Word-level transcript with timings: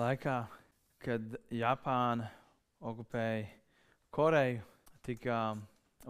laikā, 0.00 0.36
kad 1.04 1.34
Japāna 1.52 2.28
okupēja 2.80 3.48
Koreju, 4.10 4.62
tika 5.06 5.40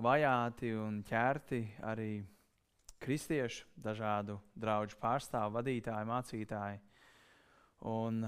vajāti 0.00 0.70
un 0.78 1.00
ķerti 1.06 1.60
arī 1.86 2.12
kristiešu, 3.00 3.66
dažādu 3.80 4.38
draugu 4.54 4.96
pārstāvu, 5.00 5.56
vadītāji, 5.58 6.08
mācītāji. 6.08 6.80
Un 7.90 8.24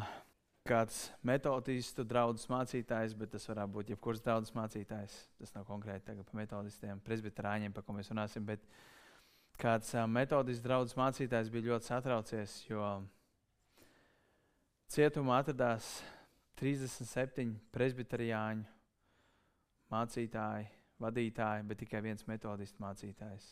kāds 0.68 1.10
metodistu 1.26 2.04
draugs 2.08 2.46
mācītājs, 2.50 3.16
bet 3.18 3.34
tas 3.34 3.48
varētu 3.50 3.76
būt 3.76 3.92
jebkurš 3.92 4.22
draugs 4.24 4.54
mācītājs. 4.56 5.16
Tas 5.40 5.54
nav 5.56 5.66
konkrēti 5.68 6.14
par 6.16 6.38
metodistiem, 6.38 7.02
presbiterāņiem, 7.04 7.74
par 7.74 7.86
ko 7.86 7.96
mēs 7.96 8.12
runāsim. 8.12 8.46
Bet 8.48 8.64
kāds 9.60 9.92
metodistu 10.08 10.66
draugs 10.68 10.96
mācītājs 10.98 11.52
bija 11.52 11.72
ļoti 11.72 11.90
satraucies, 11.90 12.62
jo 12.70 12.86
cietumā 14.92 15.38
atradās 15.40 15.86
37 16.60 17.54
presbiterijāņu 17.72 18.64
mācītāji, 19.92 20.66
vadītāji, 21.00 21.66
bet 21.68 21.78
tikai 21.80 22.02
viens 22.04 22.26
metodistu 22.28 22.82
mācītājs. 22.84 23.46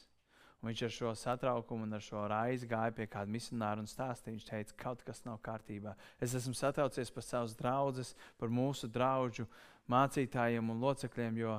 Un 0.60 0.68
viņš 0.68 0.82
ar 0.84 0.92
šo 0.92 1.12
satraukumu 1.16 1.86
un 1.86 1.96
ar 1.96 2.04
šo 2.04 2.26
raizi 2.28 2.68
gāja 2.68 2.92
pie 2.92 3.06
kāda 3.08 3.32
misionāra 3.32 3.80
un 3.80 3.88
stāstīja. 3.88 4.34
Viņš 4.34 4.48
teica, 4.50 4.74
ka 4.74 4.82
kaut 4.82 5.04
kas 5.06 5.24
nav 5.24 5.38
kārtībā. 5.46 5.94
Es 6.20 6.34
esmu 6.36 6.52
satraucies 6.58 7.12
par 7.14 7.24
savus 7.24 7.54
draugus, 7.56 8.10
par 8.36 8.52
mūsu 8.52 8.90
draugu 8.92 9.46
mācītājiem 9.88 10.68
un 10.74 10.82
locekļiem, 10.84 11.38
jo 11.40 11.54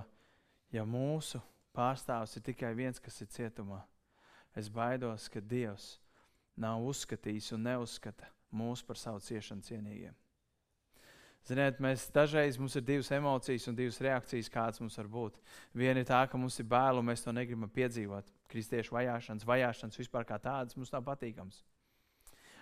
ja 0.78 0.84
mūsu 0.86 1.42
pārstāvs 1.74 2.38
ir 2.38 2.46
tikai 2.52 2.76
viens, 2.78 3.02
kas 3.02 3.18
ir 3.26 3.32
cietumā, 3.34 3.82
es 4.54 4.70
baidos, 4.70 5.26
ka 5.26 5.42
Dievs 5.42 5.96
nav 6.62 6.86
uzskatījis 6.86 7.50
un 7.58 7.66
neuzskata 7.66 8.30
mūs 8.54 8.84
par 8.86 9.00
savu 9.00 9.22
ciešanu 9.24 9.66
cienīgiem. 9.66 10.18
Ziniet, 11.48 11.80
mēs 11.82 12.04
dažreiz 12.14 12.60
mums 12.62 12.76
ir 12.78 12.84
divas 12.86 13.10
emocijas 13.16 13.66
un 13.72 13.78
divas 13.78 13.98
reakcijas, 14.04 14.50
kādas 14.54 14.82
mums 14.84 14.98
var 15.00 15.08
būt. 15.10 15.40
Viena 15.74 16.04
ir 16.04 16.06
tā, 16.06 16.20
ka 16.30 16.38
mums 16.38 16.60
ir 16.62 16.68
bail 16.70 17.00
un 17.02 17.08
mēs 17.08 17.26
to 17.26 17.34
negribam 17.34 17.72
piedzīvot 17.74 18.30
kristiešu 18.52 18.94
vajāšanas, 18.94 19.48
vajāšanas 19.48 19.98
vispār 19.98 20.28
kā 20.30 20.38
tādas 20.42 20.78
mums 20.78 20.94
nav 20.94 21.02
patīkams. 21.08 21.64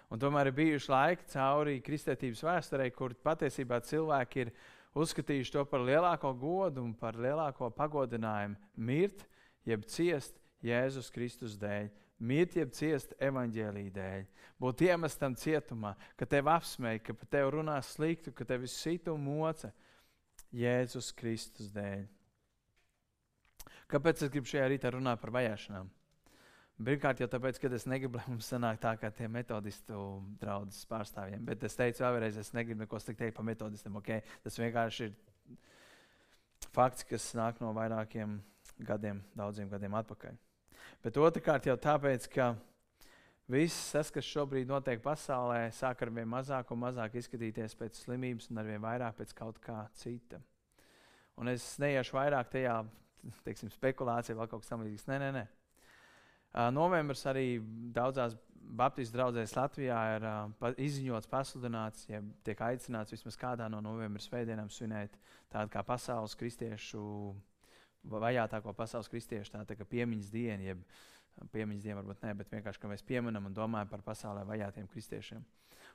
Un 0.09 0.21
tomēr 0.21 0.49
ir 0.49 0.55
bijuši 0.57 0.89
laiki 0.89 1.27
cauri 1.33 1.81
kristietības 1.85 2.41
vēsturē, 2.47 2.87
kur 2.95 3.13
patiesībā 3.25 3.81
cilvēki 3.85 4.45
ir 4.45 4.53
uzskatījuši 4.97 5.53
to 5.53 5.65
par 5.69 5.83
lielāko 5.85 6.31
godu 6.39 6.81
un 6.81 6.95
par 6.97 7.19
lielāko 7.19 7.69
pagodinājumu 7.75 8.57
mirt, 8.89 9.27
jeb 9.67 9.83
ciest 9.91 10.39
Jēzus 10.65 11.11
Kristus 11.13 11.59
dēļ. 11.59 11.91
Mirt, 12.19 12.57
jeb 12.59 12.71
ciest 12.75 13.13
evaņģēlīja 13.23 13.91
dēļ, 13.95 14.23
būt 14.59 14.81
iemestam 14.89 15.35
cietumā, 15.39 15.93
ka 16.19 16.27
tevi 16.27 16.51
apsmēja, 16.51 17.03
ka 17.05 17.15
par 17.15 17.29
tevi 17.31 17.53
runā 17.55 17.77
sliktu, 17.85 18.33
ka 18.35 18.47
tevi 18.47 18.67
sita 18.67 19.13
un 19.13 19.23
moca 19.23 19.71
Jēzus 20.51 21.13
Kristus 21.15 21.69
dēļ. 21.71 22.03
Kāpēc 23.89 24.25
es 24.25 24.33
gribu 24.33 24.51
šajā 24.51 24.67
rītā 24.73 24.91
runāt 24.93 25.21
par 25.21 25.31
vajāšanām? 25.37 25.87
Pirmkārt, 26.79 27.19
jau 27.19 27.27
tāpēc, 27.27 27.57
ka 27.59 27.71
es 27.75 27.87
negribu, 27.91 28.19
lai 28.19 28.31
mums 28.31 28.47
sanāk 28.51 28.77
tā 28.79 28.93
kā 28.99 29.09
tie 29.11 29.27
metodistu 29.31 30.03
draugus 30.39 30.83
pārstāvjiem. 30.87 31.41
Bet 31.47 31.63
es 31.67 31.75
teicu 31.75 32.05
vēlreiz, 32.05 32.37
es 32.39 32.53
negribu 32.55 32.85
neko 32.85 32.99
sliktu 33.03 33.25
teikt 33.25 33.35
par 33.35 33.47
metodistiem. 33.47 33.97
Okay? 33.99 34.23
Tas 34.45 34.59
vienkārši 34.59 35.09
ir 35.09 35.17
fakts, 36.75 37.07
kas 37.09 37.31
nāk 37.35 37.59
no 37.63 37.73
vairākiem 37.75 38.37
gadiem, 38.87 39.19
daudziem 39.35 39.71
gadiem 39.71 39.97
atpakaļ. 39.99 40.37
Bet 41.03 41.17
otrkārt, 41.17 41.67
jau 41.69 41.75
tāpēc, 41.79 42.27
ka 42.33 42.53
viss, 43.49 43.91
tas, 43.93 44.11
kas 44.13 44.27
šobrīd 44.29 44.69
notiek 44.69 45.01
pasaulē, 45.03 45.69
sāk 45.75 46.03
ar 46.05 46.13
vien 46.13 46.29
mazāk 46.29 46.71
un 46.73 46.83
mazāk 46.83 47.17
izskatīties 47.19 47.77
pēc 47.79 48.03
slimības 48.03 48.49
un 48.51 48.61
ar 48.61 48.69
vien 48.69 48.83
vairāk 48.83 49.17
pēc 49.21 49.33
kaut 49.37 49.61
kā 49.63 49.81
cita. 49.97 50.41
Un 51.39 51.47
es 51.51 51.71
neiešu 51.79 52.17
vairāk 52.17 52.51
tajā 52.51 52.81
teiksim, 53.45 53.71
spekulācija 53.71 54.37
vai 54.37 54.47
kaut 54.47 54.63
kas 54.63 54.71
tamlīdzīgs. 54.73 55.07
Nē, 55.09 55.17
nē, 55.23 55.31
nē. 55.37 55.47
Uh, 56.49 56.69
novembris 56.73 57.25
arī 57.29 57.59
daudzās 57.93 58.37
Baptistu 58.69 59.17
draugzēs 59.17 59.55
Latvijā 59.57 59.99
ir 60.15 60.25
uh, 60.29 60.51
pa, 60.61 60.69
izziņots, 60.77 61.29
pasludināts, 61.29 62.03
ja 62.09 62.19
tiek 62.45 62.59
aicināts 62.61 63.13
vismaz 63.15 63.37
kādā 63.39 63.69
no 63.71 63.79
novembra 63.81 64.21
svētdienām 64.21 64.69
svinēt 64.73 65.15
tādu 65.49 65.71
kā 65.73 65.81
pasaules 65.85 66.35
kristiešu, 66.37 67.01
vajātāko 68.03 68.73
pasaules 68.73 69.09
kristiešu 69.11 69.53
tā, 69.53 69.63
tā 69.67 69.85
piemiņas 69.85 70.31
dienu, 70.31 70.63
jeb 70.71 70.83
piemiņas 71.53 71.83
dienu 71.83 71.99
varbūt 72.01 72.25
ne, 72.25 72.33
bet 72.39 72.51
vienkārši, 72.51 72.81
ka 72.81 72.91
mēs 72.91 73.05
pieminam 73.05 73.47
un 73.47 73.55
domājam 73.55 73.89
par 73.91 74.03
pasaulē 74.05 74.43
vajātiem 74.47 74.87
kristiešiem. 74.91 75.43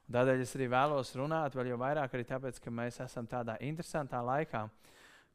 Un 0.05 0.17
tādēļ 0.17 0.43
es 0.45 0.55
arī 0.57 0.69
vēlos 0.73 1.15
runāt 1.17 1.57
vēl 1.57 1.75
vairāk 1.81 2.15
arī 2.15 2.27
tāpēc, 2.29 2.61
ka 2.61 2.73
mēs 2.73 3.01
esam 3.05 3.29
tādā 3.29 3.57
interesantā 3.65 4.21
laikā, 4.25 4.67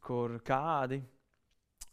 kur 0.06 0.38
kādi 0.46 1.02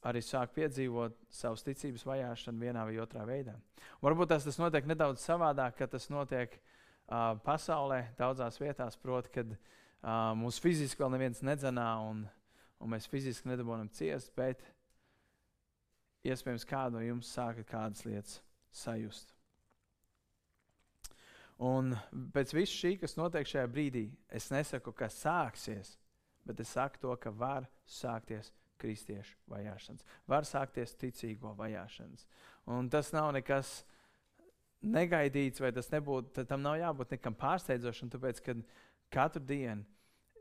arī 0.06 0.22
sāk 0.22 0.52
piedzīvot 0.54 1.16
savas 1.32 1.64
ticības 1.66 2.04
vajāšanu 2.06 2.62
vienā 2.62 2.84
vai 2.86 2.98
otrā 3.02 3.24
veidā. 3.26 3.56
Varbūt 4.04 4.30
tas, 4.34 4.44
tas 4.46 4.58
notiek 4.60 4.86
nedaudz 4.86 5.24
savādāk, 5.24 5.78
kad 5.80 5.90
tas 5.90 6.08
notiek 6.12 6.52
uh, 6.54 7.34
pasaulē, 7.46 8.02
daudzās 8.18 8.60
vietās, 8.60 8.98
proti, 9.00 9.32
kad 9.38 9.54
uh, 9.56 10.32
mūs 10.38 10.60
fiziski 10.62 11.02
vēl 11.02 11.16
neviens 11.16 11.42
nedzenā 11.46 11.88
un, 12.06 12.26
un 12.80 12.92
mēs 12.92 13.08
fiziski 13.10 13.50
nedabūjam 13.50 13.88
ciest, 13.94 14.32
bet 14.36 14.62
iespējams 16.26 16.66
kādu 16.68 16.98
no 16.98 17.04
jums 17.04 17.30
sākat 17.32 17.68
kādas 17.70 18.04
lietas 18.06 18.40
sajust. 18.74 19.32
Un 21.62 21.94
pēc 22.34 22.52
visu 22.52 22.74
šī, 22.82 22.92
kas 23.00 23.16
notiek 23.16 23.48
šajā 23.48 23.64
brīdī, 23.72 24.10
es 24.28 24.50
nesaku, 24.52 24.92
ka 24.92 25.08
sāksies, 25.08 25.94
bet 26.44 26.60
es 26.60 26.74
saku 26.76 27.00
to, 27.00 27.14
ka 27.16 27.32
var 27.32 27.68
sākties 27.88 28.52
kristiešu 28.76 29.38
vajāšanas. 29.48 30.04
Var 30.28 30.44
sākties 30.44 30.92
ticīgo 31.00 31.54
vajāšanas. 31.56 32.26
Un 32.68 32.90
tas 32.92 33.08
nav 33.16 33.30
nekas 33.32 33.80
negaidīts, 34.84 35.62
vai 35.64 35.72
tas 35.72 35.88
nebūtu, 35.94 36.44
tam 36.44 36.60
nav 36.60 36.76
jābūt 36.82 37.16
nekam 37.16 37.36
pārsteidzošam, 37.40 38.12
tāpēc, 38.12 38.42
ka 38.44 38.56
katru 39.16 39.40
dienu 39.48 39.86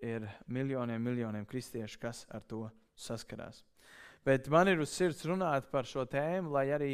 ir 0.03 0.27
miljoniem, 0.47 1.01
miljoniem 1.01 1.45
kristiešu, 1.45 1.99
kas 2.01 2.25
ar 2.29 2.43
to 2.47 2.65
saskarās. 2.95 3.63
Bet 4.25 4.47
man 4.49 4.67
ir 4.71 4.81
uz 4.81 4.89
sirds 4.89 5.21
runāt 5.27 5.69
par 5.71 5.85
šo 5.85 6.05
tēmu, 6.09 6.49
lai 6.55 6.69
arī 6.73 6.93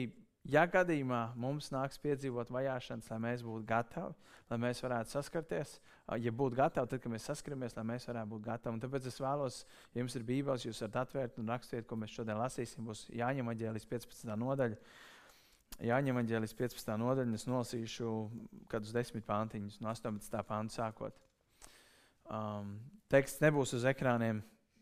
ja 0.49 0.65
gadījumā 0.67 1.21
mums 1.39 1.69
nāks 1.73 1.99
piedzīvot 2.01 2.51
vajāšanas, 2.51 3.09
lai 3.13 3.19
mēs 3.27 3.43
būtu 3.45 3.63
gatavi, 3.69 4.33
lai 4.49 4.57
mēs 4.65 4.81
varētu 4.83 5.13
saskarties, 5.13 5.77
ja 6.19 6.33
būtu 6.35 6.57
gatavi, 6.57 6.91
tad, 6.91 7.03
kad 7.03 7.13
mēs 7.13 7.29
saskaramies, 7.29 7.77
lai 7.77 7.85
mēs 7.93 8.09
varētu 8.09 8.33
būt 8.33 8.43
gatavi. 8.49 8.75
Un 8.75 8.83
tāpēc 8.83 9.07
es 9.07 9.21
vēlos, 9.21 9.61
ja 9.93 10.01
jums 10.01 10.17
ir 10.17 10.27
bībeles, 10.27 10.65
jūs 10.67 10.81
varat 10.83 10.99
atvērt 11.05 11.39
un 11.39 11.53
rakstīt, 11.53 11.87
ko 11.87 11.99
mēs 12.01 12.17
šodien 12.17 12.39
lasīsim. 12.41 12.87
Būs 12.89 13.05
Jāņem 13.15 13.53
aģēlis 13.53 13.87
15. 13.87 14.35
nodaļa. 14.43 14.79
Jāņem 15.87 16.19
aģēlis 16.19 16.53
15. 16.57 16.97
nodaļa, 16.99 17.29
un 17.29 17.37
es 17.37 17.47
nolasīšu 17.47 18.15
kādus 18.69 18.91
desmit 18.93 19.25
pantiņus, 19.29 19.79
no 19.81 19.93
18. 19.93 20.43
pānta 20.49 20.81
sākot. 20.81 21.15
Um, 22.29 22.77
teksts 23.11 23.41
nebūs 23.43 23.73
uz 23.77 23.85
ekrāniem, 23.89 24.41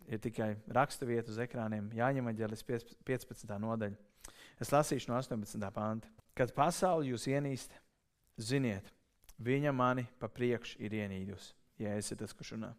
ir 0.10 0.22
tikai 0.22 0.54
raksturvieta 0.74 1.32
uz 1.32 1.40
ekrāniem. 1.42 1.92
Jāņem 1.98 2.32
aģēlis 2.32 2.66
15. 2.66 3.58
nodaļa. 3.62 3.98
Es 4.60 4.74
lasīšu 4.74 5.12
no 5.12 5.18
18. 5.20 5.70
panta. 5.74 6.10
Kad 6.36 6.54
pasauli 6.56 7.12
jūs 7.14 7.28
ienīst, 7.30 7.74
ziniet, 8.40 8.86
viņa 9.40 9.74
mani 9.76 10.06
pa 10.20 10.30
priekšu 10.32 10.80
ir 10.84 10.96
ienīdusi, 11.02 11.54
ja 11.84 11.96
esat 12.00 12.22
tas, 12.24 12.36
kurš 12.36 12.56
runā. 12.56 12.74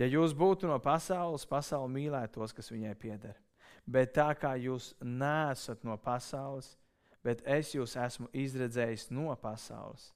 Ja 0.00 0.08
jūs 0.08 0.32
būtu 0.36 0.68
no 0.68 0.78
pasaules, 0.80 1.44
pasaule 1.48 1.90
mīlētu 1.92 2.40
tos, 2.40 2.54
kas 2.56 2.70
viņai 2.72 2.94
pieder. 2.98 3.36
Bet 3.84 4.14
tā 4.16 4.30
kā 4.38 4.54
jūs 4.56 4.92
nesat 5.02 5.82
no 5.84 5.96
pasaules, 6.00 6.76
bet 7.24 7.42
es 7.46 7.74
jūs 7.74 7.96
esmu 7.98 8.30
izredzējis 8.32 9.10
no 9.12 9.34
pasaules, 9.40 10.12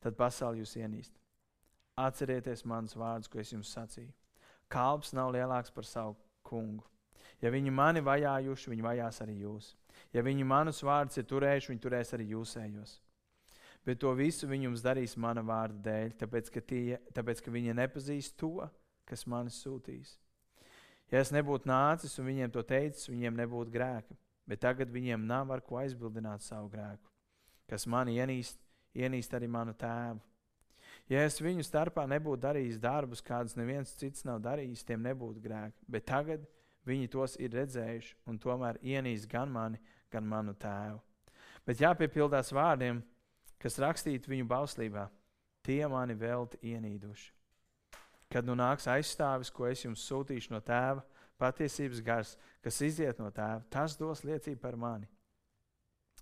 tad 0.00 0.16
pasaule 0.18 0.62
jūs 0.62 0.76
ienīst. 0.78 1.19
Atcerieties 1.98 2.64
manus 2.64 2.96
vārdus, 2.96 3.28
ko 3.28 3.40
es 3.42 3.52
jums 3.52 3.72
sacīju. 3.74 4.12
Kalps 4.70 5.12
nav 5.16 5.32
lielāks 5.34 5.72
par 5.74 5.84
savu 5.84 6.16
kungu. 6.46 6.86
Ja 7.42 7.50
viņi 7.50 7.72
mani 7.72 8.02
vajājuši, 8.04 8.70
viņi 8.70 8.84
vajās 8.84 9.20
arī 9.24 9.40
jūs. 9.42 9.74
Ja 10.14 10.22
viņi 10.22 10.44
manus 10.46 10.82
vārdus 10.84 11.18
ir 11.20 11.26
turējuši, 11.28 11.72
viņi 11.72 11.82
turēs 11.84 12.14
arī 12.16 12.30
jūsējos. 12.30 12.96
Bet 13.84 14.00
to 14.02 14.12
visu 14.14 14.48
viņi 14.48 14.68
jums 14.68 14.82
darīs 14.84 15.16
mana 15.16 15.42
vārda 15.46 15.80
dēļ, 15.88 16.16
tāpēc 16.20 16.50
ka, 16.52 16.60
tie, 16.60 16.98
tāpēc, 17.16 17.40
ka 17.40 17.52
viņi 17.52 17.76
nepazīst 17.78 18.36
to, 18.40 18.68
kas 19.08 19.24
manis 19.26 19.60
sūtīs. 19.64 20.18
Ja 21.10 21.22
es 21.24 21.32
nebūtu 21.34 21.66
nācis 21.66 22.18
un 22.20 22.28
viņiem 22.28 22.52
to 22.54 22.62
teicis, 22.62 23.08
viņiem 23.10 23.38
nebūtu 23.40 23.72
grēka. 23.74 24.14
Bet 24.46 24.62
tagad 24.62 24.90
viņiem 24.90 25.26
nav 25.26 25.50
ar 25.54 25.62
ko 25.62 25.78
aizbildināt 25.80 26.42
savu 26.42 26.68
grēku. 26.72 27.06
Kas 27.70 27.86
mani 27.86 28.16
ienīst, 28.18 28.58
ienīst 28.98 29.34
arī 29.34 29.48
manu 29.50 29.74
tēvu. 29.78 30.20
Ja 31.10 31.24
es 31.26 31.40
viņu 31.42 31.64
starpā 31.66 32.04
nebūtu 32.06 32.38
darījis 32.44 32.78
darbus, 32.78 33.22
kādus 33.26 33.56
neviens 33.58 33.96
cits 33.98 34.22
nav 34.22 34.38
darījis, 34.44 34.84
tiem 34.86 35.02
nebūtu 35.02 35.42
grēka. 35.42 35.74
Bet 35.90 36.06
tagad 36.06 36.44
viņi 36.86 37.08
tos 37.10 37.34
ir 37.42 37.50
redzējuši 37.58 38.14
un 38.30 38.38
tomēr 38.38 38.78
ienīst 38.78 39.26
gan 39.30 39.50
mani, 39.50 39.80
gan 40.12 40.28
manu 40.30 40.54
tēvu. 40.54 41.00
Bet 41.66 41.82
jāpiepildās 41.82 42.52
vārdiem, 42.54 43.02
kas 43.58 43.80
rakstīti 43.82 44.30
viņu 44.30 44.46
bauslībā. 44.52 45.08
Tie 45.66 45.82
mani 45.90 46.14
velti 46.14 46.60
ienīduši. 46.70 47.32
Kad 48.30 48.46
nu 48.46 48.54
nāks 48.54 48.86
aizstāvis, 48.88 49.50
ko 49.50 49.66
es 49.66 49.82
jums 49.82 50.06
sūtīšu 50.06 50.54
no 50.54 50.60
tēva, 50.62 51.02
patiesības 51.42 52.04
gars, 52.06 52.36
kas 52.62 52.78
iziet 52.86 53.18
no 53.18 53.32
tēva, 53.34 53.64
tas 53.68 53.98
dos 53.98 54.22
liecību 54.22 54.62
par 54.62 54.78
mani. 54.78 55.10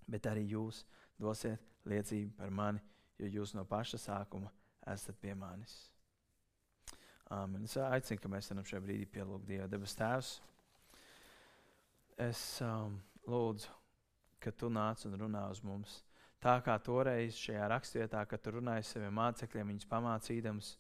Bet 0.09 0.27
arī 0.33 0.49
jūs 0.57 0.87
dosiet 1.21 1.61
liecību 1.85 2.39
par 2.41 2.51
mani, 2.51 2.81
jo 3.21 3.29
jūs 3.37 3.53
no 3.55 3.69
paša 3.69 4.01
sākuma 4.01 4.49
esat 4.49 4.68
pie 5.21 5.35
manis. 5.35 5.91
Amen. 7.31 7.65
Es 7.65 7.77
aicinu, 7.77 8.23
ka 8.23 8.31
mēs 8.33 8.49
varam 8.49 8.65
šajā 8.65 8.81
brīdī 8.81 9.07
pielūgt 9.13 9.45
Dievu 9.49 9.69
debes 9.69 9.93
Tēvs. 9.99 10.31
Es 12.25 12.41
um, 12.65 12.97
lūdzu, 13.29 13.69
ka 14.41 14.53
Tu 14.57 14.71
nāc 14.73 15.05
un 15.05 15.19
runā 15.21 15.45
uz 15.53 15.61
mums. 15.63 15.99
Tā 16.41 16.57
kā 16.65 16.79
toreiz 16.81 17.37
šajā 17.37 17.69
rakstvietā, 17.75 18.25
kad 18.31 18.41
Tu 18.41 18.55
runāji 18.55 18.89
saviem 18.89 19.13
mācekļiem, 19.19 19.75
viņus 19.75 19.91
pamācīdams, 19.91 20.73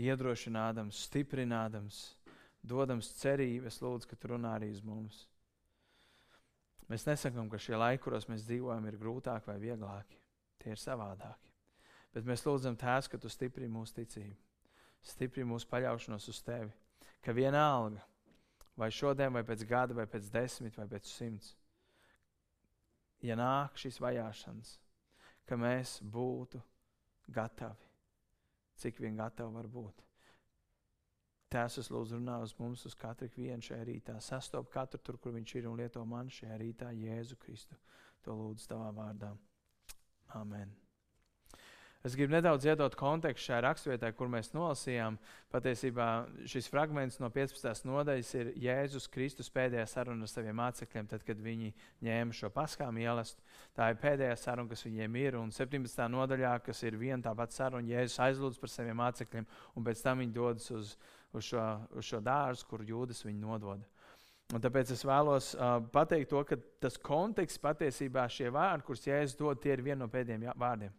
iedrošinādams, 0.00 1.04
stiprinādams, 1.10 2.00
dodams 2.64 3.12
cerību, 3.20 3.68
es 3.68 3.82
lūdzu, 3.84 4.08
ka 4.08 4.16
Tu 4.16 4.32
runā 4.32 4.56
arī 4.56 4.72
uz 4.72 4.80
mums. 4.86 5.26
Mēs 6.88 7.04
nesakām, 7.04 7.52
ka 7.52 7.60
šie 7.60 7.76
laiki, 7.76 8.02
kuros 8.06 8.30
mēs 8.32 8.48
dzīvojam, 8.48 8.88
ir 8.88 9.00
grūtāki 9.00 9.52
vai 9.52 9.60
vieglāki. 9.60 10.18
Tie 10.62 10.72
ir 10.72 10.80
savādāki. 10.80 11.51
Bet 12.12 12.26
mēs 12.28 12.44
lūdzam, 12.44 12.76
Tēvs, 12.76 13.08
ka 13.08 13.20
Tu 13.20 13.30
stiprini 13.32 13.72
mūsu 13.72 14.02
ticību 14.02 14.36
stipri 15.02 15.44
mūsu 15.46 15.68
paļaušanos 15.70 16.28
uz 16.30 16.40
tevi. 16.46 16.70
Ka 17.22 17.34
vienalga, 17.34 18.02
vai 18.78 18.90
šodien, 18.94 19.32
vai 19.34 19.44
pēc 19.46 19.64
gada, 19.68 19.94
vai 19.94 20.06
pēc 20.10 20.30
desmit, 20.32 20.78
vai 20.78 20.88
pēc 20.90 21.10
simts, 21.10 21.52
ja 23.22 23.36
nāk 23.38 23.78
šīs 23.78 24.00
vajāšanas, 24.02 24.76
ka 25.46 25.58
mēs 25.58 25.98
būtu 26.02 26.62
gatavi, 27.30 27.90
cik 28.82 29.02
vien 29.02 29.18
gatavi 29.18 29.54
var 29.54 29.70
būt. 29.70 30.02
Tēvs, 31.52 31.82
es 31.82 31.90
lūdzu, 31.92 32.16
runā 32.16 32.38
uz 32.40 32.54
mums, 32.58 32.86
uz 32.88 32.94
katru 32.96 33.28
vienu 33.36 33.60
šajā 33.62 33.82
rītā. 33.84 34.16
Sastop 34.24 34.70
katru 34.72 35.02
tur, 35.04 35.20
kur 35.20 35.36
viņš 35.36 35.56
ir 35.58 35.68
un 35.68 35.76
lieto 35.82 36.04
man 36.08 36.32
šajā 36.32 36.56
rītā, 36.62 36.94
Jēzu 36.96 37.36
Kristu. 37.42 37.76
To 38.24 38.38
lūdzu 38.38 38.70
tavā 38.72 38.88
vārdā. 38.96 39.34
Amen. 40.38 40.72
Es 42.02 42.16
gribu 42.18 42.34
nedaudz 42.34 42.64
iedot 42.66 42.96
kontekstu 42.98 43.52
šajā 43.52 43.60
raksturvietā, 43.62 44.08
kur 44.18 44.26
mēs 44.26 44.48
nolasījām. 44.50 45.14
Patiesībā 45.54 46.06
šis 46.50 46.66
fragments 46.66 47.20
no 47.22 47.28
15. 47.30 47.84
nodaļas 47.86 48.30
ir 48.40 48.48
Jēzus 48.58 49.06
Kristus 49.12 49.50
pēdējā 49.54 49.84
saruna 49.86 50.26
ar 50.26 50.32
saviem 50.32 50.56
mācekļiem, 50.58 51.06
tad, 51.12 51.22
kad 51.22 51.38
viņi 51.38 51.70
ņēma 52.02 52.34
šo 52.34 52.50
paskām 52.50 52.98
ielastu. 52.98 53.46
Tā 53.78 53.92
ir 53.92 54.00
pēdējā 54.02 54.34
saruna, 54.40 54.72
kas 54.72 54.82
viņiem 54.88 55.18
ir. 55.20 55.36
Un 55.38 55.54
17. 55.54 56.02
nodaļā, 56.16 56.56
kas 56.66 56.82
ir 56.82 56.96
viena 56.98 57.22
tā 57.22 57.36
pati 57.38 57.54
saruna, 57.60 57.86
Jēzus 57.94 58.18
aizlūdz 58.26 58.58
par 58.64 58.72
saviem 58.72 58.98
mācekļiem, 58.98 59.46
un 59.78 59.86
pēc 59.86 60.02
tam 60.02 60.24
viņi 60.24 60.34
dodas 60.34 60.66
uz, 60.74 60.96
uz, 61.30 61.52
šo, 61.52 61.68
uz 61.94 62.08
šo 62.08 62.18
dārzu, 62.18 62.66
kur 62.72 62.82
jūdas 62.88 63.22
viņu 63.28 63.44
nodod. 63.44 63.86
Un 64.50 64.60
tāpēc 64.60 64.90
es 64.96 65.06
vēlos 65.06 65.52
uh, 65.54 65.78
pateikt 65.94 66.32
to, 66.34 66.42
ka 66.50 66.58
tas 66.82 66.98
konteksts 66.98 67.62
patiesībā 67.62 68.26
šie 68.26 68.50
vārdi, 68.50 68.88
kurus 68.90 69.06
Jēzus 69.06 69.38
dod, 69.38 69.62
tie 69.62 69.76
ir 69.76 69.86
vieni 69.86 70.02
no 70.02 70.10
pēdējiem 70.10 70.50
vārdiem. 70.58 70.98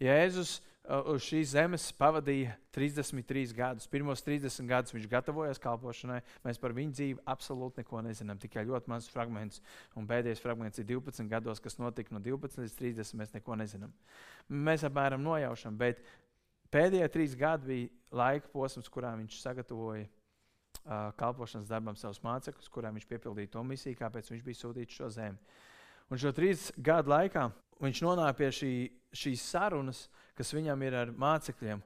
Jēzus 0.00 0.58
uz 0.90 1.22
šīs 1.22 1.52
zemes 1.52 1.84
pavadīja 1.94 2.54
33 2.74 3.52
gadus. 3.54 3.88
Pirmos 3.90 4.22
30 4.26 4.66
gadus 4.68 4.94
viņš 4.94 5.08
gatavojās 5.10 5.60
kalpošanai. 5.62 6.20
Mēs 6.46 6.60
par 6.62 6.74
viņu 6.74 6.94
dzīvi 6.96 7.24
absolūti 7.30 7.82
neko 7.82 8.00
nezinām. 8.06 8.40
Tikai 8.40 8.64
ļoti 8.66 8.90
mazs 8.90 9.12
fragments. 9.12 9.60
Un 9.98 10.08
pēdējais 10.10 10.42
fragments 10.42 10.80
ir 10.80 10.88
12 10.88 11.28
gados, 11.30 11.60
kas 11.62 11.78
notika 11.78 12.16
no 12.16 12.22
12 12.24 12.64
līdz 12.64 12.78
30. 12.80 13.18
Mēs 13.20 13.34
neko 13.36 13.58
nezinām. 13.60 13.92
Mēs 14.48 14.86
apmēram 14.88 15.22
nojaušam, 15.22 15.76
bet 15.78 16.02
pēdējie 16.74 17.10
trīs 17.12 17.36
gadi 17.38 17.68
bija 17.70 18.22
laika 18.22 18.50
posms, 18.50 18.90
kurā 18.90 19.12
viņš 19.20 19.38
sagatavoja 19.44 20.08
kalpošanas 21.20 21.68
darbam 21.68 21.96
savus 21.98 22.22
mācekļus, 22.24 22.70
kurām 22.72 22.96
viņš 22.96 23.06
piepildīja 23.10 23.52
to 23.52 23.62
misiju, 23.66 23.98
kāpēc 23.98 24.30
viņš 24.32 24.44
bija 24.46 24.58
sūtīts 24.58 24.96
šo 24.96 25.10
zemi. 25.12 25.38
Un 26.10 26.18
šo 26.18 26.32
trīs 26.34 26.70
gadu 26.80 27.12
laikā 27.12 27.50
viņš 27.84 28.00
nonāk 28.06 28.38
pie 28.38 28.48
šī, 28.54 28.72
šīs 29.16 29.42
sarunas, 29.52 30.06
kas 30.38 30.52
viņam 30.54 30.82
ir 30.86 30.96
ar 31.02 31.12
mācekļiem. 31.16 31.82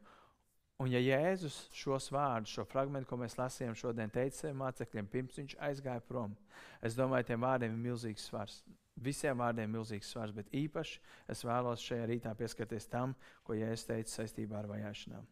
Un, 0.82 0.90
ja 0.90 0.98
Jēzus 0.98 1.68
šos 1.74 2.08
vārdus, 2.12 2.52
šo 2.56 2.64
fragment, 2.66 3.06
ko 3.06 3.16
mēs 3.20 3.36
lasījām 3.38 3.76
šodien, 3.78 4.10
teica 4.10 4.40
saviem 4.40 4.58
mācekļiem, 4.64 5.10
pirms 5.10 5.36
viņš 5.38 5.54
aizgāja 5.62 6.02
prom, 6.02 6.34
es 6.82 6.96
domāju, 6.98 7.28
tiem 7.28 7.44
vārdiem 7.46 7.76
ir 7.76 7.84
milzīgs 7.84 8.26
svars. 8.26 8.58
Visiem 9.04 9.38
vārdiem 9.38 9.68
ir 9.68 9.72
milzīgs 9.76 10.10
svars, 10.10 10.34
bet 10.34 10.50
īpaši 10.54 10.98
es 11.30 11.44
vēlos 11.46 11.82
šajā 11.82 12.08
rītā 12.10 12.34
pieskarties 12.38 12.90
tam, 12.90 13.14
ko 13.46 13.54
Jēzus 13.58 13.86
teica 13.90 14.16
saistībā 14.16 14.58
ar 14.60 14.70
vajāšanām. 14.70 15.28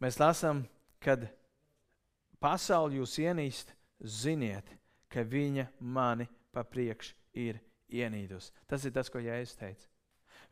Mēs 0.00 0.18
lasām, 0.20 0.64
kad 1.00 1.28
pasauli 2.40 3.00
jūs 3.00 3.18
ienīst, 3.20 3.72
ziniet, 4.00 4.68
ka 5.12 5.24
viņa 5.24 5.68
mani 5.80 6.26
pa 6.52 6.64
priekšu 6.64 7.14
ir 7.36 7.60
ienīdus. 7.92 8.50
Tas 8.68 8.84
ir 8.84 8.96
tas, 8.96 9.12
ko 9.12 9.20
Jēzus 9.20 9.60
teica. 9.60 9.95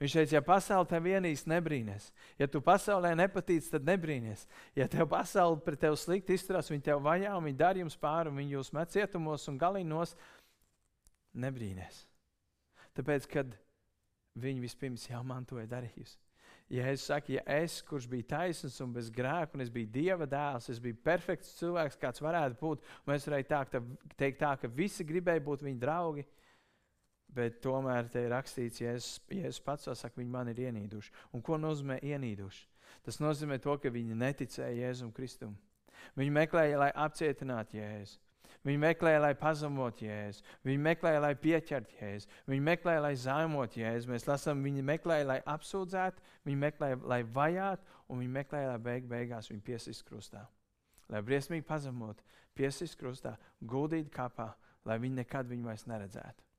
Viņš 0.00 0.14
teica, 0.19 0.35
ja 0.37 0.43
pasaule 0.44 0.88
tev 0.91 1.05
vienīs, 1.06 1.44
nebrīnās. 1.50 2.08
Ja 2.41 2.49
tu 2.50 2.61
pasaulē 2.64 3.12
nepatīc, 3.19 3.69
tad 3.70 3.87
nebrīnās. 3.87 4.46
Ja 4.76 4.88
tev 4.91 5.06
pasaule 5.12 5.61
pret 5.64 5.85
tevi 5.85 5.99
slikti 6.00 6.35
izturās, 6.35 6.70
viņi 6.73 6.88
tev 6.91 7.05
vajā 7.05 7.37
viņi 7.38 7.61
dara 7.61 7.82
jums 7.82 7.96
pāri, 8.00 8.35
viņi 8.35 8.56
jūs 8.56 8.73
met 8.75 8.91
cietumos 8.94 9.46
un 9.52 9.61
galīnos, 9.61 10.17
nebrīnās. 11.35 12.05
Tāpēc, 12.94 13.31
kad 13.31 13.55
viņi 14.38 14.62
vispirms 14.62 15.08
jau 15.08 15.23
man 15.26 15.46
to 15.46 15.61
ir 15.62 15.70
darījusi. 15.70 16.19
Ja 16.73 16.87
es 16.88 17.05
saku, 17.05 17.35
ja 17.37 17.43
es, 17.61 17.76
kurš 17.85 18.06
bija 18.08 18.25
taisns 18.38 18.79
un 18.81 18.93
bez 18.94 19.11
grēka, 19.12 19.52
un 19.55 19.62
es 19.62 19.70
biju 19.70 19.90
Dieva 19.93 20.26
dēls, 20.26 20.70
es 20.73 20.81
biju 20.81 20.97
perfekts 21.05 21.58
cilvēks, 21.58 21.99
kāds 22.00 22.23
varētu 22.25 22.56
būt, 22.61 22.87
un 23.05 23.14
es 23.14 23.26
varēju 23.29 23.49
tā, 23.50 23.61
teikt 24.17 24.40
tā, 24.40 24.55
ka 24.58 24.70
visi 24.73 25.05
gribēja 25.05 25.44
būt 25.44 25.64
viņa 25.67 25.82
draugi, 25.82 26.25
Bet 27.34 27.58
tomēr 27.64 28.06
te 28.12 28.22
ir 28.22 28.31
rakstīts, 28.31 28.81
ja 28.82 28.92
es 28.94 29.58
pats 29.64 29.88
to 29.88 29.94
saku, 29.98 30.20
viņi 30.20 30.31
man 30.31 30.50
ir 30.52 30.60
ienīduši. 30.69 31.12
Un 31.34 31.42
ko 31.42 31.58
nozīmē 31.58 31.98
ienīduši? 32.06 32.66
Tas 33.04 33.19
nozīmē 33.20 33.58
to, 33.62 33.75
ka 33.82 33.90
viņi 33.92 34.14
neticēja 34.16 34.86
Jēzum 34.86 35.10
Kristum. 35.12 35.56
Viņi 36.19 36.31
meklēja, 36.36 36.78
lai 36.78 36.92
apcietinātu 37.06 37.81
Jēzu. 37.81 38.20
Viņi 38.64 38.81
meklēja, 38.81 39.20
lai 39.20 39.32
pazemotu 39.36 40.06
Jēzu. 40.06 40.44
Viņi 40.64 40.81
meklēja, 40.86 41.20
lai 41.20 41.34
pieķertu 41.36 41.98
Jēzu. 41.98 42.31
Viņi 42.48 42.64
meklēja, 42.64 43.02
lai 43.04 43.12
zaimotu 43.20 43.82
Jēzu. 43.82 44.08
Mēs 44.12 44.28
lasām, 44.28 44.62
viņi 44.64 44.84
meklēja, 44.88 45.26
lai 45.28 45.38
apsūdzētu, 45.52 46.25
viņi 46.48 46.60
meklēja, 46.62 47.00
lai 47.12 47.20
vajātu, 47.37 47.98
un 48.08 48.22
viņi 48.22 48.34
meklēja, 48.38 48.70
lai 48.70 48.80
beig 48.87 49.10
beigās 49.10 49.50
viņu 49.52 49.66
piesist 49.66 50.06
krustā. 50.08 50.46
Lai 51.12 51.20
briesmīgi 51.20 51.66
pazemotu, 51.68 52.25
piesist 52.56 52.97
krustā, 53.00 53.35
guldītu 53.61 54.12
kapā, 54.14 54.54
lai 54.88 54.97
viņi 55.02 55.20
nekad 55.20 55.50
viņu 55.50 55.68
vairs 55.68 55.85
neredzētu. 55.90 56.53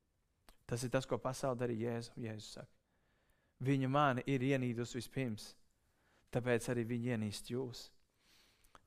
Tas 0.65 0.83
ir 0.83 0.91
tas, 0.93 1.05
ko 1.05 1.19
pasaule 1.21 1.59
darīja 1.59 1.95
Jēzu. 1.95 2.15
Jēzus 2.25 2.55
saka. 2.57 2.71
Viņa 3.65 3.89
mani 3.89 4.23
ir 4.27 4.43
ienīdusi 4.43 4.97
vispirms, 4.99 5.53
tāpēc 6.33 6.67
arī 6.73 6.83
viņa 6.89 7.15
ienīst 7.15 7.51
jūs. 7.53 7.85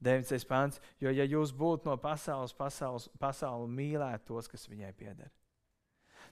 9. 0.04 0.44
pāns, 0.46 0.78
jo 1.02 1.10
ja 1.10 1.24
jūs 1.26 1.50
būtu 1.56 1.88
no 1.88 1.96
pasaules, 1.98 2.52
pasaules, 2.54 3.08
pasaule 3.18 3.66
mīlētu 3.72 4.28
tos, 4.28 4.46
kas 4.50 4.68
viņai 4.70 4.92
pieder. 4.94 5.32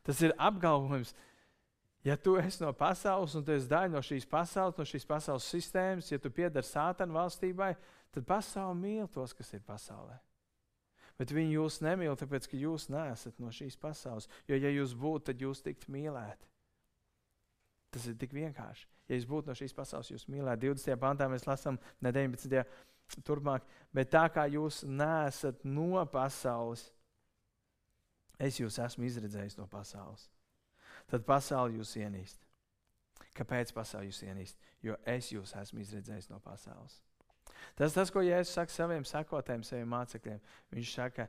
Tas 0.07 0.21
ir 0.23 0.35
apgalvojums, 0.39 1.15
ja 2.07 2.15
tu 2.17 2.37
esi 2.39 2.63
no 2.63 2.71
pasaules 2.77 3.35
un 3.35 3.43
tu 3.47 3.57
esi 3.57 3.67
daļa 3.71 3.97
no 3.97 4.03
šīs 4.07 4.29
pasaules, 4.31 4.77
no 4.79 4.87
šīs 4.87 5.09
pasaules 5.09 5.49
sistēmas, 5.51 6.13
ja 6.13 6.21
tu 6.23 6.31
pieder 6.31 6.63
sātana 6.63 7.17
valstībai, 7.17 7.73
tad 8.15 8.29
pasaule 8.29 8.79
mīl 8.79 9.11
tos, 9.11 9.35
kas 9.35 9.51
ir 9.57 9.65
pasaulē. 9.67 10.21
Bet 11.17 11.33
viņi 11.33 11.57
jūs 11.57 11.81
nemīl, 11.81 12.13
tāpēc 12.21 12.49
ka 12.51 12.59
jūs 12.61 12.91
neesat 12.93 13.39
no 13.41 13.49
šīs 13.55 13.79
pasaules. 13.81 14.29
Jo, 14.49 14.59
ja 14.61 14.73
jūs 14.75 14.93
būtu, 14.99 15.31
tad 15.31 15.41
jūs 15.41 15.63
tiktu 15.65 15.93
mīlēti. 15.95 16.51
Tas 17.95 18.11
ir 18.11 18.19
tik 18.21 18.35
vienkārši. 18.37 18.85
Ja 19.09 19.17
jūs 19.17 19.29
būtu 19.31 19.49
no 19.49 19.57
šīs 19.57 19.73
pasaules, 19.77 20.11
jūs 20.13 20.27
mīlētu. 20.29 20.67
20. 20.69 20.99
pantā 21.01 21.31
mēs 21.33 21.47
lasām, 21.49 21.79
ne 22.05 22.13
19. 22.13 22.67
turpmāk, 23.25 23.65
bet 23.97 24.11
tā 24.13 24.27
kā 24.35 24.45
jūs 24.51 24.83
neesat 24.85 25.65
no 25.65 26.03
pasaules, 26.13 26.91
es 28.37 28.61
jūs 28.61 28.77
esmu 28.83 29.07
izredzējis 29.09 29.57
no 29.57 29.69
pasaules. 29.71 30.29
Tad 31.09 31.25
pasaule 31.25 31.79
jūs 31.79 31.95
ienīst. 32.03 32.43
Kāpēc 33.37 33.73
pasaule 33.73 34.11
jūs 34.11 34.25
ienīst? 34.27 34.59
Jo 34.85 34.99
es 35.09 35.31
jūs 35.33 35.55
esmu 35.57 35.81
izredzējis 35.81 36.29
no 36.33 36.43
pasaules. 36.45 37.01
Tas 37.79 37.97
tas, 37.97 38.13
ko 38.13 38.23
Jēzus 38.25 38.55
saka 38.57 38.73
saviem 38.73 39.05
sekotājiem, 39.07 39.65
saviem 39.67 39.91
mācekļiem. 39.93 40.41
Viņš 40.75 40.95
saka, 40.99 41.29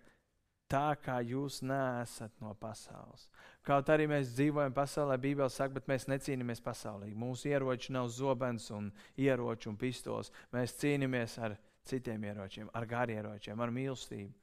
tā 0.71 0.87
kā 1.03 1.17
jūs 1.23 1.61
neesat 1.65 2.33
no 2.43 2.53
pasaules. 2.59 3.27
Kaut 3.67 3.89
arī 3.91 4.07
mēs 4.11 4.33
dzīvojam 4.35 4.75
pasaulē, 4.75 5.17
Bībelē 5.19 5.49
saka, 5.51 5.77
bet 5.79 5.89
mēs 5.91 6.07
necīnāmies 6.11 6.63
pasaulē. 6.63 7.09
Mūsu 7.15 7.51
ieroči 7.51 7.95
nav 7.95 8.11
zobens 8.13 8.69
un 8.75 8.91
ieroči 9.19 9.71
un 9.71 9.79
pistols. 9.79 10.31
Mēs 10.55 10.75
cīnāmies 10.79 11.37
ar 11.43 11.57
citiem 11.87 12.23
ieročiem, 12.29 12.71
ar 12.75 12.87
garieročiem, 12.87 13.59
ar 13.59 13.71
mīlestību, 13.75 14.33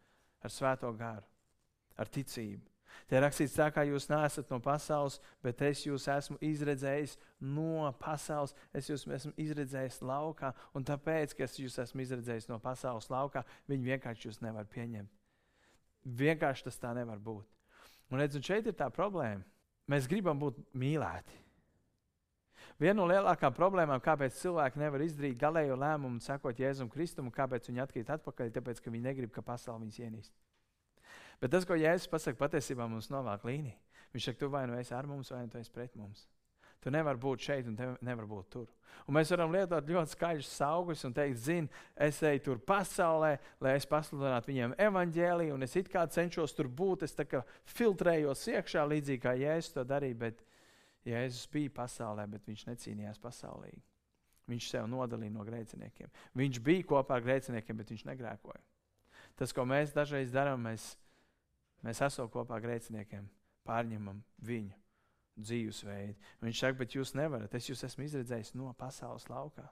ar 0.44 0.52
svēto 0.52 0.92
garu, 0.96 1.26
ar 2.00 2.12
ticību. 2.12 2.73
Te 3.10 3.20
rakstīts 3.20 3.56
tā, 3.56 3.68
kā 3.74 3.84
jūs 3.88 4.08
neesat 4.08 4.50
no 4.52 4.58
pasaules, 4.64 5.18
bet 5.44 5.60
es 5.66 5.84
jūs 5.84 6.06
esmu 6.10 6.38
izredzējis 6.44 7.16
no 7.54 7.90
pasaules. 8.00 8.54
Es 8.72 8.88
jūs 8.90 9.06
esmu 9.06 9.34
izredzējis 9.40 10.00
laukā, 10.04 10.54
un 10.74 10.86
tāpēc, 10.88 11.36
ka 11.36 11.44
es 11.46 11.58
jūs 11.60 11.78
esmu 11.84 12.04
izredzējis 12.04 12.48
no 12.50 12.58
pasaules 12.62 13.10
laukā, 13.12 13.44
viņi 13.70 13.90
vienkārši 13.92 14.30
jūs 14.30 14.40
nevar 14.44 14.68
pieņemt. 14.72 15.12
Vienkārši 16.04 16.68
tas 16.68 16.80
tā 16.80 16.92
nevar 16.96 17.20
būt. 17.20 17.48
Un, 18.12 18.20
redz, 18.20 18.36
un 18.36 18.44
šeit 18.44 18.68
ir 18.68 18.76
tā 18.76 18.90
problēma. 18.92 19.44
Mēs 19.90 20.08
gribam 20.08 20.40
būt 20.40 20.60
mīlēti. 20.76 21.40
Viena 22.80 22.96
no 22.98 23.06
lielākajām 23.06 23.54
problēmām, 23.54 24.00
kāpēc 24.02 24.34
cilvēki 24.40 24.80
nevar 24.80 25.04
izdarīt 25.04 25.36
galējo 25.38 25.76
lēmumu, 25.78 26.22
sekot 26.24 26.58
Jēzum 26.58 26.88
Kristum, 26.90 27.28
un 27.28 27.34
kāpēc 27.34 27.68
viņi 27.70 27.82
atkrīt 27.84 28.10
atpakaļ, 28.16 28.50
tāpēc, 28.56 28.80
ka 28.82 28.90
viņi 28.90 29.04
negrib, 29.04 29.30
ka 29.34 29.44
pasaule 29.46 29.84
viņus 29.84 30.00
ienīst. 30.02 30.32
Bet 31.44 31.52
tas, 31.52 31.66
ko 31.68 31.76
Jēzus 31.76 32.08
pasaka, 32.08 32.40
patiesībā 32.40 32.86
mums 32.88 33.10
novāk 33.12 33.42
līniju. 33.44 33.76
Viņš 34.14 34.30
saka, 34.30 34.40
tu 34.40 34.48
vai 34.48 34.62
nu 34.70 34.78
esi 34.78 34.94
ar 34.96 35.04
mums, 35.04 35.28
vai 35.28 35.42
nu 35.44 35.52
tu 35.52 35.58
esi 35.60 35.72
pret 35.74 35.92
mums. 36.00 36.22
Tu 36.80 36.92
nevari 36.92 37.20
būt 37.20 37.44
šeit, 37.44 37.68
un 37.68 37.76
te 37.76 37.90
nevar 38.04 38.24
būt 38.28 38.48
tur. 38.52 38.70
Un 39.04 39.16
mēs 39.16 39.28
varam 39.32 39.52
lietot 39.52 39.88
ļoti 39.88 40.12
skaļus 40.14 40.54
augļus 40.64 41.04
un 41.08 41.14
teikt, 41.16 41.38
zini, 41.40 41.70
es 42.00 42.22
eju 42.24 42.42
tur 42.44 42.62
pasaulē, 42.64 43.34
lai 43.60 43.74
es 43.76 43.88
pasludinātu 43.88 44.52
viņiem 44.52 44.76
evaņģēliju, 44.86 45.54
un 45.56 45.68
es 45.68 45.76
it 45.80 45.92
kā 45.92 46.06
cenšos 46.16 46.56
tur 46.56 46.68
būt, 46.68 47.04
es 47.04 47.16
tā 47.16 47.28
kā 47.28 47.40
filtrējos 47.76 48.46
iekšā, 48.54 48.84
līdzīgi 48.88 49.24
kā 49.24 49.36
Jēzus 49.40 49.76
to 49.76 49.84
darīja. 49.88 50.20
Bet 50.26 50.44
Jēzus 51.08 51.48
bija 51.52 51.72
pasaulē, 51.82 52.24
bet 52.36 52.48
viņš 52.48 52.66
necīnījās 52.70 53.20
pasaulē. 53.20 53.72
Viņš 54.48 54.68
sev 54.72 54.88
nodalīja 54.92 55.32
no 55.32 55.44
grēciniekiem. 55.44 56.12
Viņš 56.36 56.60
bija 56.64 56.88
kopā 56.88 57.16
ar 57.18 57.24
grēciniekiem, 57.24 57.80
bet 57.80 57.92
viņš 57.92 58.04
negrēkoja. 58.12 58.60
Tas, 59.40 59.52
ko 59.56 59.64
mēs 59.68 59.92
dažreiz 59.96 60.32
darām, 60.32 60.68
mēs, 60.68 60.94
mēs 61.84 62.02
esam 62.04 62.30
kopā 62.32 62.58
grēciniekiem, 62.64 63.28
pārņemam 63.68 64.22
viņu 64.44 64.74
dzīvesveidu. 65.40 66.14
Viņš 66.44 66.60
saka, 66.60 66.78
bet 66.78 66.94
jūs 66.96 67.14
nevarat, 67.18 67.54
es 67.54 67.68
jūs 67.68 67.84
esmu 67.86 68.06
izredzējis 68.06 68.54
no 68.58 68.72
pasaules 68.78 69.26
laukā. 69.30 69.66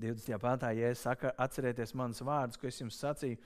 20. 0.00 0.38
pāntā, 0.40 0.70
ja 0.76 0.90
es 0.94 1.02
saku, 1.04 1.32
atcerieties 1.36 1.92
manus 1.98 2.22
vārdus, 2.24 2.58
ko 2.60 2.68
es 2.70 2.78
jums 2.80 2.98
sacīju, 3.02 3.40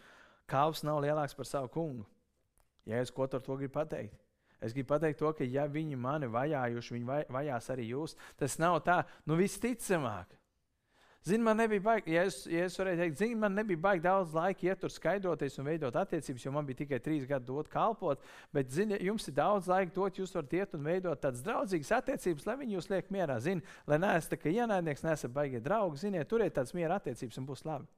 kalps 0.50 0.84
nav 0.86 1.00
lielāks 1.02 1.34
par 1.34 1.48
savu 1.48 1.70
kungu. 1.72 2.04
Ja 2.84 3.00
es 3.00 3.10
ko 3.10 3.24
ar 3.24 3.40
to 3.40 3.56
gribu 3.56 3.72
pateikt? 3.78 4.20
Es 4.60 4.72
gribu 4.72 4.92
pateikt 4.92 5.18
to, 5.20 5.32
ka 5.36 5.44
ja 5.44 5.64
viņi 5.68 5.96
mani 5.96 6.28
vajājuši, 6.30 6.94
viņi 6.94 7.20
vajās 7.32 7.70
arī 7.72 7.88
jūs. 7.90 8.14
Tas 8.40 8.58
nav 8.60 8.78
tā, 8.84 9.02
nu 9.26 9.36
visticamāk. 9.40 10.36
Zini, 11.24 11.42
man 11.42 11.56
nebija 11.56 11.80
baigi, 11.80 12.12
ja 12.12 12.22
es, 12.28 12.42
ja 12.44 12.66
es 12.68 12.74
varēju 12.76 12.98
teikt, 13.00 13.16
zini, 13.16 13.36
man 13.40 13.54
nebija 13.56 13.80
baigi 13.80 14.02
daudz 14.04 14.34
laika 14.36 14.66
iet 14.66 14.82
tur 14.82 14.92
skaidroties 14.92 15.54
un 15.56 15.64
veidot 15.70 15.96
attiecības, 15.96 16.42
jo 16.44 16.50
man 16.52 16.66
bija 16.68 16.82
tikai 16.82 16.98
trīs 17.00 17.24
gadi 17.24 17.48
dot 17.48 17.70
kalpot. 17.72 18.20
Bet, 18.52 18.68
zini, 18.68 18.98
jums 19.00 19.24
ir 19.30 19.36
daudz 19.38 19.70
laika 19.72 19.94
dot, 19.96 20.20
jūs 20.20 20.36
varat 20.36 20.52
iet 20.58 20.76
un 20.76 20.84
veidot 20.84 21.22
tādas 21.22 21.40
draudzīgas 21.46 21.94
attiecības, 21.96 22.44
lai 22.44 22.58
viņi 22.60 22.76
jūs 22.76 22.90
liek 22.92 23.08
mierā. 23.16 23.38
Zini, 23.40 23.64
lai 23.88 24.00
neesat 24.04 24.34
tā 24.34 24.40
kā 24.42 24.52
ienaidnieks, 24.52 25.06
neesat 25.08 25.32
baigi 25.32 25.64
draugi, 25.64 26.02
ziniet, 26.04 26.28
turiet 26.28 26.58
tādas 26.58 26.76
miera 26.76 27.00
attiecības 27.00 27.40
un 27.40 27.48
būs 27.48 27.64
labi. 27.70 27.88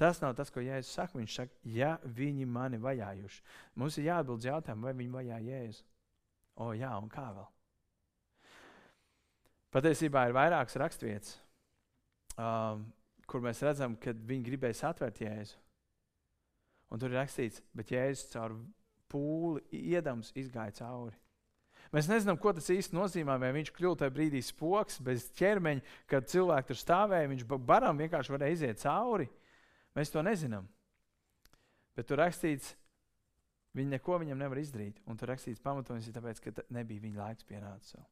Tas 0.00 0.24
nav 0.24 0.32
tas, 0.40 0.48
ko 0.48 0.64
Jēzus 0.64 0.96
saka. 0.96 1.20
Viņš 1.20 1.38
saka, 1.42 1.60
ja 1.68 1.92
viņi 2.16 2.48
mani 2.48 2.80
vajājuši, 2.80 3.44
mums 3.76 4.00
ir 4.00 4.08
jāatbild 4.08 4.48
jautājumu, 4.48 4.88
vai 4.88 4.96
viņi 5.04 5.16
vajā 5.20 5.44
Jēzu. 5.50 5.84
O, 6.64 6.72
jā, 6.72 6.96
un 6.96 7.12
kā 7.12 7.28
vēl? 7.28 7.46
Patiesībā 9.76 10.30
ir 10.30 10.38
vairākas 10.40 10.80
raksturvietas 10.80 11.43
um, 12.40 12.86
kur 13.30 13.44
mēs 13.44 13.62
redzam, 13.64 13.96
ka 14.00 14.14
viņi 14.14 14.48
gribēja 14.48 14.90
atvērt 14.90 15.20
Jēzu. 15.24 15.60
Un 16.92 17.00
tur 17.02 17.10
ir 17.10 17.18
rakstīts, 17.18 17.62
bet 17.74 17.90
Jēzus 17.90 18.30
caur 18.34 18.54
pūli 19.10 19.62
iedams 19.94 20.32
izgāja 20.38 20.74
cauri. 20.82 21.16
Mēs 21.94 22.08
nezinām, 22.10 22.38
ko 22.40 22.50
tas 22.54 22.66
īsti 22.74 22.96
nozīmē. 22.96 23.36
Vai 23.38 23.52
viņš 23.54 23.70
kļuva 23.74 24.00
tajā 24.00 24.14
brīdī 24.14 24.40
spoks, 24.42 24.98
bez 25.04 25.28
ķermeņa, 25.38 25.84
kad 26.10 26.26
cilvēki 26.30 26.70
tur 26.70 26.80
stāvēja. 26.80 27.30
Viņš 27.30 27.44
baram 27.66 28.00
vienkārši 28.00 28.34
varēja 28.34 28.56
iziet 28.56 28.82
cauri. 28.82 29.28
Mēs 29.94 30.10
to 30.10 30.24
nezinām. 30.26 30.66
Bet 31.94 32.08
tur 32.10 32.18
rakstīts, 32.18 32.72
viņi 33.78 33.94
neko 33.94 34.18
viņam 34.24 34.42
nevar 34.42 34.58
izdarīt. 34.58 34.98
Un 35.06 35.20
tur 35.20 35.30
rakstīts, 35.30 35.62
pamatojums 35.62 36.08
ir 36.10 36.16
tāpēc, 36.16 36.42
ka 36.42 36.66
nebija 36.74 37.04
viņa 37.04 37.20
laiks 37.20 37.46
pienācis. 37.46 38.02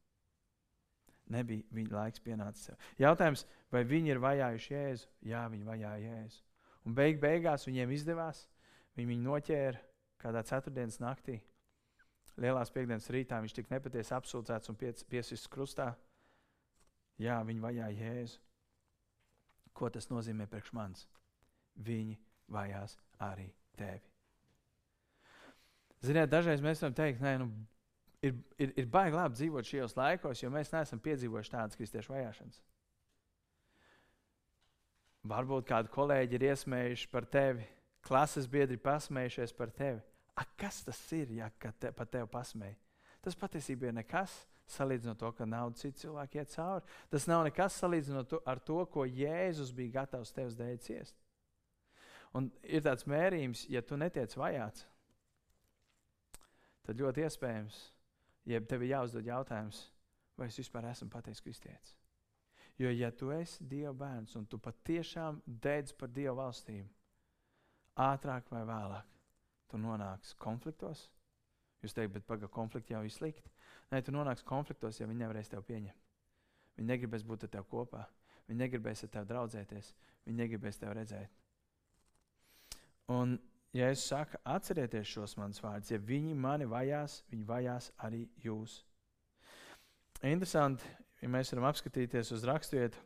Nebija 1.33 1.65
viņa 1.73 1.97
laiks 1.97 2.23
pienācis. 2.25 2.73
Jautājums, 3.01 3.47
vai 3.73 3.85
viņi 3.89 4.12
ir 4.15 4.21
vajājuši 4.23 4.75
Jēzu? 4.75 5.09
Jā, 5.31 5.47
viņi 5.53 5.69
vajāja 5.69 6.03
Jēzu. 6.03 6.43
Un 6.87 6.97
beig 6.99 7.21
beigās 7.23 7.67
viņiem 7.69 7.95
izdevās. 7.95 8.45
Viņi 8.99 9.09
viņu 9.15 9.27
noķēra 9.29 9.83
kādā 10.23 10.43
ceturtdienas 10.47 11.01
naktī. 11.03 11.39
Lielās 12.41 12.73
piekdienas 12.73 13.11
rītā 13.12 13.41
viņš 13.43 13.55
tika 13.57 13.75
nepatiesi 13.75 14.15
apsūdzēts 14.17 14.73
un 14.73 14.79
piesists 14.81 15.51
krustā. 15.53 15.93
Jā, 17.21 17.41
viņi 17.47 17.62
vajāja 17.62 17.99
Jēzu. 17.99 18.41
Ko 19.77 19.89
tas 19.93 20.09
nozīmē 20.12 20.47
priekš 20.51 20.73
manis? 20.77 21.07
Viņi 21.81 22.19
vajās 22.53 22.99
arī 23.25 23.49
tevi. 23.79 24.03
Ziniet, 26.03 26.33
dažreiz 26.33 26.61
mēs 26.65 26.83
varam 26.83 26.97
teikt, 26.99 27.23
nē, 27.23 27.37
nu, 27.41 27.47
ir, 28.23 28.37
ir, 28.59 28.73
ir 28.79 28.87
baigi 28.91 29.17
labi 29.17 29.38
dzīvot 29.38 29.69
šajos 29.69 29.97
laikos, 29.99 30.43
jo 30.43 30.50
mēs 30.52 30.73
neesam 30.73 31.00
piedzīvojuši 31.02 31.52
tādas 31.52 31.79
kristiešu 31.79 32.14
vajāšanas. 32.14 32.61
Varbūt 35.33 35.69
kādi 35.69 35.93
kolēģi 35.95 36.38
ir 36.38 36.47
iesmējuši 36.50 37.11
par 37.12 37.26
tevi, 37.31 37.67
klases 38.02 38.49
biedri 38.50 38.79
pasmējušies 38.83 39.55
par 39.59 39.71
tevi. 39.75 40.00
A, 40.35 40.47
kas 40.59 40.81
tas 40.87 40.99
ir, 41.14 41.31
ja 41.37 41.50
te, 41.61 41.93
par 41.95 42.09
tevi 42.11 42.26
pasmēja? 42.33 42.79
Tas 43.23 43.37
patiesībā 43.38 43.91
ir 43.91 43.99
nekas 44.00 44.33
salīdzinot 44.73 45.19
to, 45.21 45.31
ka 45.37 45.47
naudu 45.47 45.79
citi 45.79 46.02
cilvēki 46.02 46.41
iet 46.41 46.55
cauri. 46.55 46.87
Tas 47.12 47.29
nav 47.31 47.45
nekas 47.47 47.76
salīdzinot 47.83 48.31
to, 48.31 48.41
ar 48.49 48.62
to, 48.64 48.81
ko 48.91 49.05
Jēzus 49.07 49.71
bija 49.76 50.00
gatavs 50.00 50.35
tev 50.35 50.50
dēļ 50.59 50.79
ciest. 50.83 51.19
Un 52.35 52.49
ir 52.64 52.83
tāds 52.83 53.05
mērījums, 53.07 53.67
ja 53.71 53.83
tu 53.85 53.99
netiec 54.00 54.33
vajāts, 54.41 54.87
tad 56.87 56.99
ļoti 56.99 57.26
iespējams, 57.26 57.83
jeb 58.49 58.67
tev 58.69 58.83
ir 58.83 58.97
jāuzdod 58.97 59.27
jautājums, 59.27 59.85
vai 60.39 60.49
es 60.51 60.59
vispār 60.59 60.89
esmu 60.91 61.11
pateicis 61.13 61.45
kristietis. 61.45 61.97
Jo, 62.81 62.91
ja 62.91 63.11
tu 63.13 63.31
esi 63.31 63.65
Dieva 63.69 63.93
bērns 63.95 64.37
un 64.41 64.47
tu 64.49 64.59
patiešām 64.59 65.43
dedz 65.47 65.93
par 65.93 66.11
Dieva 66.11 66.35
valstīm, 66.41 66.87
ātrāk 68.01 68.49
vai 68.51 68.63
vēlāk 68.67 69.11
tu 69.71 69.81
nonāksi 69.81 70.37
konfliktos. 70.41 71.07
Jūs 71.83 71.95
teikt, 71.97 72.15
bet 72.15 72.27
pagaidi, 72.27 72.53
konflikti 72.53 72.95
jau 72.95 73.03
ir 73.05 73.13
slikti. 73.13 73.51
Nē, 73.93 74.01
tu 74.05 74.15
nonāksi 74.15 74.47
konfliktos, 74.49 75.01
ja 75.01 75.09
viņi 75.09 75.25
nevarēs 75.25 75.51
tevi 75.53 75.67
pieņemt. 75.69 76.03
Viņi 76.79 76.89
negribēs 76.89 77.25
būt 77.29 77.47
ar 77.47 77.53
tevi 77.57 77.69
kopā. 77.69 78.05
Viņi 78.49 78.61
negribēs 78.63 79.05
ar 79.05 79.11
tevi 79.17 79.29
draudzēties. 79.33 79.93
Viņi 80.27 80.39
negribēs 80.39 80.79
tevi 80.81 80.97
redzēt. 80.99 81.41
Un 83.13 83.35
ja 83.76 83.91
es 83.93 84.05
saku, 84.09 84.38
atcerieties 84.45 85.09
šos 85.09 85.37
manus 85.41 85.62
vārdus, 85.62 85.93
ja 85.93 85.99
viņi 85.99 86.35
mani 86.38 86.69
vajās, 86.69 87.23
viņi 87.33 87.49
vajās 87.49 87.93
arī 88.05 88.26
jūs. 88.45 88.83
Interesanti, 90.23 90.87
ja 91.23 91.31
mēs 91.33 91.50
varam 91.52 91.71
apskatīties 91.71 92.35
uz 92.37 92.45
raksturvietu, 92.47 93.00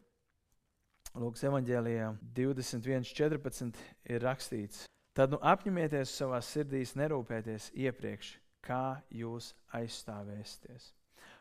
Lūkas 1.17 1.47
evanģēlijā 1.49 2.11
21.14 2.37 3.79
ir 4.13 4.21
rakstīts, 4.21 4.83
tad 5.17 5.33
nu 5.33 5.39
apņemieties 5.41 6.13
savā 6.13 6.43
sirdīs 6.45 6.93
nerūpēties 6.99 7.71
iepriekš, 7.73 8.35
kā 8.61 8.99
jūs 9.09 9.55
aizstāvēsieties. 9.79 10.91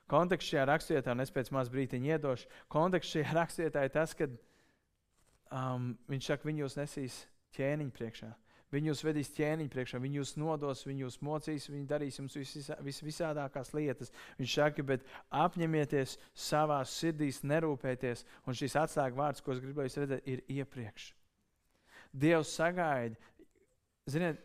Konteksts 0.08 0.53
šajā 0.53 0.63
raksturvietā, 0.70 1.12
un 1.12 1.25
es 1.25 1.34
pēc 1.34 1.51
maz 1.51 1.72
brīdiņa 1.74 2.13
iedošu, 2.13 2.48
konteksts 2.72 3.17
šajā 3.17 3.36
raksturvietā 3.36 3.84
ir 3.84 3.94
tas, 3.98 4.15
ka 4.15 4.29
um, 5.50 5.91
viņš 6.08 6.32
saka, 6.32 6.48
viņi 6.48 6.63
jūs 6.63 6.79
nesīs 6.79 7.20
ķēniņu 7.58 7.96
priekšā. 8.00 8.32
Viņi 8.75 8.91
jūs 8.91 9.03
vedīs 9.08 9.32
ķēniņu 9.38 9.72
priekšā, 9.72 10.00
viņi 10.03 10.20
jūs 10.20 10.34
nodos, 10.41 10.84
viņi 10.84 11.05
jūs 11.05 11.17
mocīs, 11.24 11.70
viņi 11.72 11.88
darīs 11.88 12.20
jums 12.20 12.36
vis, 12.36 12.72
vis, 12.84 13.01
visādākās 13.05 13.72
lietas. 13.77 14.12
Viņš 14.39 14.55
saka, 14.60 14.84
bet 14.89 15.05
apņemieties 15.32 16.17
savā 16.48 16.82
sirdīs, 16.89 17.39
nerūpēties. 17.48 18.25
Un 18.44 18.58
šis 18.60 18.75
atslēgas 18.84 19.20
vārds, 19.22 19.46
ko 19.46 19.55
es 19.55 19.63
gribēju 19.63 20.03
redzēt, 20.03 20.27
ir 20.27 20.44
iepriekš. 20.58 21.13
Dievs 22.15 22.51
sagaida. 22.58 23.15
Ziniet, 24.12 24.44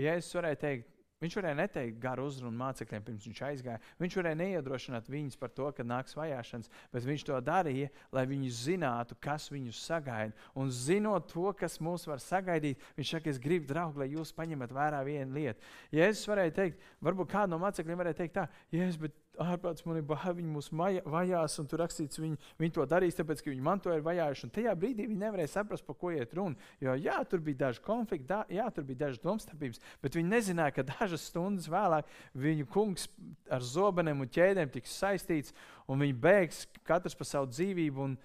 ja 0.00 0.16
es 0.18 0.32
varēju 0.34 0.62
teikt, 0.64 0.95
Viņš 1.24 1.34
varēja 1.38 1.56
neteikt 1.56 1.96
garu 2.00 2.26
uzrunu 2.28 2.52
mācekļiem, 2.60 3.04
pirms 3.06 3.24
viņš 3.24 3.38
aizgāja. 3.46 3.80
Viņš 4.02 4.16
varēja 4.18 4.36
neiedrošināt 4.36 5.06
viņus 5.08 5.38
par 5.40 5.52
to, 5.56 5.70
ka 5.72 5.86
nāks 5.86 6.12
vajāšanas, 6.18 6.68
bet 6.92 7.06
viņš 7.08 7.24
to 7.24 7.38
darīja, 7.40 7.88
lai 8.12 8.26
viņi 8.28 8.50
zinātu, 8.52 9.16
kas 9.24 9.48
viņus 9.48 9.80
sagaida. 9.88 10.36
Un 10.52 10.68
zinot 10.68 11.30
to, 11.32 11.48
kas 11.56 11.78
mūs 11.80 12.04
var 12.10 12.20
sagaidīt, 12.20 12.84
viņš 12.98 13.14
saka, 13.16 13.32
es 13.32 13.40
gribu, 13.40 13.64
draugi, 13.70 14.02
lai 14.02 14.10
jūs 14.12 14.34
paņemat 14.36 14.76
vērā 14.76 15.00
vienu 15.08 15.38
lietu. 15.38 15.72
Ja 15.96 16.10
es 16.12 16.20
varēju 16.28 16.56
teikt, 16.60 16.84
varbūt 17.08 17.32
kādu 17.32 17.54
no 17.54 17.62
mācekļiem 17.64 18.04
varēja 18.04 18.20
teikt 18.20 18.36
tā, 18.36 18.44
es, 18.76 19.00
bet 19.00 19.16
ārprāts 19.42 19.84
man 19.86 19.98
ir 20.00 20.04
bail, 20.06 20.34
viņi 20.38 20.52
mūs 20.52 20.68
vajās, 20.72 21.56
un 21.60 21.68
tur 21.70 21.80
rakstīts, 21.82 22.20
viņi, 22.20 22.38
viņi 22.60 22.74
to 22.76 22.86
darīs, 22.88 23.16
tāpēc, 23.18 23.42
ka 23.44 23.52
viņi 23.52 23.64
man 23.64 23.82
to 23.82 23.92
ir 23.94 24.04
vajājuši. 24.06 24.46
Un 24.46 24.52
tajā 24.54 24.74
brīdī 24.78 25.08
viņi 25.08 25.20
nevarēja 25.20 25.52
saprast, 25.54 25.86
par 25.86 25.98
ko 26.00 26.12
iet 26.14 26.34
runa. 26.36 26.56
Jo, 26.82 26.94
jā, 27.00 27.16
tur 27.28 27.42
bija 27.44 27.66
daži 27.66 27.82
konflikti, 27.84 28.28
da, 28.30 28.42
jā, 28.52 28.68
tur 28.74 28.86
bija 28.88 29.06
dažas 29.06 29.22
domstarpības, 29.24 29.82
bet 30.04 30.18
viņi 30.18 30.32
nezināja, 30.32 30.76
ka 30.76 30.86
dažas 30.92 31.26
stundas 31.30 31.68
vēlāk 31.72 32.08
viņu 32.36 32.68
kungs 32.72 33.08
ar 33.52 33.64
zobeniem 33.64 34.24
un 34.24 34.32
ķēdēm 34.32 34.72
tiks 34.74 34.96
saistīts, 35.02 35.54
un 35.86 36.00
viņi 36.04 36.18
bēgs 36.26 36.64
katrs 36.86 37.18
par 37.18 37.30
savu 37.34 37.52
dzīvību. 37.52 38.08
Un, 38.10 38.18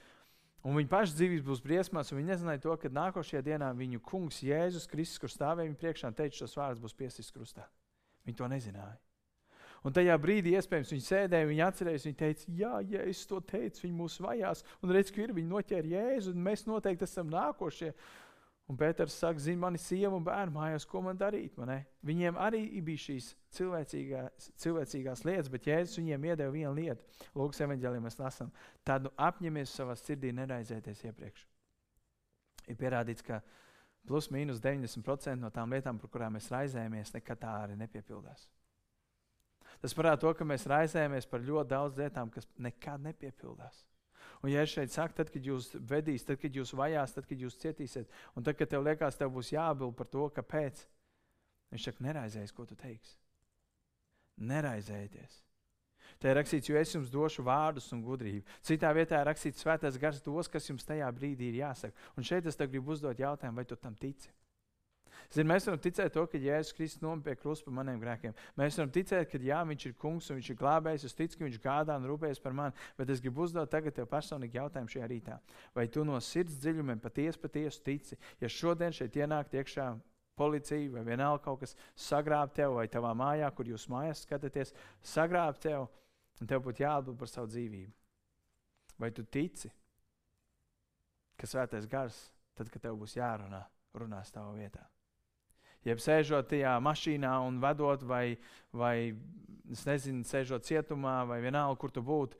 Un 0.61 0.75
viņa 0.77 0.91
paša 0.91 1.15
dzīvības 1.17 1.45
būs 1.47 1.61
briesmās, 1.65 2.11
un 2.11 2.19
viņi 2.19 2.29
nezināja 2.35 2.61
to, 2.61 2.75
ka 2.77 2.91
nākošajā 2.93 3.41
dienā 3.47 3.71
viņu 3.73 3.97
kungs 4.05 4.43
Jēzus 4.45 4.85
Kristus, 4.85 5.17
kurš 5.17 5.39
stāvēja 5.39 5.71
viņu 5.71 5.79
priekšā 5.81 6.11
teica 6.13 6.43
šos 6.43 6.53
vārdus, 6.59 6.83
būs 6.83 6.93
piesprāstīts 6.99 7.33
krustā. 7.33 7.65
Viņi 8.29 8.37
to 8.37 8.49
nezināja. 8.51 8.99
Un 9.81 9.93
tajā 9.95 10.13
brīdī, 10.21 10.53
iespējams, 10.59 10.91
viņi 10.93 11.03
sēdēja, 11.07 11.47
viņi 11.49 11.61
atcerējās, 11.65 12.03
viņi 12.05 12.17
teica, 12.19 12.51
jā, 12.53 12.73
ja 12.91 13.05
es 13.09 13.23
to 13.25 13.39
teicu, 13.41 13.87
viņi 13.87 13.95
mūs 13.97 14.19
vajās. 14.21 14.61
Un 14.85 14.93
redz, 14.93 15.09
ka 15.13 15.23
ir 15.23 15.33
viņi 15.33 15.49
noķēra 15.49 15.89
Jēzu, 15.95 16.35
un 16.35 16.43
mēs 16.45 16.67
noteikti 16.69 17.07
esam 17.07 17.31
nākošie. 17.33 17.89
Un 18.69 18.77
Pēters 18.77 19.17
saka, 19.17 19.41
zina, 19.41 19.59
man 19.65 19.75
ir 19.75 19.81
sieva 19.83 20.13
un 20.15 20.23
bērnu 20.23 20.53
mājās, 20.55 20.85
ko 20.87 21.01
man 21.03 21.17
darīt. 21.19 21.57
Man 21.59 21.73
viņiem 22.07 22.37
arī 22.39 22.61
bija 22.85 23.03
šīs 23.07 23.31
cilvēcīgās, 23.57 24.51
cilvēcīgās 24.61 25.25
lietas, 25.27 25.49
bet 25.51 25.67
Jēzus 25.67 25.97
viņiem 25.99 26.29
iedeva 26.29 26.53
vienu 26.53 26.75
lietu. 26.77 27.25
Lūkas 27.35 27.65
evanģēlī 27.65 28.05
mēs 28.05 28.21
lasām, 28.21 28.53
tad 28.87 29.09
nu, 29.09 29.15
apņemies 29.17 29.75
savā 29.81 29.97
sirdī 29.99 30.31
neraizēties 30.37 31.03
iepriekš. 31.09 31.43
Ir 32.69 32.79
pierādīts, 32.79 33.25
ka 33.25 33.41
plus 34.07 34.29
mīnus 34.31 34.61
90% 34.63 35.41
no 35.41 35.49
tām 35.51 35.73
lietām, 35.73 35.99
par 35.99 36.13
kurām 36.13 36.37
mēs 36.37 36.53
raizējamies, 36.53 37.17
nekad 37.17 37.41
tā 37.41 37.57
arī 37.65 37.81
nepiepildās. 37.81 38.45
Tas 39.81 39.95
parāda 39.97 40.21
to, 40.21 40.33
ka 40.37 40.45
mēs 40.45 40.67
raizējamies 40.69 41.27
par 41.29 41.41
ļoti 41.45 41.71
daudz 41.71 41.97
lietām, 41.97 42.29
kas 42.33 42.45
nekad 42.61 43.01
nepiepildās. 43.01 43.85
Un, 44.41 44.49
ja 44.49 44.63
es 44.65 44.73
šeit 44.73 44.93
saku, 44.93 45.15
tad, 45.17 45.29
kad 45.33 45.45
jūs 45.45 45.71
vedīs, 45.89 46.25
tad, 46.25 46.39
kad 46.41 46.55
jūs 46.57 46.73
vajās, 46.77 47.13
tad, 47.13 47.27
kad 47.29 47.41
jūs 47.41 47.59
cietīsiet, 47.61 48.09
un 48.37 48.45
tad, 48.45 48.57
kad 48.57 48.69
tev 48.69 48.85
liekas, 48.85 49.17
tev 49.17 49.33
būs 49.33 49.53
jāatbild 49.53 49.93
par 49.97 50.09
to, 50.09 50.25
kāpēc, 50.37 50.81
viņš 51.73 51.87
saka, 51.89 52.05
neraizējies, 52.07 52.53
ko 52.57 52.65
tu 52.69 52.77
teiksi. 52.77 53.17
Neraizējieties. 54.49 55.41
Te 56.21 56.29
ir 56.29 56.37
rakstīts, 56.37 56.69
jo 56.69 56.77
es 56.77 56.93
jums 56.93 57.09
došu 57.13 57.45
vārdus 57.45 57.87
un 57.95 58.01
gudrību. 58.05 58.45
Citā 58.65 58.91
vietā 58.93 59.21
ir 59.21 59.29
rakstīts, 59.29 59.61
svētais 59.63 59.97
gars 60.01 60.21
dos, 60.25 60.49
kas 60.51 60.67
jums 60.69 60.85
tajā 60.85 61.07
brīdī 61.15 61.49
ir 61.49 61.61
jāsaka. 61.61 61.97
Un 62.17 62.25
šeit 62.25 62.45
es 62.49 62.59
gribu 62.61 62.93
uzdot 62.93 63.21
jautājumu, 63.21 63.61
vai 63.61 63.65
tu 63.65 63.77
tam 63.77 63.95
tici? 63.97 64.29
Zin, 65.31 65.47
mēs 65.47 65.67
varam 65.67 65.79
ticēt 65.81 66.13
to, 66.15 66.25
ka 66.27 66.39
Jēzus 66.41 66.75
Kristus 66.75 67.01
nomira 67.03 67.29
pie 67.29 67.35
krusta 67.39 67.67
par 67.67 67.75
maniem 67.77 68.01
grēkiem. 68.01 68.35
Mēs 68.59 68.77
varam 68.79 68.91
ticēt, 68.91 69.29
ka 69.31 69.39
jā, 69.41 69.61
viņš 69.69 69.87
ir 69.87 69.95
kungs 70.01 70.29
un 70.29 70.39
viņš 70.39 70.51
ir 70.51 70.59
glābējs. 70.59 71.07
Es 71.07 71.17
ticu, 71.17 71.39
ka 71.39 71.47
viņš 71.47 71.59
gādā 71.63 71.97
un 71.99 72.07
rūpējas 72.09 72.43
par 72.43 72.55
mani. 72.57 72.87
Bet 72.99 73.13
es 73.13 73.23
gribu 73.23 73.45
uzdot 73.45 73.71
tagad 73.71 73.95
tev 73.95 74.09
personīgi 74.11 74.59
jautājumu 74.59 74.91
šajā 74.91 75.09
rītā. 75.11 75.39
Vai 75.77 75.87
tu 75.87 76.05
no 76.07 76.19
sirds 76.19 76.59
dziļumiem 76.59 76.99
patiesi, 77.03 77.39
patiesi 77.39 77.83
tici, 77.85 78.19
ja 78.41 78.51
šodien 78.51 78.95
šeit 78.95 79.15
ienāk 79.21 79.55
iekšā 79.55 79.87
policija 80.41 80.91
vai 80.91 81.03
vienalga 81.05 81.43
kaut 81.45 81.61
kas 81.63 81.75
sagrāb 81.95 82.53
tev 82.55 82.75
vai 82.79 82.87
tavā 82.91 83.11
mājā, 83.17 83.49
kur 83.55 83.67
jūs 83.69 83.87
mājās 83.91 84.23
skatāties, 84.25 84.73
sagrāb 85.03 85.59
tev 85.61 85.87
un 86.41 86.49
tev 86.49 86.63
būtu 86.65 86.83
jāatbild 86.85 87.19
par 87.19 87.29
savu 87.29 87.51
dzīvību. 87.51 87.91
Vai 89.01 89.11
tu 89.15 89.25
tici, 89.25 89.71
ka 91.37 91.49
svētais 91.49 91.87
gars, 91.89 92.17
tad, 92.57 92.69
kad 92.69 92.83
tev 92.83 92.97
būs 93.01 93.17
jārunā, 93.17 93.61
runās 93.97 94.33
tavā 94.33 94.53
vietā? 94.57 94.85
Jeb 95.87 96.01
sēžot 96.01 96.51
tajā 96.51 96.77
mašīnā 96.83 97.35
un 97.47 97.59
vedot, 97.63 98.03
vai, 98.07 98.37
vai 98.73 98.95
nezinu, 99.71 100.25
sēžot 100.27 100.67
cietumā, 100.67 101.21
vai 101.27 101.41
vienalga, 101.43 101.79
kur 101.79 101.93
tu 101.93 102.03
būtu. 102.05 102.39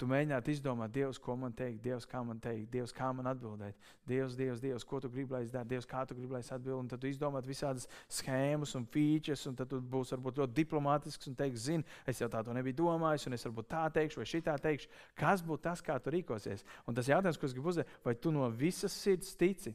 Tu 0.00 0.06
mēģinātu 0.08 0.48
izdomāt, 0.48 0.94
Dievs, 0.94 1.18
ko 1.20 1.34
man 1.36 1.52
teikt, 1.52 1.82
Dievs, 1.84 2.06
kā 2.08 2.22
man 2.24 2.38
teikt, 2.40 2.70
Dievs, 2.72 2.92
kā 2.96 3.10
man 3.12 3.26
atbildēt. 3.28 3.76
Dievs, 4.08 4.32
Dievs, 4.32 4.62
Dievs 4.62 4.86
ko 4.88 4.96
tu 4.96 5.10
gribi, 5.12 5.34
lai 5.34 5.42
es 5.44 5.50
daru, 5.52 5.68
Dievs, 5.68 5.84
kā 5.84 6.06
tu 6.08 6.14
gribi, 6.16 6.32
lai 6.32 6.40
es 6.40 6.48
atbildētu. 6.56 6.88
Tad 6.88 7.02
tu 7.02 7.10
izdomā 7.10 7.42
visādas 7.44 7.84
schēmas 8.08 8.72
un 8.78 8.86
features, 8.88 9.42
un 9.50 9.58
tad 9.58 9.68
tu 9.68 9.76
būsi 9.92 10.14
varbūt 10.16 10.40
ļoti 10.40 10.56
diplomātisks 10.56 11.28
un 11.28 11.36
teiks, 11.36 11.66
zini, 11.66 11.84
es 12.08 12.22
jau 12.22 12.30
tā 12.32 12.40
to 12.46 12.54
nebiju 12.56 12.78
domājis, 12.78 13.26
un 13.28 13.36
es 13.36 13.44
varbūt 13.44 13.68
tā 13.74 13.82
teikšu, 13.98 14.22
vai 14.22 14.28
šitā 14.32 14.54
teikšu. 14.64 14.88
Kas 15.20 15.44
būtu 15.44 15.66
tas, 15.68 15.84
kā 15.84 15.98
tu 16.00 16.14
rīkosies? 16.16 16.64
Un 16.88 16.96
tas 16.96 17.12
jautājums, 17.12 17.36
ko 17.36 17.50
es 17.50 17.58
gribu 17.58 17.74
uzdot, 17.74 17.92
vai 18.06 18.16
tu 18.16 18.32
no 18.32 18.48
visas 18.48 18.96
sirds 18.96 19.36
tici, 19.36 19.74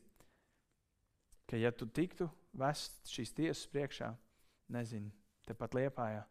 ka 1.45 1.61
ja 1.61 1.69
tu 1.69 1.85
tiktu 1.85 2.31
vest 2.59 3.11
šīs 3.11 3.33
tiesas 3.35 3.65
priekšā, 3.71 4.11
nezinu, 4.73 5.11
tepat 5.47 5.75
liepājā, 5.77 6.23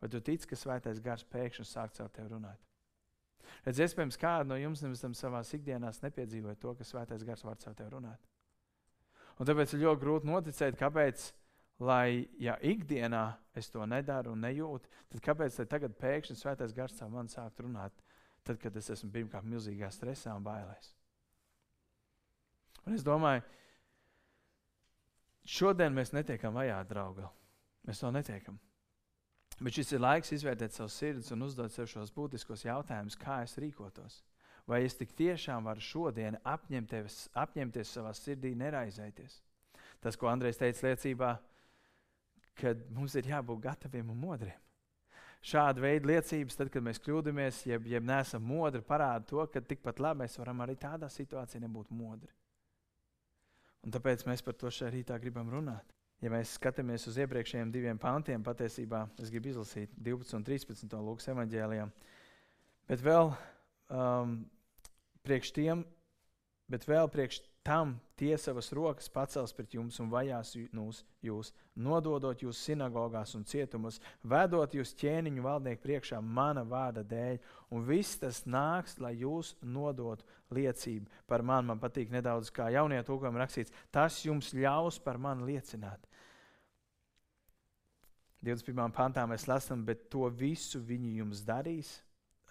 vai 0.00 0.10
tu 0.12 0.20
tici, 0.24 0.48
ka 0.48 0.58
svētais 0.58 1.00
gars 1.04 1.26
pēkšņi 1.32 1.66
sāk 1.68 1.94
caur 1.96 2.10
tevi 2.14 2.32
runāt? 2.32 2.60
Redz, 3.64 3.80
iespējams, 3.82 4.18
kāda 4.20 4.46
no 4.48 4.56
jums 4.60 4.82
nemaz 4.84 5.02
savā 5.18 5.40
ikdienā 5.42 5.90
nepiedzīvoja 6.04 6.58
to, 6.60 6.74
ka 6.78 6.86
svētais 6.86 7.24
gars 7.26 7.44
var 7.44 7.58
caur 7.60 7.74
tevi 7.76 7.92
runāt. 7.96 8.30
Un 9.40 9.48
tāpēc 9.48 9.74
ir 9.74 9.84
ļoti 9.84 10.00
grūti 10.02 10.28
noticēt, 10.28 10.78
kāpēc, 10.80 11.30
lai, 11.80 12.28
ja 12.38 12.58
ikdienā 12.60 13.24
es 13.56 13.70
to 13.72 13.84
nedaru 13.88 14.34
un 14.36 14.44
nejūtu, 14.44 14.88
tad 15.12 15.24
kāpēc 15.24 15.58
tagad 15.68 15.96
pēkšņi 16.00 16.36
svētais 16.38 16.76
gars 16.76 16.96
caur 16.98 17.12
mani 17.12 17.32
sākt 17.32 17.62
runāt, 17.64 17.96
tad, 18.44 18.60
kad 18.60 18.76
es 18.76 18.90
esmu 18.92 19.10
pirmkārt 19.14 19.48
milzīgā 19.48 19.90
stresā 19.92 20.36
un 20.36 20.44
bailēs. 20.44 20.92
Un 22.86 22.96
es 22.96 23.04
domāju, 23.04 23.42
ka 23.44 23.59
Šodien 25.50 25.94
mēs 25.96 26.12
netiekam 26.14 26.54
vajā, 26.54 26.78
draugi. 26.86 27.26
Mēs 27.88 28.02
to 28.02 28.10
netiekam. 28.14 28.58
Bet 29.60 29.76
šis 29.76 29.90
ir 29.96 30.00
laiks 30.00 30.30
izvērtēt 30.36 30.76
savu 30.76 30.92
sirdi 30.92 31.34
un 31.34 31.42
uzdot 31.44 31.72
sev 31.74 31.88
šos 31.90 32.12
būtiskos 32.14 32.62
jautājumus, 32.64 33.18
kā 33.18 33.42
es 33.44 33.58
rīkotos. 33.60 34.20
Vai 34.68 34.84
es 34.86 34.94
tik 34.94 35.12
tiešām 35.18 35.66
varu 35.66 35.82
šodien 35.82 36.38
apņemties, 36.46 37.26
apņemties 37.42 37.92
savā 37.96 38.12
sirdī, 38.14 38.54
neraizēties? 38.56 39.40
Tas, 40.00 40.16
ko 40.16 40.30
Andrejs 40.30 40.60
teica 40.60 40.86
liecībā, 40.86 41.30
kad 42.60 42.86
mums 42.94 43.16
ir 43.18 43.28
jābūt 43.32 43.64
gataviem 43.66 44.12
un 44.14 44.20
modriem. 44.22 44.60
Šāda 45.42 45.80
veida 45.82 46.08
liecības, 46.08 46.56
tad, 46.56 46.70
kad 46.72 46.84
mēs 46.84 47.00
kļūdāmies, 47.02 47.64
jeb, 47.68 47.88
jeb 47.88 48.04
neesam 48.06 48.44
modri, 48.44 48.84
parāda 48.84 49.24
to, 49.26 49.44
ka 49.50 49.64
tikpat 49.64 50.00
labi 50.00 50.22
mēs 50.22 50.36
varam 50.38 50.60
arī 50.62 50.76
tādā 50.78 51.08
situācijā 51.10 51.64
nebūt 51.64 51.90
modri. 51.96 52.30
Un 53.86 53.94
tāpēc 53.94 54.26
mēs 54.28 54.44
par 54.44 54.56
to 54.60 54.70
šajā 54.72 54.92
rītā 54.92 55.16
gribam 55.20 55.48
runāt. 55.52 55.94
Ja 56.20 56.28
mēs 56.32 56.52
skatāmies 56.58 57.06
uz 57.08 57.16
iepriekšējiem 57.22 57.70
diviem 57.72 57.98
pantiem, 58.00 58.42
patiesībā 58.44 59.06
es 59.22 59.30
gribu 59.32 59.54
izlasīt 59.54 59.94
12 59.96 60.36
un 60.36 60.44
13 60.44 60.96
Lūkas 61.06 61.30
evanģēlijā. 61.32 61.86
Bet 62.90 63.00
vēl 63.00 63.30
um, 63.32 64.34
priekš 65.24 65.54
tiem, 65.56 65.86
bet 66.68 66.84
vēl 66.88 67.08
priekš 67.12 67.40
tam 67.62 68.00
tie 68.16 68.36
savas 68.38 68.72
rokas 68.72 69.08
pacels 69.12 69.52
pret 69.56 69.74
jums 69.76 69.98
un 70.00 70.08
vajās 70.12 70.54
jūs, 70.56 71.02
jūs 71.24 71.52
nododot 71.76 72.40
jūs 72.42 72.60
sinagogās 72.66 73.34
un 73.36 73.44
cietumos, 73.44 74.00
vedot 74.24 74.74
jūs 74.74 74.94
ķēniņu 75.00 75.44
valdnieku 75.44 75.84
priekšā 75.84 76.20
mana 76.24 76.64
vārda 76.64 77.04
dēļ. 77.04 77.38
Un 77.76 77.84
viss 77.86 78.18
tas 78.20 78.42
nāks, 78.48 78.98
lai 79.00 79.14
jūs 79.20 79.54
nodotu 79.62 80.24
liecību 80.56 81.08
par 81.28 81.44
mani. 81.44 81.68
Man 81.70 81.80
patīk 81.82 82.12
nedaudz, 82.12 82.52
kā 82.52 82.70
jaunie 82.72 83.00
tūkojumi 83.04 83.40
rakstīts, 83.42 83.74
tas 83.92 84.22
jums 84.24 84.54
ļaus 84.56 85.00
par 85.04 85.20
mani 85.20 85.52
liecināt. 85.52 86.08
21. 88.40 88.88
pantā 88.96 89.26
mēs 89.28 89.44
lasām, 89.48 89.84
bet 89.84 90.08
to 90.08 90.24
visu 90.32 90.80
viņi 90.80 91.18
jums 91.20 91.44
darīs 91.44 91.98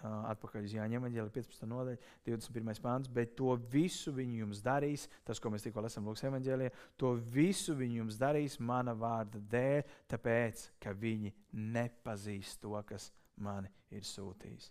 atpakaļ 0.02 0.64
uz 0.64 0.74
Jāņa 0.74 0.98
Evanģēlija 1.00 1.34
15. 1.34 1.66
nodaļa, 1.68 2.00
21. 2.26 2.80
pāns, 2.84 3.10
bet 3.12 3.34
to 3.38 3.52
visu 3.72 4.12
viņi 4.16 4.42
jums 4.42 4.62
darīs, 4.64 5.06
tas, 5.28 5.40
ko 5.42 5.52
mēs 5.52 5.66
tikko 5.66 5.84
lasām 5.84 6.08
Lūkas 6.08 6.24
Evanģēlijā, 6.30 6.72
to 7.00 7.12
visu 7.34 7.76
viņi 7.76 8.00
jums 8.00 8.18
darīs 8.20 8.58
mana 8.60 8.94
vārda 8.96 9.42
dēļ, 9.52 9.94
tāpēc, 10.10 10.66
ka 10.80 10.94
viņi 10.96 11.34
nepazīst 11.76 12.62
to, 12.64 12.74
kas 12.88 13.10
mani 13.40 13.70
ir 13.92 14.06
sūtījis. 14.06 14.70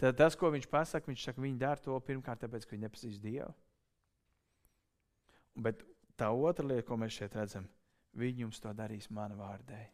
Tad 0.00 0.18
tas, 0.20 0.36
ko 0.36 0.50
viņš 0.52 0.68
pasaka, 0.68 1.08
viņš 1.08 1.28
saka, 1.30 1.44
viņi 1.44 1.60
dara 1.60 1.80
to 1.80 1.96
pirmkārt 2.04 2.44
tāpēc, 2.44 2.66
ka 2.66 2.76
viņi 2.76 2.84
nepazīst 2.84 3.22
Dievu. 3.24 3.52
Bet 5.56 5.80
tā 6.20 6.28
otra 6.28 6.66
lieta, 6.68 6.84
ko 6.84 6.98
mēs 7.00 7.16
šeit 7.16 7.36
redzam, 7.38 7.64
viņi 8.16 8.44
jums 8.44 8.60
to 8.60 8.72
darīs 8.76 9.08
mana 9.08 9.36
vārda 9.38 9.72
dēļ. 9.72 9.92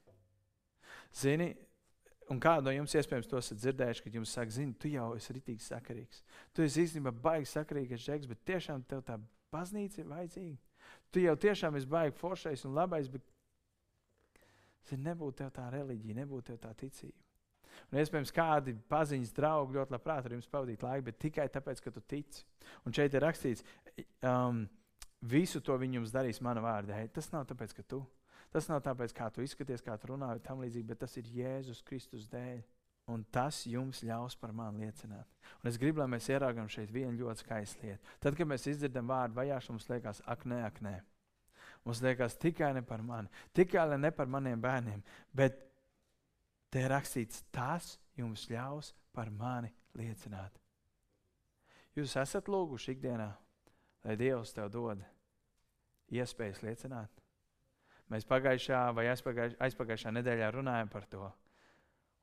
Zini, 1.12 1.52
Un 2.30 2.40
kādu 2.40 2.68
no 2.68 2.72
jums 2.74 2.94
iespējams 2.96 3.28
to 3.28 3.38
esat 3.40 3.58
dzirdējuši, 3.58 4.02
kad 4.04 4.16
jums 4.18 4.32
saka, 4.36 4.54
zini, 4.54 4.76
tu 4.78 4.90
jau 4.92 5.08
esi 5.18 5.34
ritīgi 5.36 5.64
sakarīgs. 5.64 6.22
Tu 6.54 6.64
esi 6.66 6.84
īstenībā 6.86 7.12
baigi 7.24 7.50
sakarīgs, 7.50 8.04
žeks, 8.04 8.28
bet 8.30 8.44
tiešām 8.48 8.84
tev 8.88 9.02
tā 9.06 9.18
baznīca 9.52 10.00
ir 10.00 10.08
vajadzīga. 10.10 10.86
Tu 11.12 11.24
jau 11.26 11.34
tiešām 11.44 11.76
esi 11.76 11.90
baigi 11.90 12.16
foršais 12.20 12.64
un 12.68 12.76
labais, 12.78 13.10
bet 13.12 13.26
zini, 14.88 15.08
nebūtu 15.10 15.42
tev 15.42 15.50
tā 15.56 15.66
reliģija, 15.74 16.20
nebūtu 16.22 16.52
tev 16.52 16.62
tā 16.62 16.72
ticība. 16.84 17.18
Un 17.90 17.98
iespējams, 18.00 18.32
kādi 18.36 18.74
paziņas 18.92 19.34
draugi 19.36 19.76
ļoti 19.78 19.94
labprāt 19.94 20.28
ar 20.28 20.36
jums 20.36 20.48
pavadīt 20.52 20.84
laiku, 20.84 21.06
bet 21.08 21.20
tikai 21.26 21.48
tāpēc, 21.52 21.82
ka 21.82 21.92
tu 21.92 22.02
tici. 22.08 22.44
Un 22.86 22.94
šeit 22.96 23.14
ir 23.16 23.24
rakstīts, 23.24 23.64
um, 24.28 24.64
visu 25.20 25.60
to 25.64 25.76
viņi 25.80 26.00
jums 26.00 26.14
darīs 26.14 26.40
mana 26.44 26.62
vārdā. 26.64 27.00
Tas 27.12 27.30
nav 27.32 27.46
tāpēc, 27.50 27.74
ka 27.76 27.84
tu 27.88 28.02
esi 28.02 28.21
Tas 28.52 28.68
nav 28.68 28.82
tāpēc, 28.84 29.14
kā 29.16 29.30
tu 29.32 29.44
izskaties, 29.44 29.82
kā 29.84 29.96
tu 29.98 30.12
runā, 30.12 30.28
tam 30.44 30.60
līdzīgi, 30.60 30.88
bet 30.90 31.00
tas 31.04 31.16
ir 31.16 31.28
Jēzus 31.38 31.82
Kristus 31.86 32.28
dēļ. 32.32 32.62
un 33.10 33.24
tas 33.34 33.64
jums 33.66 34.02
ļaus 34.06 34.36
par 34.38 34.52
mani 34.54 34.84
liecināt. 34.84 35.26
Un 35.62 35.70
es 35.70 35.78
gribu, 35.80 36.00
lai 36.00 36.08
mēs 36.14 36.28
ieraugām 36.30 36.68
šeit 36.70 36.92
vienu 36.94 37.24
ļoti 37.24 37.42
skaistu 37.42 37.86
lietu. 37.86 38.12
Tad, 38.22 38.36
kad 38.38 38.48
mēs 38.48 38.66
izdzirdam 38.70 39.10
vārdu 39.10 39.38
vajāšanu, 39.40 39.76
mums 39.76 39.88
liekas, 39.90 40.22
ak, 40.30 40.44
nē, 40.48 40.60
ak, 40.68 40.80
nē. 40.86 40.94
Mums 41.82 42.02
liekas, 42.04 42.38
tikai 42.38 42.70
ne 42.76 42.82
par 42.86 43.02
mani, 43.02 43.30
tikai 43.56 43.88
ne 43.98 44.12
par 44.14 44.30
maniem 44.30 44.60
bērniem. 44.62 45.02
Bet 45.34 45.58
te 46.70 46.84
ir 46.84 46.92
rakstīts, 46.94 47.42
tas 47.50 47.96
jums 48.18 48.46
ļaus 48.52 48.92
par 49.12 49.32
mani 49.34 49.72
liecināt. 49.98 50.54
Jūs 51.98 52.14
esat 52.22 52.48
lūguši 52.48 52.94
ikdienā, 52.94 53.28
lai 54.06 54.16
Dievs 54.16 54.54
tev 54.56 54.70
dod 54.72 55.02
iespējas 56.12 56.62
liecināt. 56.64 57.21
Mēs 58.12 58.28
pagājušā 58.28 58.82
vai 58.96 59.06
aizpagājušā, 59.12 59.56
aizpagājušā 59.66 60.12
nedēļā 60.18 60.50
runājām 60.52 60.90
par 60.92 61.06
to. 61.08 61.30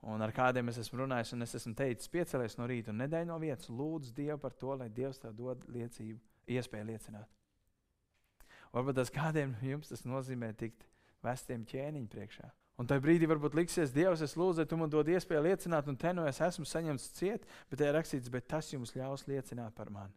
Un 0.10 0.22
ar 0.24 0.32
kādiem 0.32 0.70
es 0.72 0.78
esmu 0.80 1.02
runājis, 1.02 1.34
un 1.36 1.44
es 1.44 1.56
esmu 1.58 1.74
teicis, 1.76 2.12
piecelies 2.14 2.56
no 2.60 2.68
rīta 2.70 2.94
un 2.94 3.02
nedēļ 3.02 3.26
no 3.28 3.40
vietas, 3.42 3.72
lūdzu 3.74 4.14
Dievu 4.16 4.38
par 4.40 4.54
to, 4.56 4.76
lai 4.80 4.88
Dievs 4.94 5.20
tev 5.20 5.34
dod 5.36 5.66
liecību, 5.68 6.20
iespēju 6.56 6.88
liecināt. 6.92 7.28
Varbūt 8.76 9.02
tas 9.02 9.12
kādiem 9.12 9.58
jums 9.72 9.92
tas 9.92 10.06
nozīmē 10.08 10.54
tikt 10.62 10.86
vestiem 11.26 11.66
ķēniņu 11.68 12.12
priekšā. 12.14 12.54
Un 12.80 12.88
tajā 12.88 13.04
brīdī 13.04 13.28
varbūt 13.28 13.58
liksies, 13.60 13.92
Dievs, 13.92 14.22
es 14.24 14.38
lūdzu, 14.40 14.64
tu 14.70 14.78
man 14.80 14.92
dod 14.94 15.10
iespēju 15.12 15.44
liecināt, 15.50 15.90
un 15.92 15.98
te 16.00 16.14
no 16.14 16.24
nu 16.24 16.32
es 16.32 16.40
esmu 16.40 16.64
saņemts 16.70 17.10
ciet, 17.18 17.50
bet 17.68 17.82
te 17.82 17.90
ir 17.90 17.98
rakstīts, 17.98 18.32
bet 18.32 18.48
tas 18.48 18.72
jums 18.72 18.96
ļaus 18.96 19.28
liecināt 19.28 19.76
par 19.76 19.92
mani. 19.92 20.16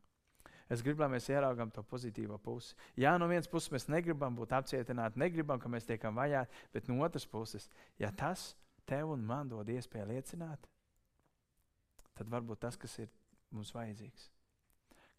Es 0.72 0.80
gribu, 0.80 1.02
lai 1.02 1.10
mēs 1.12 1.28
ieraugām 1.28 1.70
to 1.74 1.82
pozitīvo 1.84 2.38
pusi. 2.40 2.76
Jā, 2.96 3.12
no 3.20 3.26
vienas 3.28 3.50
puses 3.50 3.72
mēs 3.74 3.88
negribam 3.92 4.36
būt 4.38 4.54
apcietināti, 4.56 5.20
negribam, 5.20 5.60
ka 5.60 5.68
mēs 5.68 5.84
tiekam 5.88 6.16
vajāti, 6.16 6.62
bet 6.72 6.88
no 6.88 7.02
otras 7.04 7.26
puses, 7.28 7.68
ja 8.00 8.08
tas 8.16 8.52
tev 8.88 9.12
un 9.12 9.24
man 9.26 9.50
dod 9.50 9.68
iespēju 9.68 10.08
liecināt, 10.08 10.68
tad 12.16 12.30
varbūt 12.32 12.62
tas, 12.64 12.78
kas 12.80 12.94
ir 13.04 13.10
mums 13.52 13.72
vajadzīgs. 13.76 14.30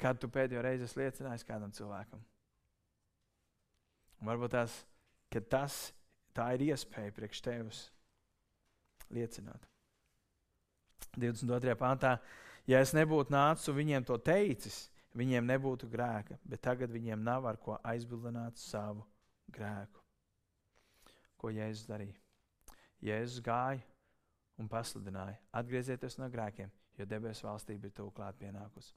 Kad 0.01 0.19
tu 0.19 0.29
pēdējo 0.33 0.63
reizi 0.65 0.87
esi 0.87 0.99
liecinājis 0.99 1.45
kādam 1.47 1.73
cilvēkam? 1.75 2.23
Varbūt 4.23 4.55
tas, 4.55 4.79
tas 5.51 5.77
ir 6.55 6.65
iespēja 6.69 7.13
priekš 7.13 7.43
tevis 7.45 7.83
liecināt. 9.13 9.67
22. 11.13 11.75
pāntā, 11.77 12.15
ja 12.65 12.81
es 12.81 12.95
nebūtu 12.95 13.35
nācis 13.35 13.69
un 13.69 13.77
viņiem 13.77 14.07
to 14.07 14.17
teicis, 14.17 14.87
viņiem 15.17 15.47
nebūtu 15.47 15.89
grēka, 15.91 16.37
bet 16.43 16.63
tagad 16.65 16.91
viņiem 16.93 17.23
nav 17.23 17.45
ar 17.49 17.59
ko 17.61 17.77
aizbildināt 17.83 18.57
savu 18.61 19.05
grēku. 19.53 20.01
Ko 21.37 21.51
Jēzus 21.53 21.87
darīja? 21.89 22.17
Jēzus 23.03 23.43
gāja 23.43 23.83
un 24.57 24.69
pasludināja: 24.71 25.39
atgriezieties 25.51 26.17
no 26.21 26.29
grēkiem, 26.31 26.71
jo 26.97 27.07
debesu 27.09 27.47
valstība 27.47 27.89
ir 27.89 27.95
tuvu 27.97 28.13
klāt 28.15 28.39
pienākusi. 28.39 28.93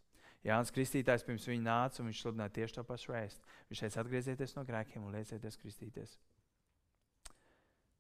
Jānis 0.47 0.71
Kristītājs 0.71 1.25
pirms 1.27 1.49
viņa 1.49 1.65
nāca 1.65 2.03
un 2.03 2.11
viņš 2.11 2.23
sludināja 2.23 2.55
tieši 2.61 2.77
to 2.77 2.85
pašu 2.87 3.13
vēstu. 3.13 3.55
Viņš 3.71 3.83
teica: 3.83 4.03
atgriezieties 4.05 4.55
no 4.57 4.65
grēkiem 4.69 5.05
un 5.05 5.17
liecieties 5.19 5.59
kristīties. 5.59 6.19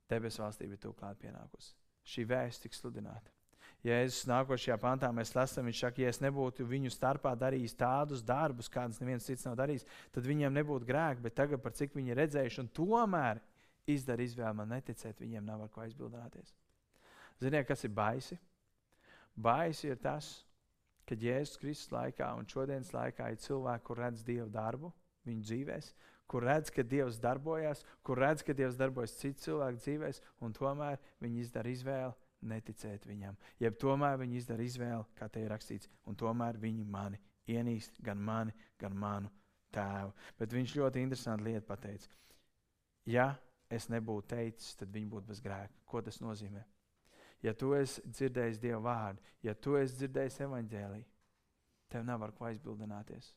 Debesu 0.06 0.44
valstība 0.44 0.76
ir 0.76 0.82
tuvu 0.84 0.94
klāt 1.00 1.18
pienākusi. 1.18 1.74
Šī 2.06 2.22
vēsts 2.30 2.62
tika 2.62 2.78
sludināta. 2.78 3.35
Jēzus 3.86 4.24
nākošajā 4.26 4.76
pantā 4.82 5.08
mēs 5.14 5.30
lasām, 5.36 5.68
viņš 5.68 5.80
saka, 5.84 6.02
ja 6.02 6.10
es 6.10 6.18
nebūtu 6.22 6.64
viņu 6.66 6.90
starpā 6.90 7.36
darījis 7.38 7.76
tādus 7.78 8.24
darbus, 8.26 8.70
kādus 8.72 8.98
neviens 9.02 9.26
cits 9.28 9.46
nav 9.46 9.54
darījis, 9.60 9.86
tad 10.14 10.26
viņiem 10.26 10.56
nebūtu 10.58 10.88
grēka. 10.88 11.22
Bet 11.22 11.36
tagad, 11.38 11.62
par 11.62 11.76
cik 11.76 11.94
viņi 11.94 12.14
ir 12.14 12.20
redzējuši, 12.22 12.62
un 12.64 12.72
tomēr 12.74 13.42
izdara 13.86 14.26
izvēli 14.26 14.58
man 14.58 14.74
neticēt, 14.74 15.22
viņiem 15.22 15.46
nav 15.46 15.62
ar 15.66 15.70
ko 15.70 15.84
aizbildināties. 15.84 16.50
Ziniet, 17.38 17.68
kas 17.68 17.86
ir 17.86 17.94
baisi? 17.94 18.40
Baisi 19.36 19.92
ir 19.92 20.02
tas, 20.02 20.32
ka 21.06 21.14
Jēzus 21.14 21.60
Kristus 21.62 21.92
laikā 21.94 22.32
un 22.34 22.48
šodienas 22.50 22.90
laikā 22.96 23.30
ir 23.30 23.42
cilvēki, 23.44 23.86
kur 23.86 24.02
redz 24.02 24.26
Dieva 24.26 24.48
darbu 24.50 24.90
viņu 25.28 25.46
dzīvēs, 25.46 25.92
kur 26.26 26.42
redz, 26.42 26.72
ka 26.74 26.82
Dievs 26.82 27.20
darbojas, 27.22 27.84
kur 28.02 28.18
redz, 28.18 28.42
ka 28.42 28.56
Dievs 28.56 28.78
darbojas 28.80 29.14
citu 29.20 29.46
cilvēku 29.46 29.84
dzīvēs, 29.84 30.22
un 30.42 30.56
tomēr 30.56 30.98
viņi 31.22 31.44
izdara 31.44 31.70
izvēli 31.70 32.25
neticēt 32.42 33.06
viņam. 33.06 33.36
Jeb 33.60 33.78
tomēr 33.80 34.18
viņi 34.20 34.36
izdara 34.40 34.62
izvēli, 34.62 35.04
kā 35.16 35.28
te 35.32 35.42
ir 35.42 35.50
rakstīts, 35.52 35.88
un 36.06 36.18
tomēr 36.18 36.58
viņi 36.60 36.84
mani 36.84 37.20
ienīst, 37.48 38.00
gan 38.02 38.20
mani, 38.22 38.54
gan 38.78 38.96
manu 38.96 39.30
tēvu. 39.74 40.12
Bet 40.38 40.52
viņš 40.52 40.76
ļoti 40.80 41.02
interesanti 41.02 41.48
lietu 41.48 41.66
pateica. 41.66 42.10
Ja 43.06 43.32
es 43.70 43.88
nebūtu 43.90 44.34
teicis, 44.34 44.74
tad 44.78 44.92
viņi 44.94 45.10
būtu 45.10 45.30
bez 45.30 45.42
grēka. 45.42 45.74
Ko 45.86 46.02
tas 46.02 46.20
nozīmē? 46.22 46.64
Ja 47.44 47.52
tu 47.54 47.74
esi 47.76 48.02
dzirdējis 48.06 48.60
Dieva 48.62 48.80
vārdu, 48.82 49.22
ja 49.44 49.54
tu 49.54 49.76
esi 49.78 49.98
dzirdējis 50.00 50.40
evaņģēliju, 50.46 51.04
tev 51.92 52.06
nav 52.06 52.24
ar 52.24 52.32
ko 52.34 52.48
aizbildināties. 52.48 53.34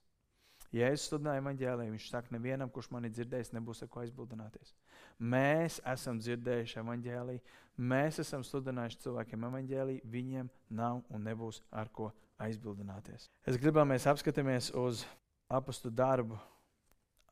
Ja 0.75 0.89
es 0.93 1.07
studēju 1.09 1.41
evaņģēliju, 1.41 1.93
viņš 1.95 2.07
saka, 2.11 2.33
nevienam, 2.35 2.69
kurš 2.69 2.91
mani 2.93 3.09
dzirdējis, 3.09 3.53
nebūs 3.57 3.81
ar 3.83 3.89
ko 3.89 4.03
aizbildināties. 4.03 4.73
Mēs 5.19 5.79
esam 5.93 6.19
dzirdējuši 6.21 6.79
evaņģēliju, 6.83 7.41
mēs 7.79 8.19
esam 8.19 8.43
studējuši 8.43 9.01
cilvēkiem 9.05 9.45
evaņģēliju, 9.49 10.05
viņiem 10.11 10.49
nav 10.75 11.01
un 11.09 11.23
nebūs 11.25 11.61
ar 11.71 11.89
ko 11.91 12.11
aizbildināties. 12.39 13.29
Es 13.47 13.57
gribu, 13.59 13.79
lai 13.79 13.95
mēs 13.95 14.07
apskatāmies 14.09 14.71
uz 14.77 15.05
apustu 15.49 15.91
darbu, 15.91 16.37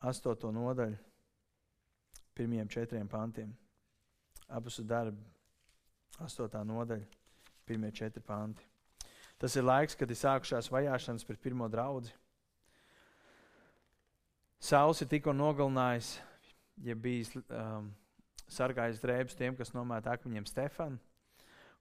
astoto 0.00 0.50
nodaļu, 0.52 0.96
pirmiem 2.34 2.68
četriem 2.68 3.08
pantiem. 3.08 3.52
Apustu 4.48 4.84
darbu, 4.86 5.20
astotā 6.24 6.62
nodaļa, 6.64 7.04
pirmie 7.68 7.90
četri 7.92 8.22
panti. 8.24 8.64
Tas 9.38 9.54
ir 9.56 9.66
laiks, 9.66 9.94
kad 9.94 10.10
ir 10.10 10.18
sākušās 10.18 10.70
vajāšanas 10.72 11.26
pret 11.26 11.40
pirmo 11.42 11.68
draugu. 11.70 12.10
Sauls 14.58 15.02
ir 15.04 15.10
tikko 15.10 15.34
nogalinājis, 15.36 16.16
ja 16.82 16.96
bijis 16.98 17.30
um, 17.36 17.92
sargājis 18.52 19.02
drēbes 19.02 19.36
tiem, 19.38 19.56
kas 19.58 19.74
nomēta 19.74 20.14
akmeņiem 20.16 20.48
Stefanu. 20.48 20.98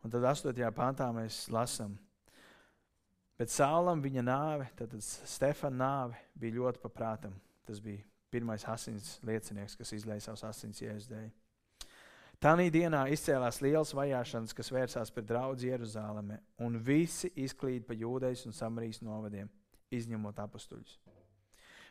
Un 0.06 0.14
tad 0.14 0.26
8. 0.30 0.54
pantā 0.78 1.08
mēs 1.16 1.48
lasām, 1.52 1.96
bet 3.40 3.52
Saulam 3.52 4.04
viņa 4.04 4.24
nāve, 4.24 4.68
tad 4.78 4.94
Stefana 5.02 5.78
nāve 5.82 6.22
bija 6.38 6.60
ļoti 6.60 6.84
paprātam. 6.84 7.34
Tas 7.68 7.82
bija 7.84 8.06
pirmais 8.32 8.64
asins 8.70 9.18
liecinieks, 9.26 9.76
kas 9.80 9.92
izlēja 9.98 10.28
savus 10.28 10.46
asins 10.48 10.82
jēzus 10.84 11.10
dēļ. 11.12 11.28
Tanī 12.38 12.68
dienā 12.70 13.08
izcēlās 13.10 13.64
liels 13.66 13.96
vajāšanas, 13.98 14.54
kas 14.54 14.70
vērsās 14.70 15.12
pret 15.14 15.26
draugu 15.26 15.66
Jeruzalemē, 15.66 16.38
un 16.62 16.78
visi 16.78 17.32
izklīd 17.34 17.88
pa 17.88 17.98
jūdejas 17.98 18.46
un 18.46 18.54
samarijas 18.54 19.02
novadiem, 19.02 19.50
izņemot 19.90 20.38
apstuļus. 20.46 21.00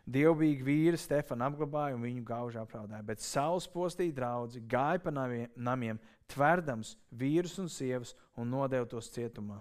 Dievbijīgi 0.06 0.62
vīri 0.62 0.98
Stefanu 1.00 1.48
apglabāja 1.48 1.96
un 1.96 2.04
viņu 2.06 2.22
gauži 2.26 2.60
apraudāja, 2.60 3.02
bet 3.02 3.22
saules 3.24 3.66
postīja 3.66 4.14
draugi, 4.14 4.62
gāja 4.70 5.00
pa 5.02 5.10
namiem, 5.10 5.98
tverdams 6.30 6.94
vīrus 7.10 7.56
un 7.58 7.66
sievas 7.72 8.14
un 8.38 8.52
nodeva 8.54 8.86
tos 8.86 9.10
cietumā. 9.10 9.58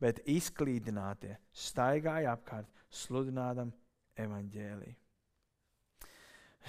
Bet 0.00 0.22
izklīdinātie 0.24 1.36
staigāja 1.52 2.32
apkārt, 2.32 2.70
sludinādam 2.88 3.70
evaņģēliju. 4.20 4.96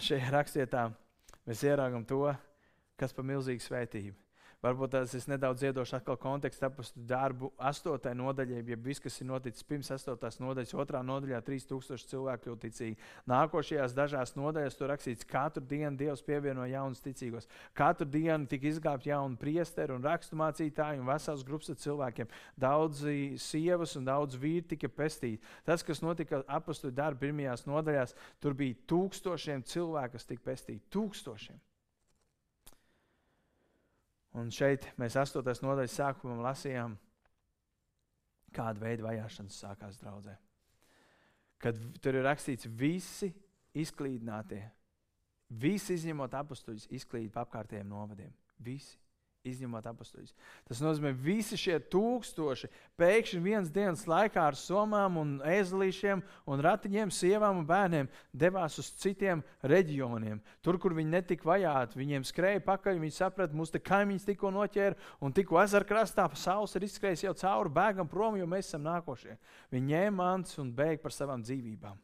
Šajā 0.05 0.31
rakstietā 0.35 0.89
mēs 1.47 1.63
ieraugam 1.63 2.03
to, 2.07 2.27
kas 2.99 3.15
par 3.15 3.27
milzīgu 3.27 3.63
svētību. 3.63 4.15
Varbūt 4.65 4.95
tas 4.95 5.11
ir 5.13 5.25
nedaudz 5.29 5.61
iedošs 5.67 5.93
atkal 5.99 6.15
kontekstu 6.17 6.65
apustu 6.65 7.01
darbu 7.05 7.51
astotajai 7.69 8.17
nodaļai, 8.17 8.63
ja 8.65 8.77
viss, 8.81 9.01
kas 9.03 9.19
ir 9.21 9.27
noticis 9.29 9.65
pirms 9.67 9.91
astotās 9.93 10.39
nodaļas, 10.41 10.73
otrā 10.81 11.03
nodaļā 11.05 11.41
3000 11.45 12.09
cilvēku 12.09 12.47
kļūt 12.47 12.63
ticīgi. 12.63 12.97
Nākošajās 13.29 13.93
dažās 13.93 14.33
nodaļās 14.39 14.79
tur 14.79 14.89
rakstīts, 14.89 15.27
ka 15.29 15.43
katru 15.45 15.61
dienu 15.69 15.99
Dievs 15.99 16.23
pievieno 16.25 16.65
jaunus 16.65 17.03
ticīgos. 17.05 17.45
Katru 17.77 18.07
dienu 18.09 18.49
tika 18.49 18.71
izglābti 18.71 19.11
jauni 19.11 19.37
priesteri 19.37 19.93
un 19.93 20.07
raksturmācītāji 20.07 21.03
un 21.03 21.11
vesels 21.11 21.45
grupas 21.45 21.69
ar 21.75 21.79
cilvēkiem. 21.85 22.33
Daudzi 22.65 23.35
sievas 23.41 23.93
un 23.99 24.09
daudz 24.09 24.39
vīri 24.41 24.65
tika 24.73 24.89
pestīti. 24.89 25.43
Tas, 25.67 25.85
kas 25.85 26.01
notika 26.01 26.41
apustu 26.47 26.89
darbu 26.89 27.27
pirmajās 27.27 27.67
nodaļās, 27.69 28.17
tur 28.41 28.57
bija 28.57 28.81
tūkstošiem 28.89 29.61
cilvēku, 29.69 30.17
kas 30.17 30.29
tika 30.33 30.49
pestīti. 30.49 30.81
Tūkstošiem. 30.95 31.61
Un 34.35 34.51
šeit 34.51 34.89
mēs 34.99 35.15
astotais 35.19 35.61
nodaļas 35.63 35.95
sākumā 35.95 36.35
lasījām, 36.49 36.97
kāda 38.55 38.83
veida 38.83 39.05
vajāšanas 39.05 39.61
sākās 39.63 39.99
draudzē. 40.01 40.35
Kad 41.61 41.79
tur 42.03 42.17
ir 42.19 42.27
rakstīts, 42.27 42.67
visi 42.67 43.31
izklīdinātie, 43.75 44.61
visi 45.61 45.95
izņemot 45.95 46.35
apstuļus, 46.41 46.89
izklīd 46.95 47.31
pa 47.31 47.45
apkārtējiem 47.45 47.87
novadiem. 47.89 48.33
Visi 48.63 48.99
izņemot 49.45 49.85
apstuļus. 49.89 50.33
Tas 50.67 50.81
nozīmē, 50.83 51.11
ka 51.15 51.23
visi 51.25 51.57
šie 51.59 51.77
tūkstoši 51.93 52.69
pēkšņi 52.99 53.41
vienas 53.43 53.71
dienas 53.73 54.05
laikā 54.09 54.43
ar 54.49 54.57
somām, 54.59 55.19
un 55.21 55.35
ezelīšiem, 55.45 56.23
un 56.49 56.63
ratiņiem, 56.65 57.13
sievām 57.13 57.61
un 57.61 57.67
bērniem 57.69 58.09
devās 58.33 58.79
uz 58.81 58.89
citiem 59.01 59.43
reģioniem. 59.63 60.41
Tur, 60.65 60.79
kur 60.81 60.95
viņi 60.97 61.13
netika 61.17 61.49
vajāti, 61.51 61.99
viņiem 62.01 62.25
skrēja 62.27 62.63
pakaļ. 62.65 63.01
Viņi 63.05 63.17
saprata, 63.19 63.57
mūsu 63.57 63.81
kaimiņš 63.85 64.27
tikko 64.31 64.51
noķēra, 64.55 64.97
un 65.21 65.35
tikko 65.35 65.61
ezera 65.61 65.87
krastā 65.87 66.27
saules 66.39 66.75
ir 66.75 66.87
izskrējis 66.87 67.27
jau 67.27 67.35
cauri, 67.45 67.73
bēgam 67.75 68.09
prom, 68.09 68.39
jo 68.39 68.49
mēs 68.49 68.71
esam 68.71 68.85
nākošie. 68.87 69.37
Viņi 69.73 69.93
ņēma 69.93 70.17
mantas 70.19 70.59
un 70.61 70.73
bēga 70.75 71.03
par 71.03 71.15
savām 71.15 71.43
dzīvībām. 71.45 72.01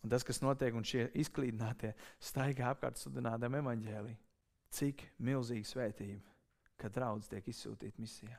Un 0.00 0.08
tas, 0.08 0.24
kas 0.24 0.40
notiek, 0.40 0.74
un 0.76 0.86
šie 0.86 1.10
izklīdinātie 1.20 1.92
staigā 2.24 2.70
apkārt 2.72 3.00
sludinādam 3.00 3.58
evaņģēliju. 3.60 4.16
Cik 4.70 5.02
milzīga 5.26 5.66
svētība, 5.66 6.29
kad 6.80 6.94
draudz 6.94 7.28
tiek 7.30 7.46
izsūtīta 7.50 8.00
misijā. 8.00 8.38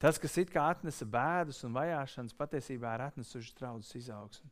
Tas, 0.00 0.16
kas 0.20 0.36
it 0.40 0.52
kā 0.52 0.64
atnesa 0.72 1.04
bēdas 1.04 1.60
un 1.66 1.74
vajāšanas, 1.76 2.36
patiesībā 2.36 2.94
ir 2.96 3.04
atnesuši 3.10 3.56
draudzes 3.58 3.98
izaugsmu. 3.98 4.48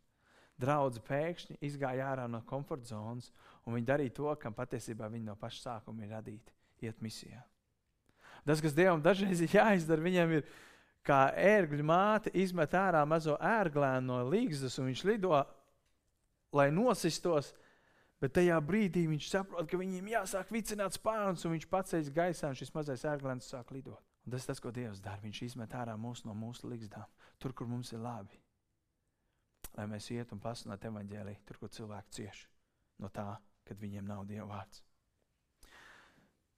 Draudzi 0.59 1.01
pēkšņi 1.07 1.61
izgāja 1.65 2.11
ārā 2.11 2.27
no 2.29 2.43
komforta 2.45 2.91
zonas, 2.91 3.31
un 3.65 3.77
viņi 3.79 3.89
darīja 3.89 4.17
to, 4.17 4.33
kam 4.43 4.57
patiesībā 4.57 5.09
viņi 5.09 5.29
no 5.31 5.37
paša 5.39 5.63
sākuma 5.63 6.05
ir 6.05 6.13
radīti- 6.17 6.53
iet 6.87 7.01
misijā. 7.01 7.41
Tas, 8.45 8.61
kas 8.61 8.75
Dievam 8.75 9.03
dažreiz 9.03 9.41
ir 9.41 9.49
jāizdara, 9.49 10.03
viņam 10.03 10.33
ir 10.33 10.45
kā 11.05 11.33
ērgļu 11.33 11.85
māte 11.85 12.31
izmet 12.35 12.73
ārā 12.73 13.07
mazo 13.07 13.39
ērglēnu 13.41 14.07
no 14.07 14.25
līgzdas, 14.29 14.79
un 14.79 14.91
viņš 14.91 15.05
lido 15.05 15.47
lai 16.53 16.71
nosistos. 16.71 17.55
Bet 18.19 18.35
tajā 18.35 18.57
brīdī 18.67 19.05
viņš 19.07 19.29
saprot, 19.31 19.69
ka 19.71 19.79
viņiem 19.79 20.11
jāsāk 20.11 20.51
vicināt 20.51 20.97
spārnus, 20.97 21.45
un 21.47 21.55
viņš 21.55 21.67
paceļas 21.71 22.11
gaisā, 22.15 22.51
un 22.51 22.59
šis 22.59 22.73
mazais 22.75 23.05
ērglēns 23.07 23.51
sāk 23.53 23.71
lidot. 23.75 24.03
Un 24.27 24.35
tas 24.35 24.43
ir 24.43 24.51
tas, 24.51 24.61
ko 24.63 24.73
Dievs 24.75 25.01
dara. 25.05 25.23
Viņš 25.23 25.43
izmet 25.47 25.75
ārā 25.79 25.95
mūs 25.97 26.25
no 26.27 26.35
mūsu 26.37 26.67
līgzdām, 26.69 27.07
tur, 27.39 27.55
kur 27.55 27.71
mums 27.71 27.93
ir 27.95 28.03
labi. 28.03 28.41
Lai 29.77 29.87
mēs 29.87 30.09
ietu 30.11 30.35
un 30.35 30.43
pasludinātu 30.43 30.91
evaņģēlīju, 30.91 31.43
tur, 31.47 31.61
kur 31.61 31.71
cilvēki 31.73 32.17
cieš 32.17 32.41
no 32.99 33.11
tā, 33.15 33.29
kad 33.69 33.79
viņiem 33.79 34.09
nav 34.09 34.25
Dieva 34.27 34.49
vārds. 34.51 34.83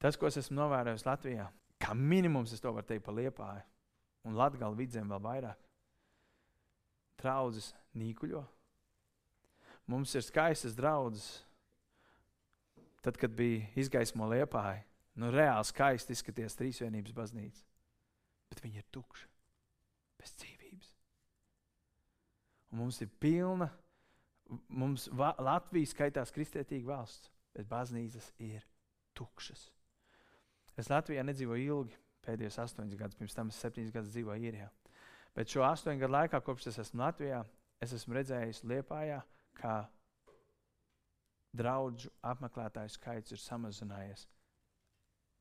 Tas, 0.00 0.16
ko 0.16 0.30
es 0.30 0.38
esmu 0.40 0.56
novērojis 0.56 1.04
Latvijā, 1.04 1.50
kā 1.76 1.92
minimums 1.92 2.54
es 2.56 2.64
to 2.64 2.72
varu 2.72 2.88
teikt 2.88 3.04
par 3.04 3.18
liepāju, 3.18 3.66
un 4.24 4.40
Latvijas 4.40 4.78
vidzēm 4.78 5.12
vēl 5.12 5.20
vairāk. 5.26 5.68
Traudzes 7.20 7.74
nīkuļo, 8.00 8.46
Mums 9.90 10.14
ir 10.14 10.22
skaistas 10.22 10.76
draudzes. 10.78 11.40
Tad, 13.00 13.16
kad 13.16 13.32
bija 13.32 13.64
izgaismo 13.80 14.28
liepāja, 14.28 14.82
nu 15.20 15.30
reāli 15.32 15.66
skaisti 15.68 16.14
izskaties 16.16 16.58
trīsvienības 16.58 17.16
baznīca. 17.16 17.64
Bet 18.50 18.62
viņa 18.64 18.82
ir 18.82 18.88
tukša, 18.92 19.28
bez 20.20 20.34
dzīvības. 20.40 20.90
Un 22.70 22.82
mums 22.82 23.00
ir 23.02 23.10
pilna, 23.22 23.70
mums 24.68 25.08
Latvija 25.16 25.90
skaitās 25.90 26.32
kristietīga 26.34 26.92
valsts, 26.92 27.30
bet 27.54 27.68
baznīcas 27.70 28.32
ir 28.42 28.66
tukšas. 29.18 29.68
Es 30.78 30.90
Latvijā 30.90 31.24
nedzīvoju 31.26 31.66
ilgi, 31.74 31.96
pēdējos 32.24 32.58
astoņus 32.64 32.98
gadus, 32.98 33.18
pirms 33.18 33.36
tam 33.36 33.50
es 33.52 33.58
septiņus 33.62 33.94
gadus 33.94 34.12
dzīvoju 34.14 34.50
īrijā. 34.50 34.68
Bet 35.36 35.50
šo 35.52 35.64
astoņu 35.66 36.02
gadu 36.02 36.16
laikā, 36.16 36.40
kopš 36.44 36.70
es 36.72 36.78
esmu 36.84 37.04
Latvijā, 37.04 37.42
es 37.82 37.94
esmu 37.96 38.16
redzējis 38.16 38.64
Liepājā, 38.70 39.20
kā 39.58 39.74
draugu 41.56 42.10
apmeklētāju 42.22 42.92
skaits 42.94 43.34
ir 43.34 43.40
samazinājies 43.42 44.26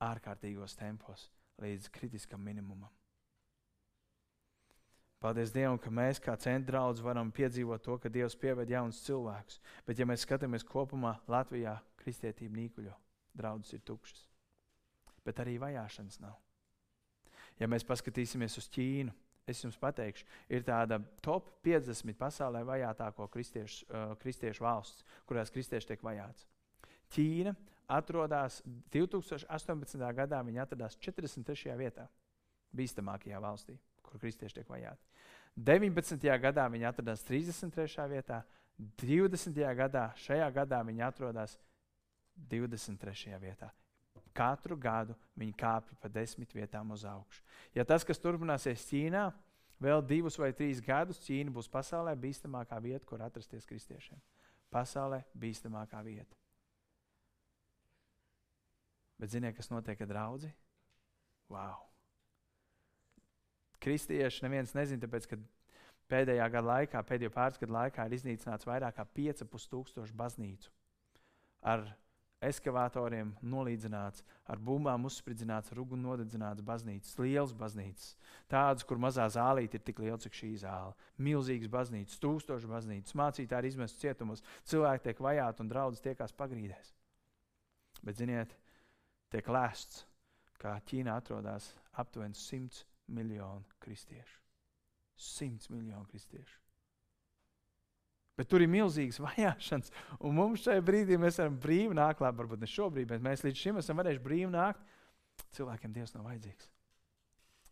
ārkārtīgos 0.04 0.78
tempos 0.80 1.28
līdz 1.60 1.90
kritiskam 1.94 2.42
minimumam. 2.44 2.92
Paldies 5.20 5.52
Dievam, 5.52 5.76
ka 5.76 5.92
mēs 5.92 6.22
kā 6.24 6.32
centrālais 6.40 7.02
varam 7.04 7.32
piedzīvot 7.36 7.84
to, 7.84 7.98
ka 8.00 8.12
Dievs 8.12 8.38
pieved 8.40 8.70
jaunus 8.72 9.02
cilvēkus. 9.04 9.58
Bet, 9.84 10.00
ja 10.00 10.08
mēs 10.08 10.24
skatāmies 10.24 10.64
kopumā, 10.64 11.18
Latvijā 11.28 11.76
kristietība 12.00 12.56
nīkuļo, 12.56 12.94
draudzes 13.36 13.76
ir 13.76 13.84
tukšas. 13.84 14.22
Bet 15.28 15.42
arī 15.44 15.58
vajāšanas 15.60 16.22
nav. 16.24 16.38
Ja 17.60 17.68
mēs 17.68 17.84
paskatīsimies 17.84 18.56
uz 18.62 18.70
Ķīnu, 18.72 19.12
es 19.50 19.64
jums 19.64 19.78
pateikšu, 19.80 20.28
ir 20.52 20.64
tāda 20.68 21.00
top 21.26 21.50
50 21.66 22.18
pasaulē 22.20 22.64
vajātāko 22.68 23.28
kristiešu, 23.34 23.86
uh, 23.90 24.14
kristiešu 24.22 24.66
valsts, 24.66 25.06
kurās 25.30 25.52
kristieši 25.54 25.94
tiek 25.94 26.06
vajāts. 26.06 26.48
Ķīna 27.14 27.56
atrodas 27.90 28.62
2018. 28.94 30.06
gadā, 30.16 30.44
viņa 30.46 30.66
atradās 30.66 30.98
43. 31.02 31.74
vietā, 31.80 32.06
bīstamākajā 32.76 33.42
valstī, 33.42 33.80
kur 34.06 34.22
kristieši 34.22 34.62
tiek 34.62 34.70
vajāti. 34.70 35.10
19. 35.58 36.30
gadā 36.40 36.68
viņa 36.72 36.94
atradās 36.94 37.26
33. 37.28 38.06
vietā, 38.12 38.44
20. 39.02 39.58
gadā, 39.76 40.06
šajā 40.16 40.48
gadā 40.56 40.80
viņa 40.88 41.10
atrodas 41.10 41.58
23. 42.50 43.36
vietā. 43.42 43.74
Katru 44.40 44.78
gadu 44.80 45.16
viņi 45.40 45.56
kāpj 45.60 45.98
pa 46.00 46.12
desmit 46.16 46.56
vietām 46.56 46.96
uz 46.96 47.04
augšu. 47.08 47.44
Ja 47.76 47.84
tas, 47.88 48.06
kas 48.08 48.22
turpināsies 48.24 48.86
Ķīnā, 48.88 49.26
vēl 49.84 50.04
divus 50.08 50.40
vai 50.40 50.54
trīs 50.56 50.80
gadus, 50.84 51.20
Ķīna 51.26 51.52
būs 51.56 51.68
pasaulē 51.72 52.16
bīstamākā 52.20 52.80
vieta, 52.84 53.06
kur 53.06 53.24
atrasties 53.26 53.68
kristiešiem. 53.68 54.22
Pasaulē 54.72 55.24
bīstamākā 55.36 56.02
vieta. 56.06 56.40
Bet 59.20 59.34
ziniet, 59.34 59.58
kas 59.58 59.68
notiek 59.68 60.00
ar 60.00 60.08
draugu? 60.08 60.50
Wow! 61.52 61.90
Kristieši 63.84 64.44
neviens 64.46 64.72
nezina, 64.76 65.02
tāpēc, 65.04 65.28
ka 65.28 65.40
pēdējā 66.12 66.46
gada 66.52 66.68
laikā, 66.68 67.02
pēdējo 67.08 67.32
pāris 67.36 67.60
gadu 67.60 67.76
laikā 67.76 68.06
ir 68.08 68.16
iznīcināts 68.18 68.68
vairāk 68.68 68.98
kā 68.98 69.06
5,5 69.20 69.68
tūkstošu 69.72 70.16
baznīcu 70.20 70.72
ar 71.62 71.84
eskavatoriem 72.44 73.34
nolīdzināts, 73.44 74.24
ar 74.48 74.62
bumbām 74.64 75.06
uzspridzināts, 75.10 75.72
ar 75.74 75.82
uguni 75.84 76.06
nodedzināts 76.06 76.64
baznīcas, 76.66 77.18
liels 77.20 77.54
baznīcas. 77.58 78.14
Tādas, 78.52 78.86
kur 78.88 79.02
mazā 79.02 79.26
zālīte 79.34 79.80
ir 79.80 79.84
tik 79.84 80.00
liela, 80.04 80.20
cik 80.24 80.38
šī 80.38 80.54
zāle. 80.64 80.96
Milzīgas 81.20 81.72
baznīcas, 81.74 82.20
tūkstoši 82.24 82.72
baznīcas, 82.72 83.18
mācītāji 83.20 83.66
ir 83.66 83.72
izmesti 83.74 84.06
cietumos, 84.06 84.44
cilvēki 84.72 85.10
tiek 85.10 85.24
vajāti 85.26 85.66
un 85.66 85.74
draudzes 85.74 86.06
tiekās 86.06 86.36
pagrīdēs. 86.40 86.94
Bet, 88.00 88.16
ziniet, 88.22 88.56
tiek 89.34 89.52
lēsts, 89.52 90.06
ka 90.60 90.78
Ķīnā 90.88 91.20
atrodas 91.20 91.74
aptuveni 92.00 92.40
100 92.40 92.86
miljonu 93.12 93.68
kristiešu. 93.84 94.40
100 95.20 95.74
miljonu 95.76 96.08
kristiešu. 96.08 96.69
Bet 98.40 98.48
tur 98.48 98.64
ir 98.64 98.72
milzīgas 98.72 99.20
vajāšanas. 99.28 99.92
Un 100.24 100.36
mums 100.40 100.64
šajā 100.64 100.84
brīdī 100.86 101.20
mēs 101.20 101.42
varam 101.42 101.60
brīvi 101.60 101.98
nākt, 101.98 102.24
labi, 102.24 102.40
varbūt 102.40 102.64
ne 102.64 102.72
šobrīd, 102.72 103.10
bet 103.12 103.24
mēs 103.26 103.44
līdz 103.44 103.64
šim 103.66 103.80
esam 103.82 104.00
varējuši 104.00 104.26
brīvi 104.26 104.52
nākt. 104.54 104.84
Cilvēkiem 105.56 105.96
Dievs 105.96 106.16
nav 106.16 106.28
vajadzīgs. 106.30 106.70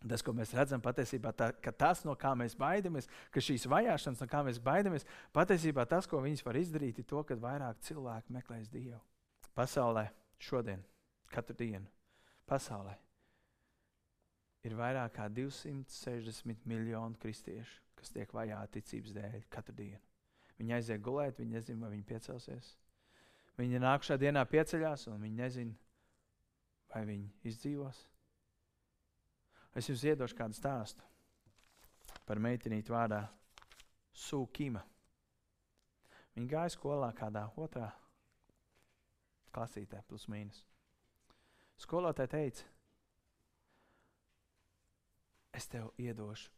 Tas, 0.08 0.22
ko 0.22 0.32
mēs 0.36 0.54
redzam, 0.54 0.82
patiesībā 0.84 1.32
tā, 1.36 1.50
tas, 1.74 2.04
no 2.06 2.14
kā 2.20 2.36
mēs 2.38 2.54
baidāmies, 2.60 3.10
ka 3.34 3.42
šīs 3.42 3.66
vajāšanas, 3.72 4.22
no 4.22 4.28
kā 4.30 4.44
mēs 4.46 4.60
baidāmies, 4.64 5.08
patiesībā 5.36 5.88
tas, 5.90 6.06
ko 6.08 6.22
viņas 6.24 6.46
var 6.46 6.60
izdarīt, 6.60 7.02
ir 7.02 7.08
to, 7.10 7.24
ka 7.26 7.36
vairāk 7.42 7.82
cilvēku 7.88 8.36
meklēs 8.38 8.70
Dievu. 8.72 9.02
Pasaulē 9.58 10.06
šodien, 10.38 10.86
katru 11.34 11.58
dienu, 11.58 11.90
pasaulē 12.48 12.94
ir 14.68 14.76
vairāk 14.78 15.16
kā 15.18 15.28
260 15.34 16.68
miljoni 16.70 17.18
kristiešu, 17.22 17.82
kas 17.98 18.14
tiek 18.14 18.34
vajāti 18.36 18.82
ticības 18.82 19.18
dēļ 19.18 19.48
katru 19.54 19.76
dienu. 19.82 20.07
Viņi 20.58 20.74
aiziet 20.74 21.02
gulēt, 21.06 21.38
viņi 21.38 21.54
nezina, 21.54 21.86
vai 21.86 21.93
viņi 21.93 22.06
piecelsies. 22.10 22.72
Viņi 23.58 23.82
nākamā 23.82 24.17
dienā 24.22 24.43
pieceļās, 24.50 25.08
un 25.12 25.22
viņi 25.22 25.38
nezina, 25.38 25.76
vai 26.93 27.04
viņi 27.10 27.30
izdzīvos. 27.50 28.04
Es 29.78 29.89
jums 29.89 30.06
iedošu 30.06 30.38
kādu 30.38 30.58
stāstu 30.58 31.06
par 32.26 32.41
meitenīti 32.41 32.93
vārdā 32.93 33.28
Sūkima. 34.17 34.82
Viņa 36.38 36.50
gāja 36.50 36.74
skolā 36.74 37.12
kādā 37.17 37.43
otrā 37.58 37.91
klasītē, 39.54 40.02
plus 40.10 40.26
mīnus. 40.30 40.63
Skolotāja 41.82 42.32
teica, 42.34 42.65
es 45.54 45.70
tev 45.70 45.91
iedošu 46.02 46.50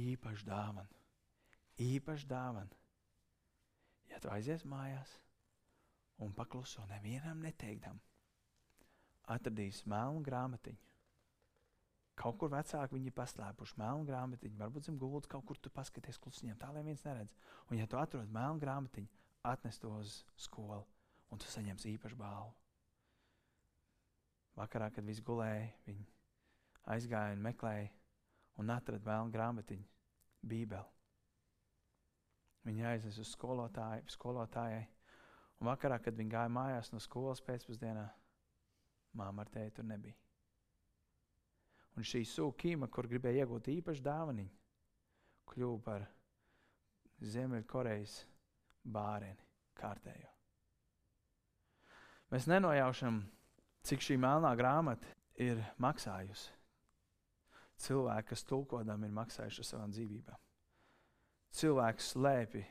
īpašu 0.00 0.48
dāvanu. 0.48 1.00
Īpašu 1.80 2.28
dāvanu 2.28 2.79
ja 4.20 4.28
tu 4.28 4.34
aizies 4.36 4.66
mājās 4.68 5.14
un 6.20 6.34
pakluso 6.36 6.82
nevienam 6.90 7.40
neteikdam, 7.40 7.96
atradīs 9.32 9.86
melnu 9.88 10.20
grāmatiņu. 10.26 10.76
Kaut 12.20 12.36
kur 12.36 12.50
vecāki 12.52 12.98
viņi 12.98 13.14
paslēpuši 13.16 13.78
melnu 13.80 14.04
grāmatiņu, 14.10 14.58
varbūt 14.60 14.90
zem 14.90 14.98
gultas 15.00 15.30
kaut 15.32 15.46
kur 15.48 15.56
tu 15.56 15.72
paskaties 15.72 16.20
klusiņām, 16.20 16.58
tā 16.60 16.68
lai 16.74 16.84
viens 16.84 17.00
neredz. 17.06 17.32
Un, 17.70 17.78
ja 17.80 17.88
tu 17.88 17.96
atrod 17.96 18.28
melnu 18.28 18.60
grāmatiņu, 18.60 19.08
atnes 19.48 19.80
to 19.80 19.94
uz 20.02 20.18
skolu, 20.36 20.84
un 21.32 21.40
tu 21.40 21.48
saņemsi 21.48 21.94
īpašu 21.96 22.20
balvu. 22.20 22.52
Vakarā, 24.60 24.90
kad 24.92 25.08
viss 25.08 25.24
gulēja, 25.24 25.70
viņi 25.88 26.04
aizgāja 26.92 27.38
un 27.38 27.48
meklēja 27.48 27.88
un 28.60 28.76
atrada 28.76 29.14
vēlnu 29.14 29.32
grāmatiņu, 29.32 29.88
Bībeli. 30.44 30.99
Viņa 32.68 32.88
aiznes 32.92 33.18
uz 33.22 33.30
skolotāju, 33.32 34.04
skolotājai. 34.12 34.82
Un 35.60 35.68
vakarā, 35.68 35.98
kad 36.00 36.16
viņa 36.16 36.32
gāja 36.34 36.52
mājās 36.52 36.90
no 36.92 37.00
skolas 37.00 37.40
pēcpusdienā, 37.44 38.06
māma 39.16 39.44
ar 39.44 39.52
tēti 39.52 39.76
tur 39.78 39.88
nebija. 39.88 40.16
Un 41.96 42.06
šī 42.06 42.22
sūkīma, 42.28 42.88
kur 42.92 43.08
gribēja 43.10 43.44
iegūt 43.44 43.68
īpašu 43.72 44.04
dāvaniņu, 44.06 44.52
kļuva 45.50 45.80
par 45.84 46.06
Ziemeļkorejas 47.20 48.14
bāreni 48.88 49.44
kārtējo. 49.76 50.30
Mēs 52.30 52.46
nenojaušam, 52.48 53.24
cik 53.84 54.04
šī 54.06 54.16
melnā 54.22 54.52
grāmata 54.56 55.08
ir 55.40 55.60
maksājusi. 55.82 56.54
Cilvēki, 57.80 58.28
kas 58.30 58.46
tulkodam, 58.46 59.04
ir 59.04 59.12
maksājuši 59.16 59.66
savām 59.66 59.92
dzīvībām. 59.92 60.49
Cilvēks 61.50 62.12
slēpj 62.14 62.62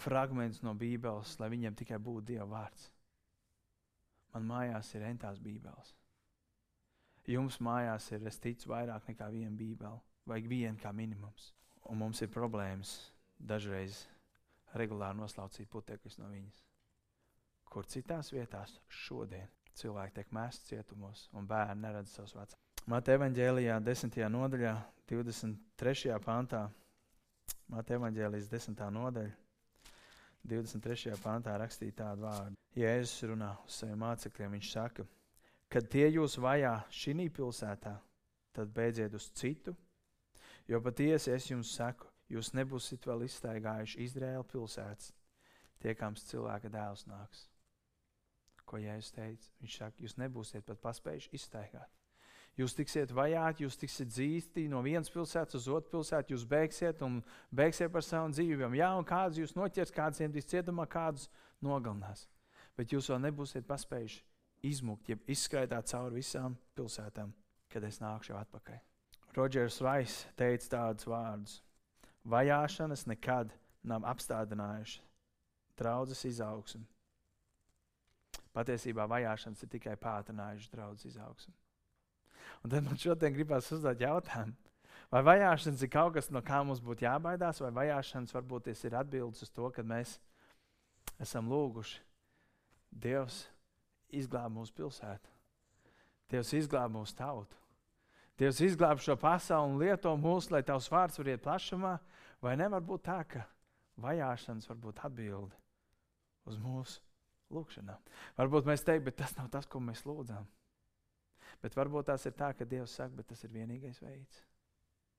fragmentus 0.00 0.62
no 0.64 0.72
Bībeles, 0.78 1.36
lai 1.40 1.50
viņiem 1.52 1.76
tikai 1.76 1.98
būtu 2.00 2.30
Dieva 2.32 2.46
vārds. 2.50 2.88
Man 4.34 4.48
mājās 4.48 4.94
ir 4.96 5.04
entās 5.06 5.38
Bībeles. 5.42 5.92
Jums 7.30 7.60
mājās 7.64 8.10
ir, 8.12 8.24
es 8.28 8.40
ticu, 8.40 8.68
vairāk 8.72 9.06
nekā 9.08 9.30
viena 9.32 9.54
Bībele, 9.56 10.00
vai 10.28 10.40
viena 10.44 10.76
kā 10.80 10.92
minimums. 10.92 11.52
Un 11.88 12.00
mums 12.00 12.20
ir 12.24 12.32
problēmas 12.32 12.92
dažreiz 13.38 14.02
regulāri 14.76 15.20
noslaucīt 15.20 15.70
putekļus 15.72 16.18
no 16.20 16.28
viņas. 16.32 16.64
Kur 17.70 17.88
citās 17.88 18.32
vietās 18.32 18.76
šodien 18.88 19.48
cilvēki 19.78 20.18
tiek 20.18 20.34
mēsti 20.36 20.74
cietumos 20.74 21.28
un 21.32 21.48
bērni 21.48 21.86
neredz 21.86 22.12
savus 22.14 22.34
vecākus. 22.36 22.60
Mateja 22.90 23.18
evanģēlijā, 23.18 23.78
10. 23.80 24.18
nodaļā, 24.34 24.74
23. 25.08 26.18
pantā, 26.24 26.66
Mateja 27.74 27.98
evanģēlijas 27.98 28.46
10. 28.52 28.82
nodaļa, 28.94 29.32
23. 30.46 31.16
pantā 31.24 31.56
rakstīja 31.58 31.96
tādu 32.04 32.22
vārdu. 32.22 32.58
Jēzus 32.78 33.24
runā 33.30 33.48
uz 33.64 33.78
saviem 33.80 33.98
mācekļiem. 33.98 34.52
Viņš 34.54 34.68
saka, 34.76 35.06
kad 35.72 35.88
tie 35.90 36.04
jūs 36.06 36.36
vajā 36.38 36.74
šī 36.94 37.26
pilsētā, 37.34 37.96
tad 38.54 38.70
beidziet 38.76 39.16
uz 39.18 39.26
citu, 39.34 39.74
jo 40.70 40.80
patiesi 40.84 41.32
es 41.34 41.50
jums 41.50 41.72
saku, 41.74 42.06
jūs 42.30 42.52
nebūsiet 42.54 43.10
vēl 43.10 43.26
izstaigājuši 43.26 44.06
Izraēla 44.06 44.46
pilsētas, 44.54 45.10
tiekams 45.82 46.28
cilvēka 46.30 46.70
dēls 46.70 47.08
nāks. 47.10 47.48
Ko 48.64 48.78
Jēzus 48.78 49.12
teica? 49.18 49.50
Viņš 49.60 49.80
saka, 49.82 50.02
jūs 50.06 50.14
nebūsiet 50.22 50.64
pat 50.70 50.78
paspējuši 50.86 51.34
izstaigāt. 51.34 51.90
Jūs 52.54 52.76
tiksiet 52.78 53.10
vajāti, 53.10 53.64
jūs 53.64 53.76
tiksiet 53.80 54.12
dzīsti 54.12 54.68
no 54.70 54.78
vienas 54.84 55.10
pilsētas 55.10 55.56
uz 55.58 55.66
otru 55.66 55.96
pilsētu, 55.96 56.36
jūs 56.36 56.44
beigsiet 56.46 57.00
un 57.02 57.18
beigsiet 57.50 57.90
par 57.90 58.04
savām 58.06 58.30
dzīvībām. 58.30 58.76
Jā, 58.78 58.92
un 58.94 59.06
kādus 59.08 59.40
jūs 59.42 59.56
noķers, 59.58 59.90
kādus 59.94 60.22
iemdīs 60.22 60.46
cietumā, 60.52 60.86
kādus 60.86 61.26
nogalinās. 61.64 62.28
Bet 62.78 62.94
jūs 62.94 63.10
vēl 63.10 63.24
nebūsiet 63.24 63.66
paspējuši 63.66 64.22
izmukt, 64.70 65.10
ja 65.10 65.18
izskaidrot 65.26 65.90
cauri 65.90 66.20
visām 66.20 66.54
pilsētām, 66.78 67.34
kad 67.74 67.86
es 67.90 67.98
nākšu 68.02 68.38
atpakaļ. 68.38 68.78
Rodžers 69.34 69.80
Vais 69.82 70.20
teica 70.38 70.70
tādus 70.76 71.10
vārdus: 71.10 71.58
Vajāšanas 72.30 73.08
nekad 73.10 73.50
nav 73.82 74.06
apstādinājušas 74.14 75.02
draudzes 75.74 76.22
izaugsmu. 76.30 76.86
Patiesībā 78.54 79.08
vajāšanas 79.10 79.66
ir 79.66 79.74
tikai 79.74 79.96
pātrinājušas 79.98 80.70
draudzes 80.70 81.10
izaugsmu. 81.10 81.54
Un 82.62 82.70
tad 82.72 82.84
man 82.86 83.00
šodien 83.00 83.34
gribās 83.34 83.70
uzdot 83.74 84.00
jautājumu, 84.00 84.54
vai 85.12 85.22
vajāšanas 85.26 85.82
ir 85.84 85.90
kaut 85.92 86.14
kas, 86.16 86.30
no 86.30 86.42
kā 86.44 86.60
mums 86.64 86.82
būtu 86.84 87.06
jābaidās, 87.06 87.60
vai 87.64 87.72
vajāšanas 87.80 88.34
varbūt 88.36 88.70
ir 88.72 88.96
atbildes 89.00 89.44
uz 89.46 89.52
to, 89.52 89.70
ka 89.74 89.82
mēs 89.82 90.18
esam 91.20 91.50
lūguši 91.50 92.00
Dievs 92.94 93.44
izglāb 94.14 94.52
mūsu 94.54 94.74
pilsētu, 94.76 95.30
Dievs 96.30 96.52
izglāb 96.54 96.92
mūsu 96.94 97.16
tautu. 97.18 97.58
Dievs 98.38 98.60
izglāb 98.66 98.98
šo 99.02 99.14
pasauli 99.18 99.70
un 99.72 99.80
lieto 99.82 100.10
mūs, 100.18 100.48
lai 100.50 100.62
tavs 100.66 100.88
vārds 100.90 101.18
var 101.20 101.30
iet 101.30 101.42
plašumā, 101.42 101.92
vai 102.42 102.56
nevar 102.58 102.82
būt 102.82 103.04
tā, 103.06 103.20
ka 103.30 103.44
vajāšanas 104.02 104.66
var 104.70 104.78
būt 104.82 105.02
atbilde 105.06 105.54
uz 106.50 106.58
mūsu 106.58 107.02
lūgšanām. 107.54 108.00
Varbūt 108.38 108.66
mēs 108.66 108.82
teiktu, 108.86 109.06
bet 109.06 109.20
tas 109.22 109.36
nav 109.38 109.50
tas, 109.52 109.68
ko 109.70 109.82
mēs 109.82 110.02
lūdzām. 110.08 110.46
Bet 111.62 111.76
varbūt 111.76 112.10
tās 112.10 112.26
ir 112.26 112.34
tā, 112.36 112.52
ka 112.56 112.66
Dievs 112.68 112.96
saka, 112.98 113.14
bet 113.18 113.30
tas 113.30 113.44
ir 113.44 113.52
vienīgais 113.54 114.00
veids. 114.02 114.42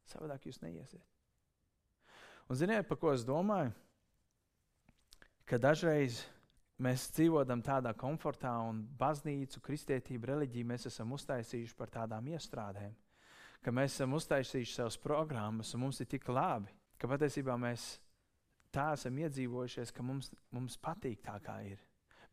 Savādāk 0.10 0.46
jūs 0.46 0.62
neiesiet. 0.62 1.04
Un 2.50 2.60
ziniet, 2.60 2.86
par 2.88 3.00
ko 3.02 3.14
es 3.16 3.26
domāju? 3.26 3.74
Ka 5.50 5.58
dažreiz 5.62 6.22
mēs 6.82 7.08
dzīvojam 7.16 7.62
tādā 7.66 7.94
komfortā, 7.98 8.52
un 8.68 8.84
baznīcu, 9.00 9.62
kristietību, 9.66 10.30
reliģiju 10.32 10.70
mēs 10.70 10.88
esam 10.92 11.14
uztaisījuši 11.18 11.78
par 11.78 11.94
tādām 11.94 12.28
iestrādēm, 12.34 12.94
ka 13.64 13.74
mēs 13.74 13.96
esam 13.98 14.14
uztaisījuši 14.18 14.78
savas 14.78 14.98
programmas, 15.02 15.74
un 15.74 15.86
mums 15.86 16.02
ir 16.02 16.10
tik 16.12 16.28
labi, 16.30 16.74
ka 17.02 17.10
patiesībā 17.10 17.58
mēs 17.62 17.96
tā 18.76 18.92
esam 18.98 19.18
iedzīvojušies, 19.24 19.94
ka 19.96 20.06
mums, 20.06 20.32
mums 20.54 20.78
patīk 20.82 21.24
tā, 21.26 21.40
kā 21.44 21.62
ir. 21.66 21.82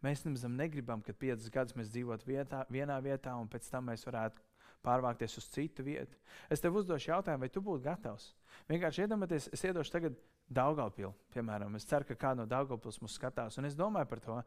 Mēs 0.02 0.24
nemaz 0.26 0.42
negribam, 0.50 1.02
ka 1.04 1.14
piecus 1.14 1.50
gadus 1.52 1.76
mēs 1.78 1.92
dzīvotu 1.94 2.26
vietā, 2.26 2.64
vienā 2.72 2.96
vietā, 3.04 3.36
un 3.38 3.50
pēc 3.50 3.68
tam 3.70 3.86
mēs 3.90 4.02
varētu 4.06 4.42
pārvākties 4.82 5.38
uz 5.38 5.46
citu 5.54 5.84
vietu. 5.86 6.18
Es 6.50 6.62
tev 6.62 6.76
uzdošu 6.80 7.12
jautājumu, 7.12 7.44
vai 7.44 7.50
tu 7.54 7.62
būtu 7.62 7.84
gatavs? 7.84 8.32
Vienkārši 8.70 9.04
iedomājieties, 9.04 9.48
es 9.54 9.64
iedošu 9.68 9.94
tagad 9.94 10.18
Daugaupili, 10.52 11.12
piemēram. 11.32 11.78
Es 11.78 11.86
ceru, 11.88 12.04
ka 12.08 12.18
kāds 12.18 12.42
no 12.42 12.48
Daugavpils 12.50 12.98
mūs 13.00 13.14
skatās, 13.16 13.56
un 13.60 13.68
es 13.68 13.78
domāju 13.78 14.10
par 14.10 14.20
to. 14.24 14.40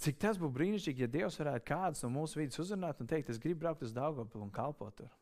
Cik 0.00 0.18
tas 0.20 0.40
būtu 0.40 0.56
brīnišķīgi, 0.56 1.04
ja 1.04 1.12
Dievs 1.12 1.38
varētu 1.40 1.66
kādus 1.70 2.02
no 2.04 2.10
mūsu 2.12 2.40
vidus 2.40 2.60
uzrunāt 2.64 3.00
un 3.00 3.08
teikt, 3.08 3.30
es 3.30 3.40
gribu 3.40 3.62
braukt 3.64 3.84
uz 3.86 3.94
Daugaupili 3.96 4.42
un 4.42 4.52
kalpot 4.52 4.96
tur. 4.98 5.19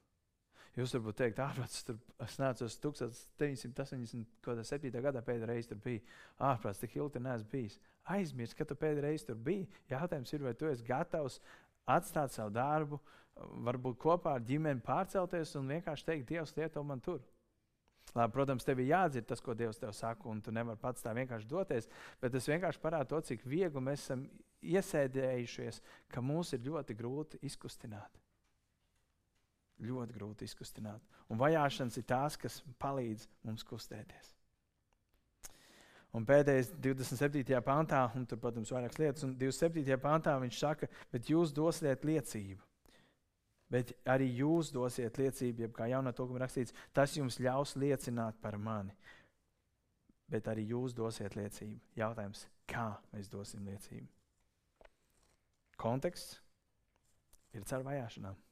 Jūs 0.79 0.93
varbūt 0.95 1.17
teikt, 1.19 1.41
ārprāts, 1.43 1.81
tur 1.87 1.97
es 2.23 2.37
nācu 2.38 2.62
uz 2.69 2.77
1987. 2.79 5.01
gadā 5.03 5.21
pēdējā 5.27 5.49
reize 5.51 5.71
tur 5.73 5.81
bija. 5.83 6.05
Ārprāts, 6.51 6.79
tik 6.79 6.93
ilgi 6.95 7.17
tur 7.17 7.25
neesmu 7.25 7.49
bijis. 7.51 7.79
Aizmirst, 8.14 8.55
ka 8.59 8.67
tu 8.69 8.75
pēdējā 8.79 9.07
reize 9.09 9.27
tur 9.27 9.38
biji. 9.49 9.64
Jautājums 9.91 10.35
ir, 10.37 10.45
vai 10.47 10.55
tu 10.55 10.64
esi 10.71 10.87
gatavs 10.87 11.41
atstāt 11.88 12.37
savu 12.37 12.55
darbu, 12.55 13.01
varbūt 13.67 13.99
kopā 14.03 14.37
ar 14.38 14.47
ģimeni 14.47 14.85
pārcelties 14.85 15.57
un 15.59 15.73
vienkārši 15.75 16.09
teikt, 16.12 16.29
Dievs, 16.31 16.55
lieto 16.57 16.81
man 16.87 17.03
tur. 17.03 17.21
Labi, 18.14 18.33
protams, 18.33 18.64
tev 18.64 18.79
ir 18.81 18.93
jādzird 18.93 19.27
tas, 19.29 19.43
ko 19.45 19.55
Dievs 19.59 19.83
tev 19.83 19.93
saka, 19.97 20.29
un 20.31 20.38
tu 20.45 20.55
nevari 20.55 20.81
pats 20.81 21.05
tā 21.05 21.11
vienkārši 21.17 21.51
doties. 21.51 21.91
Bet 22.23 22.31
tas 22.37 22.49
vienkārši 22.49 22.85
parāda 22.85 23.11
to, 23.11 23.19
cik 23.33 23.41
viegli 23.51 23.83
mēs 23.85 24.07
esam 24.07 24.21
iesēdējušies, 24.62 25.83
ka 26.14 26.19
mūs 26.25 26.55
ir 26.55 26.61
ļoti 26.71 26.93
grūti 26.99 27.43
izkustināt. 27.51 28.12
Ļoti 29.79 30.17
grūti 30.17 30.49
izkustināt. 30.49 31.03
Un 31.31 31.38
vajāšanas 31.38 32.01
ir 32.01 32.07
tās, 32.09 32.37
kas 32.41 32.62
palīdz 32.83 33.29
mums 33.47 33.62
kustēties. 33.67 34.35
Un 36.17 36.25
pēdējais 36.27 36.73
27. 36.81 37.59
pantā, 37.62 38.07
un 38.17 38.25
tur, 38.27 38.41
protams, 38.41 38.73
vairākas 38.73 38.99
lietas, 38.99 39.27
un 39.27 39.35
27. 39.38 39.99
pantā 40.01 40.35
viņš 40.41 40.62
saka, 40.62 40.88
bet 41.12 41.29
jūs 41.29 41.53
dosiet 41.55 42.07
liecību. 42.09 42.64
Bet 43.69 43.93
arī 44.09 44.31
jūs 44.41 44.73
dosiet 44.73 45.21
liecību, 45.21 45.67
jeb 45.67 45.75
kā 45.77 45.91
jaunā 45.91 46.14
tūkuma 46.17 46.41
rakstīts, 46.41 46.73
tas 46.97 47.12
jums 47.19 47.37
ļaus 47.45 47.77
liecināt 47.77 48.41
par 48.41 48.57
mani. 48.57 48.97
Bet 50.33 50.49
arī 50.49 50.64
jūs 50.73 50.97
dosiet 50.97 51.37
liecību. 51.37 51.77
Jautājums, 52.01 52.47
kā 52.69 52.88
mēs 53.12 53.29
dosim 53.33 53.69
liecību? 53.69 54.09
Konteksts 55.79 56.41
ir 57.55 57.69
caur 57.69 57.85
vajāšanām. 57.85 58.48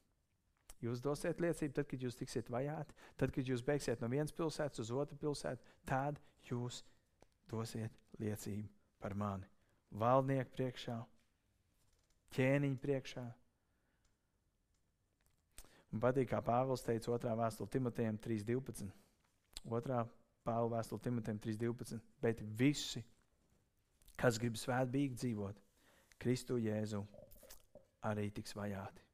Jūs 0.83 1.01
dosiet 1.01 1.41
liecību 1.41 1.73
tad, 1.73 1.87
kad 1.89 2.03
jūs 2.05 2.17
tiksiet 2.19 2.51
vajāti, 2.53 2.93
tad, 3.17 3.33
kad 3.33 3.49
jūs 3.49 3.63
beigsiet 3.65 4.01
no 4.03 4.09
vienas 4.11 4.35
pilsētas 4.37 4.83
uz 4.83 4.91
otru 4.93 5.17
pilsētu, 5.17 5.63
tad 5.89 6.19
jūs 6.49 6.83
dosiet 7.49 7.95
liecību 8.21 8.67
par 9.01 9.15
mani. 9.17 9.47
Valdnieku 9.97 10.53
priekšā, 10.53 10.99
ķēniņu 12.37 12.79
priekšā. 12.83 13.25
Man 15.93 16.03
patīk, 16.03 16.29
kā 16.29 16.43
Pāvils 16.43 16.83
teica 16.85 17.15
2. 17.15 17.33
vēstulē 17.41 17.73
Timotejam 17.73 18.19
3.12. 18.21 18.91
2. 19.65 20.01
Pāvila 20.47 20.77
vēstule 20.77 21.03
Timotejam 21.03 21.39
3.12. 21.43 22.03
Bet 22.23 22.43
visi, 22.59 23.03
kas 24.19 24.39
grib 24.41 24.59
svētbīgi 24.59 25.19
dzīvot, 25.23 25.59
Kristu 26.21 26.59
Jēzu, 26.61 27.03
arī 28.07 28.29
tiks 28.33 28.55
vajāti. 28.57 29.06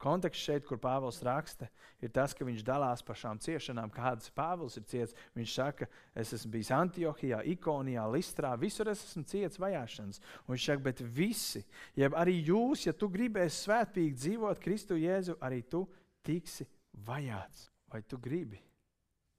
Konteksts 0.00 0.46
šeit, 0.48 0.64
kur 0.64 0.78
Pāvils 0.80 1.18
raksta, 1.26 1.66
ir 2.00 2.08
tas, 2.14 2.32
ka 2.32 2.46
viņš 2.48 2.62
dalās 2.64 3.02
par 3.04 3.18
šām 3.20 3.40
ciešanām, 3.44 3.90
kādas 3.92 4.32
Pāvils 4.32 4.78
ir 4.80 4.86
ciets. 4.88 5.16
Viņš 5.36 5.56
saka, 5.58 5.88
es 6.16 6.32
esmu 6.32 6.54
bijis 6.54 6.70
Antiohijā, 6.72 7.42
Ikonijā, 7.52 8.06
Listrā, 8.08 8.54
visur 8.60 8.88
es 8.88 9.02
esmu 9.10 9.26
ciets 9.28 9.60
vajāšanas. 9.60 10.22
Un 10.46 10.54
viņš 10.54 10.68
saka, 10.70 10.84
bet 10.88 11.02
visi, 11.04 11.60
jeb 12.00 12.16
arī 12.16 12.38
jūs, 12.48 12.86
ja 12.88 12.94
tu 12.96 13.10
gribēsi 13.12 13.66
svētīgi 13.66 14.16
dzīvot 14.22 14.64
Kristu 14.64 14.96
Jēzu, 14.96 15.36
arī 15.44 15.60
tu 15.68 15.84
tiksi 16.24 16.64
vajāts. 17.04 17.68
Vai 17.92 18.00
tu 18.08 18.16
gribi 18.22 18.62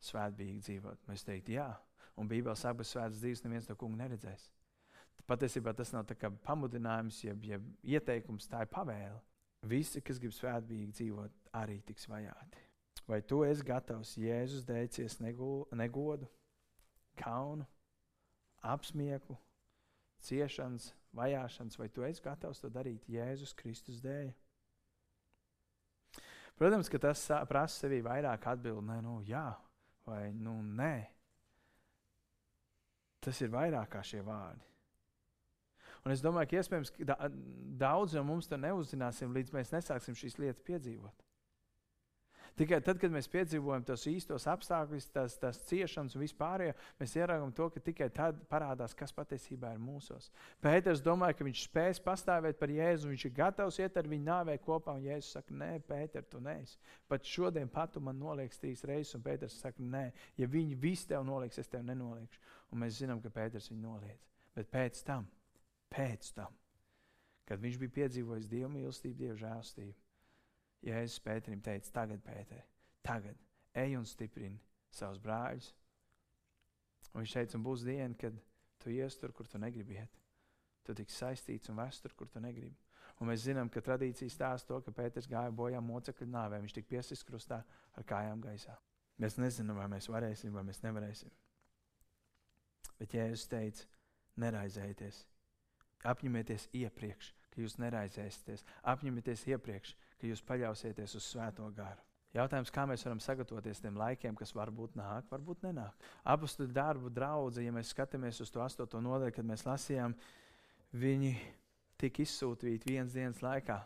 svētīgi 0.05 0.61
dzīvot? 0.67 1.01
Mēs 1.09 1.25
teiktu, 1.25 1.57
jā. 1.57 1.71
Un 2.21 2.29
Bībelē 2.29 2.53
saka, 2.59 2.83
ka 2.83 2.89
svētas 2.91 3.17
dzīves 3.23 3.41
neviens 3.47 3.71
no 3.71 3.79
kunga 3.79 4.03
neredzēs. 4.03 4.51
Patiesībā 5.25 5.73
tas 5.73 5.93
nav 5.95 6.05
pamudinājums, 6.45 7.23
jeb, 7.23 7.49
jeb 7.49 7.67
ieteikums, 7.87 8.49
tā 8.51 8.65
ir 8.65 8.69
pavēle. 8.69 9.21
Visi, 9.69 10.01
kas 10.01 10.17
grib 10.17 10.33
svētīgi 10.33 10.89
dzīvot, 10.95 11.33
arī 11.57 11.77
tiks 11.85 12.07
vajāti. 12.09 12.63
Vai 13.07 13.21
tu 13.21 13.43
esi 13.45 13.65
gatavs 13.65 14.15
Jēzus 14.17 14.65
dēļ 14.65 14.87
ciest 14.95 15.21
negodu, 15.21 16.29
kaunu, 17.19 17.67
apsmieklu, 18.65 19.37
ciešanas, 20.25 20.91
vajāšanas, 21.17 21.77
vai 21.77 21.89
tu 21.93 22.05
esi 22.07 22.23
gatavs 22.25 22.61
to 22.63 22.71
darīt 22.73 23.09
Jēzus 23.09 23.53
Kristus 23.57 24.01
dēļ? 24.01 24.31
Protams, 26.57 26.89
ka 26.93 27.01
tas 27.01 27.23
prasa 27.49 27.85
sevī 27.85 28.01
vairāk 28.05 28.45
atbildēt, 28.51 29.01
nu, 29.05 29.19
jā, 29.25 29.47
vai 30.05 30.29
nu, 30.33 30.59
nē. 30.61 30.95
Tas 33.21 33.37
ir 33.41 33.53
vairāk 33.53 33.89
kā 33.93 34.01
šie 34.05 34.21
vārdi. 34.25 34.70
Un 36.01 36.13
es 36.15 36.23
domāju, 36.23 36.49
ka 36.49 36.61
iespējams 36.61 36.93
da 37.05 37.17
daudz 37.81 38.15
no 38.17 38.23
mums 38.25 38.49
to 38.49 38.57
neuzzināsim, 38.57 39.35
līdz 39.35 39.53
mēs 39.53 39.73
nesāksim 39.75 40.17
šīs 40.17 40.39
lietas 40.41 40.65
piedzīvot. 40.65 41.27
Tikai 42.59 42.81
tad, 42.83 42.97
kad 42.99 43.13
mēs 43.13 43.29
piedzīvojam 43.31 43.83
tos 43.87 44.03
īstos 44.11 44.43
apstākļus, 44.51 45.07
tās, 45.15 45.37
tās 45.39 45.59
ciešanas 45.69 46.17
un 46.17 46.23
vispārējo, 46.25 46.73
mēs 46.99 47.13
ieraugām 47.15 47.53
to, 47.55 47.69
ka 47.71 47.83
tikai 47.85 48.09
tad 48.11 48.41
parādās, 48.51 48.95
kas 48.97 49.13
patiesībā 49.15 49.71
ir 49.71 49.79
mūsos. 49.81 50.27
Pēters 50.63 51.03
domāja, 51.05 51.37
ka 51.39 51.47
viņš 51.47 51.63
spēs 51.69 52.03
pastāvēt 52.03 52.59
par 52.59 52.73
Jēzu, 52.73 53.09
viņš 53.13 53.25
ir 53.29 53.35
gatavs 53.39 53.79
iet 53.79 53.97
ar 53.97 54.09
viņu 54.11 54.27
nāvē 54.27 54.57
kopā, 54.65 54.97
un 54.99 55.07
Jēzus 55.07 55.37
saka, 55.37 55.55
nē, 55.63 55.71
Pēter, 55.87 56.27
tu 56.27 56.43
neesi. 56.43 56.77
Pat 57.07 57.25
šodien 57.25 57.71
pat 57.71 57.95
man 58.03 58.19
nolieks 58.19 58.59
trīs 58.59 58.83
reizes, 58.83 59.15
un 59.15 59.23
Pēters 59.25 59.61
saka, 59.63 59.81
nē, 59.95 60.09
ja 60.37 60.51
viņi 60.51 60.79
visi 60.81 61.07
tev 61.13 61.23
nolieks, 61.27 61.61
es 61.63 61.71
tev 61.71 61.87
nenoliekšu. 61.87 62.43
Un 62.75 62.83
mēs 62.83 62.99
zinām, 62.99 63.23
ka 63.23 63.31
Pēters 63.31 63.71
viņu 63.71 63.85
noliedz. 63.87 64.27
Bet 64.57 64.67
pēc 64.73 64.99
tam, 65.07 65.23
pēc 65.91 66.31
tam, 66.37 66.55
kad 67.47 67.61
viņš 67.61 67.77
bija 67.81 67.97
piedzīvojis 67.99 68.49
Dieva 68.51 68.71
mīlestību, 68.71 69.17
Dieva 69.19 69.37
žēlstību, 69.43 69.97
Jēzus 70.87 71.21
Pēterim 71.21 71.61
teica, 71.61 71.91
tagad, 72.01 72.23
Pēter, 72.25 72.65
tagad 73.05 73.37
ej 73.73 73.97
un 73.97 74.05
stiprini 74.07 74.59
savus 74.91 75.19
brāļus. 75.23 75.71
Un 77.11 77.23
viņš 77.23 77.35
teica, 77.35 77.57
un 77.57 77.65
būs 77.65 77.83
diena, 77.87 78.15
kad 78.19 78.35
tu 78.81 78.91
ies 78.93 79.17
tur, 79.19 79.33
kur 79.35 79.47
tu 79.47 79.59
negribi 79.59 79.97
iet. 79.99 80.19
Tu 80.87 80.95
tiks 80.97 81.19
saistīts 81.21 81.69
un 81.69 81.79
vests 81.79 82.03
tur, 82.03 82.15
kur 82.17 82.29
tu 82.31 82.41
negribi. 82.43 82.75
Un 83.21 83.29
mēs 83.29 83.43
zinām, 83.45 83.69
ka 83.69 83.83
tradīcija 83.85 84.33
stāsta 84.33 84.71
to, 84.71 84.79
ka 84.85 84.93
Pēters 84.95 85.27
gāja 85.29 85.51
bojā 85.53 85.81
mocekļu 85.83 86.27
nāvē. 86.31 86.61
Viņš 86.63 86.77
tika 86.77 86.89
piesprāstīts 86.95 87.27
krustā 87.27 87.59
ar 87.97 88.07
kājām 88.07 88.41
gaisā. 88.41 88.77
Mēs 89.21 89.37
nezinām, 89.37 89.77
vai 89.77 89.89
mēs 89.91 90.07
varēsim, 90.09 90.55
vai 90.55 90.63
mēs 90.65 90.81
nevarēsim. 90.81 91.33
Bet 92.97 93.13
Jēzus 93.13 93.45
teica, 93.51 93.85
neraizējieties, 94.41 95.19
apņemieties 96.07 96.69
iepriekš, 96.77 97.33
ka 97.51 97.61
jūs 97.61 97.77
neraizēsieties, 97.81 98.63
apņemieties 98.93 99.45
iepriekš, 99.51 99.95
ka 100.21 100.29
jūs 100.29 100.43
paļausieties 100.47 101.17
uz 101.19 101.27
Svēto 101.27 101.67
garu. 101.75 102.01
Jautājums, 102.31 102.71
kā 102.71 102.85
mēs 102.87 103.03
varam 103.03 103.19
sagatavoties 103.19 103.81
tiem 103.83 103.97
laikiem, 103.99 104.35
kas 104.39 104.53
varbūt 104.55 104.93
nāk, 104.95 105.25
varbūt 105.33 105.65
nenāk. 105.65 106.05
Apostoli 106.23 106.71
darbu 106.71 107.11
draugi, 107.11 107.65
ja 107.65 107.73
mēs 107.75 107.91
skatāmies 107.91 108.39
uz 108.39 108.53
to 108.53 108.63
astoto 108.63 109.01
nodaļu, 109.03 109.33
kad 109.35 109.47
mēs 109.49 109.65
lasījām, 109.67 110.15
viņi 110.95 111.33
tika 111.99 112.23
izsūtīti 112.23 112.93
vienas 112.93 113.17
dienas 113.17 113.43
laikā. 113.43 113.81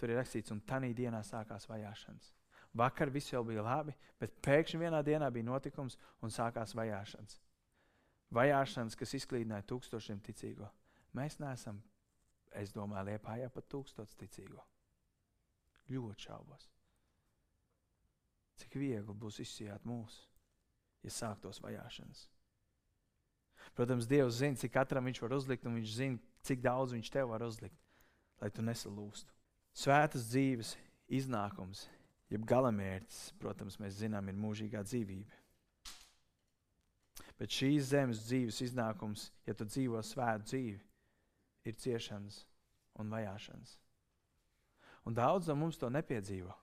Tur 0.00 0.10
ir 0.10 0.22
rakstīts, 0.22 0.54
un 0.54 0.64
tajā 0.64 0.88
dienā 0.96 1.20
sākās 1.26 1.68
vajāšanas. 1.68 2.32
Vakar 2.80 3.12
viss 3.12 3.34
jau 3.34 3.42
bija 3.44 3.62
labi, 3.62 3.92
bet 4.18 4.40
pēkšņi 4.40 4.80
vienā 4.80 5.02
dienā 5.04 5.28
bija 5.30 5.50
notikums 5.50 5.98
un 6.24 6.32
sākās 6.32 6.72
vajāšanas. 6.74 7.36
Vajāšanas, 8.32 8.96
kas 8.96 9.12
izklīdināja 9.20 9.68
tūkstošiem 9.68 10.22
ticīgo. 10.24 10.70
Mēs 11.16 11.38
neesam, 11.42 11.80
es 12.56 12.72
domāju, 12.72 13.12
liepājā 13.12 13.48
pat 13.52 13.68
tūkstots 13.72 14.16
ticīgo. 14.20 14.62
Ļoti 15.92 16.28
šaubos. 16.28 16.68
Cik 18.62 18.76
viegli 18.80 19.16
būs 19.18 19.40
izsijāt 19.42 19.84
mūsu, 19.88 20.22
ja 21.02 21.12
sāktos 21.12 21.60
vajāšanas. 21.64 22.26
Protams, 23.76 24.08
Dievs 24.08 24.40
zina, 24.40 24.58
cik 24.58 24.72
katram 24.74 25.06
viņš 25.08 25.20
var 25.22 25.34
uzlikt, 25.36 25.66
un 25.68 25.76
viņš 25.78 25.94
zina, 25.96 26.20
cik 26.46 26.62
daudz 26.64 26.94
viņš 26.96 27.10
tev 27.12 27.30
var 27.32 27.44
uzlikt, 27.46 27.76
lai 28.42 28.50
tu 28.50 28.64
nesalūstu. 28.64 29.32
Svētas 29.72 30.26
dzīves 30.28 30.74
iznākums, 31.12 31.86
jeb 32.32 32.44
galamērķis, 32.48 33.20
protams, 33.40 33.78
mēs 33.80 34.00
zinām, 34.00 34.28
ir 34.28 34.40
mūžīgā 34.40 34.82
dzīvība. 34.88 35.40
Bet 37.38 37.52
šīs 37.52 37.90
zemes 37.90 38.24
dzīves 38.26 38.60
iznākums, 38.68 39.30
ja 39.48 39.54
tu 39.56 39.66
dzīvo 39.66 40.02
svētu 40.04 40.50
dzīvi, 40.50 40.80
ir 41.64 41.76
ciešanas 41.78 42.42
un 43.00 43.12
vajāšanas. 43.12 43.76
Un 45.08 45.14
daudz 45.18 45.48
no 45.50 45.56
mums 45.58 45.78
to 45.80 45.90
nepiedzīvo. 45.90 46.54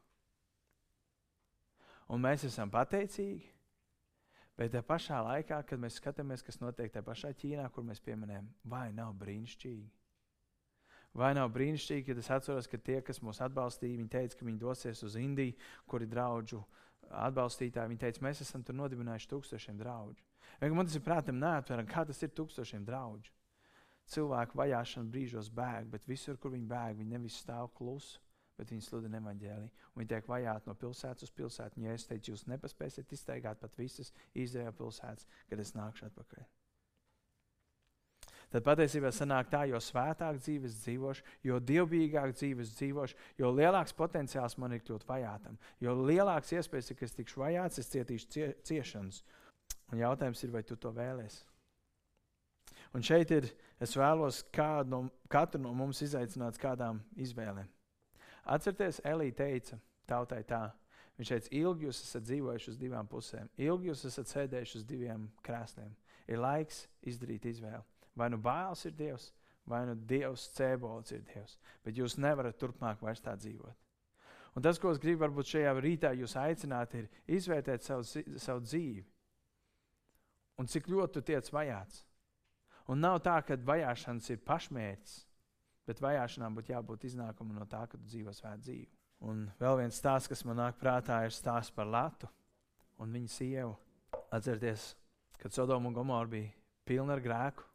Un 2.09 2.23
mēs 2.23 2.45
esam 2.47 2.71
pateicīgi, 2.73 3.51
bet 4.57 4.73
tajā 4.73 4.85
pašā 4.87 5.19
laikā, 5.27 5.59
kad 5.67 5.81
mēs 5.81 5.99
skatāmies, 5.99 6.43
kas 6.45 6.57
notiek 6.61 6.91
tajā 6.93 7.05
pašā 7.05 7.33
Ķīnā, 7.37 7.67
kur 7.73 7.85
mēs 7.85 8.01
pieminējam, 8.03 8.47
vai 8.65 8.89
nav 8.95 9.13
brīnišķīgi? 9.19 9.89
Vai 11.19 11.33
nav 11.33 11.49
brīnišķīgi, 11.53 12.05
kad 12.07 12.21
es 12.21 12.29
atceros, 12.33 12.67
ka 12.69 12.77
tie, 12.77 12.99
kas 13.05 13.21
mūs 13.25 13.41
atbalstīja, 13.45 13.97
viņi 13.97 14.13
teica, 14.13 14.39
ka 14.39 14.47
viņi 14.47 14.61
dosies 14.61 15.03
uz 15.05 15.17
Indiju, 15.19 15.57
kur 15.89 16.05
ir 16.05 16.11
draugu 16.11 16.61
atbalstītāji. 17.09 17.89
Viņi 17.93 18.03
teica, 18.03 18.23
mēs 18.25 18.43
esam 18.45 18.63
tur 18.65 18.77
nodibinājuši 18.77 19.29
tūkstošiem 19.31 19.79
draugu. 19.79 20.17
Man 20.61 20.85
tas 20.85 20.97
ir 20.97 21.05
prātam 21.05 21.39
neatverami, 21.41 21.89
kā 21.89 22.05
tas 22.05 22.21
ir 22.23 22.33
tūkstošiem 22.37 22.85
draugu. 22.85 23.33
Cilvēku 24.09 24.57
vajāšana 24.57 25.11
brīžos 25.13 25.51
bēg, 25.53 25.91
bet 25.93 26.07
visur, 26.09 26.37
kur 26.41 26.55
viņi 26.55 26.67
bēg, 26.69 26.97
viņi 26.97 27.17
nevis 27.17 27.37
stāv 27.43 27.69
klusi 27.77 28.17
bet 28.59 28.73
viņi 28.73 28.83
sludina 28.83 29.19
evaņģēliju. 29.21 29.71
Viņi 29.95 30.11
tiek 30.11 30.25
vajāti 30.27 30.67
no 30.69 30.75
pilsētas 30.79 31.29
uz 31.29 31.35
pilsētu. 31.35 31.79
Ja 31.85 31.95
es 31.95 32.07
teicu, 32.09 32.33
jūs 32.33 32.47
nepaspēsiet 32.51 33.11
iztaigāt 33.15 33.61
pat 33.61 33.77
visas 33.79 34.11
Izraēla 34.35 34.75
pilsētas, 34.75 35.27
kad 35.49 35.61
es 35.63 35.75
nākšu 35.77 36.09
atpakaļ. 36.09 36.47
Tad 38.49 38.65
patiesībā 38.65 39.11
sanāk 39.13 39.51
tā, 39.51 39.61
jo 39.69 39.77
svētāk 39.83 40.39
dzīves 40.41 40.79
dzīvošu, 40.81 41.25
jo 41.45 41.59
dievbijīgāk 41.61 42.33
dzīves 42.33 42.71
dzīvošu, 42.79 43.19
jo 43.37 43.51
lielāks 43.53 43.93
potenciāls 43.93 44.57
man 44.57 44.73
ir 44.73 44.81
kļūt 44.81 45.05
vajātam, 45.05 45.59
jo 45.85 45.93
lielāks 45.99 46.55
iespējas 46.57 46.89
ir, 46.89 46.97
ka 46.97 47.05
es 47.05 47.13
tikšu 47.19 47.43
vajāts, 47.43 47.83
es 47.83 47.93
cietīšu 47.93 48.33
cie, 48.33 48.49
ciešanas. 48.65 49.21
Un 49.93 50.01
jautājums 50.01 50.41
ir, 50.43 50.53
vai 50.57 50.65
tu 50.65 50.79
to 50.81 50.89
vēlēsies? 50.97 51.45
Un 52.95 53.05
šeit 53.05 53.31
ir, 53.31 53.45
es 53.81 53.93
vēlos 53.97 54.41
no, 54.89 55.03
katru 55.29 55.61
no 55.61 55.73
mums 55.77 56.01
izaicināt 56.01 56.57
kādām 56.61 57.01
izvēlēm. 57.15 57.67
Atcerieties, 58.49 59.01
Elīte 59.05 59.43
teica 59.43 59.79
tautai 60.09 60.41
tā. 60.43 60.69
Viņš 61.19 61.31
teica, 61.33 61.51
ilgi 61.59 61.85
jūs 61.85 61.99
esat 62.05 62.25
dzīvojuši 62.25 62.71
uz 62.71 62.77
divām 62.79 63.07
pusēm, 63.11 63.49
ilgi 63.59 63.91
jūs 63.91 64.05
esat 64.07 64.31
sēdējuši 64.31 64.79
uz 64.79 64.85
diviem 64.87 65.27
krēsliem. 65.45 65.91
Ir 66.31 66.41
laiks 66.41 66.85
izdarīt 67.05 67.45
izvēli. 67.49 67.83
Vai 68.17 68.29
nu 68.31 68.39
bāls 68.41 68.85
ir 68.87 68.95
Dievs, 68.97 69.29
vai 69.69 69.83
nu 69.85 69.93
Dievs 70.09 70.47
cēbols 70.55 71.13
ir 71.13 71.21
Dievs, 71.27 71.59
bet 71.85 71.99
jūs 71.99 72.17
nevarat 72.17 72.57
turpmāk 72.57 73.03
vairs 73.03 73.21
tā 73.21 73.35
dzīvot. 73.37 73.75
Un 74.57 74.65
tas, 74.65 74.79
ko 74.81 74.89
es 74.89 74.99
gribu 74.99 75.27
varbūt 75.27 75.51
šajā 75.51 75.75
rītā 75.77 76.13
jūs 76.17 76.33
aicināt, 76.39 76.95
ir 76.97 77.09
izvērtēt 77.37 77.85
savu, 77.85 78.07
savu 78.41 78.63
dzīvi 78.65 79.05
un 80.59 80.67
cik 80.67 80.89
ļoti 80.91 81.15
tu 81.15 81.25
tiec 81.29 81.51
vajāts. 81.53 82.03
Un 82.89 83.03
nav 83.03 83.19
tā, 83.25 83.37
ka 83.45 83.57
vajāšanas 83.69 84.29
ir 84.33 84.39
pašmērķis, 84.47 85.17
Bet 85.89 86.03
vajāšanām 86.05 86.53
būtu 86.53 86.69
jābūt 86.75 87.07
iznākumam 87.09 87.57
no 87.57 87.65
tā, 87.65 87.81
ka 87.89 87.97
tu 87.97 88.05
dzīvo 88.05 88.29
svētu 88.37 88.61
dzīvi. 88.67 88.89
Un 89.25 89.47
vēl 89.57 89.79
viens 89.79 89.97
stāsts, 89.97 90.29
kas 90.29 90.43
man 90.45 90.59
nāk 90.61 90.77
prātā, 90.77 91.23
ir 91.25 91.33
stāsts 91.33 91.73
par 91.73 91.89
Latu 91.89 92.29
un 93.01 93.15
viņa 93.15 93.31
sievu. 93.33 93.73
Atcerieties, 94.29 94.91
kad 95.41 95.55
Sodoma 95.55 95.89
un 95.89 95.95
Gomorra 95.97 96.29
bija 96.29 96.51
pilna 96.85 97.15
ar 97.17 97.23
grēku. 97.25 97.65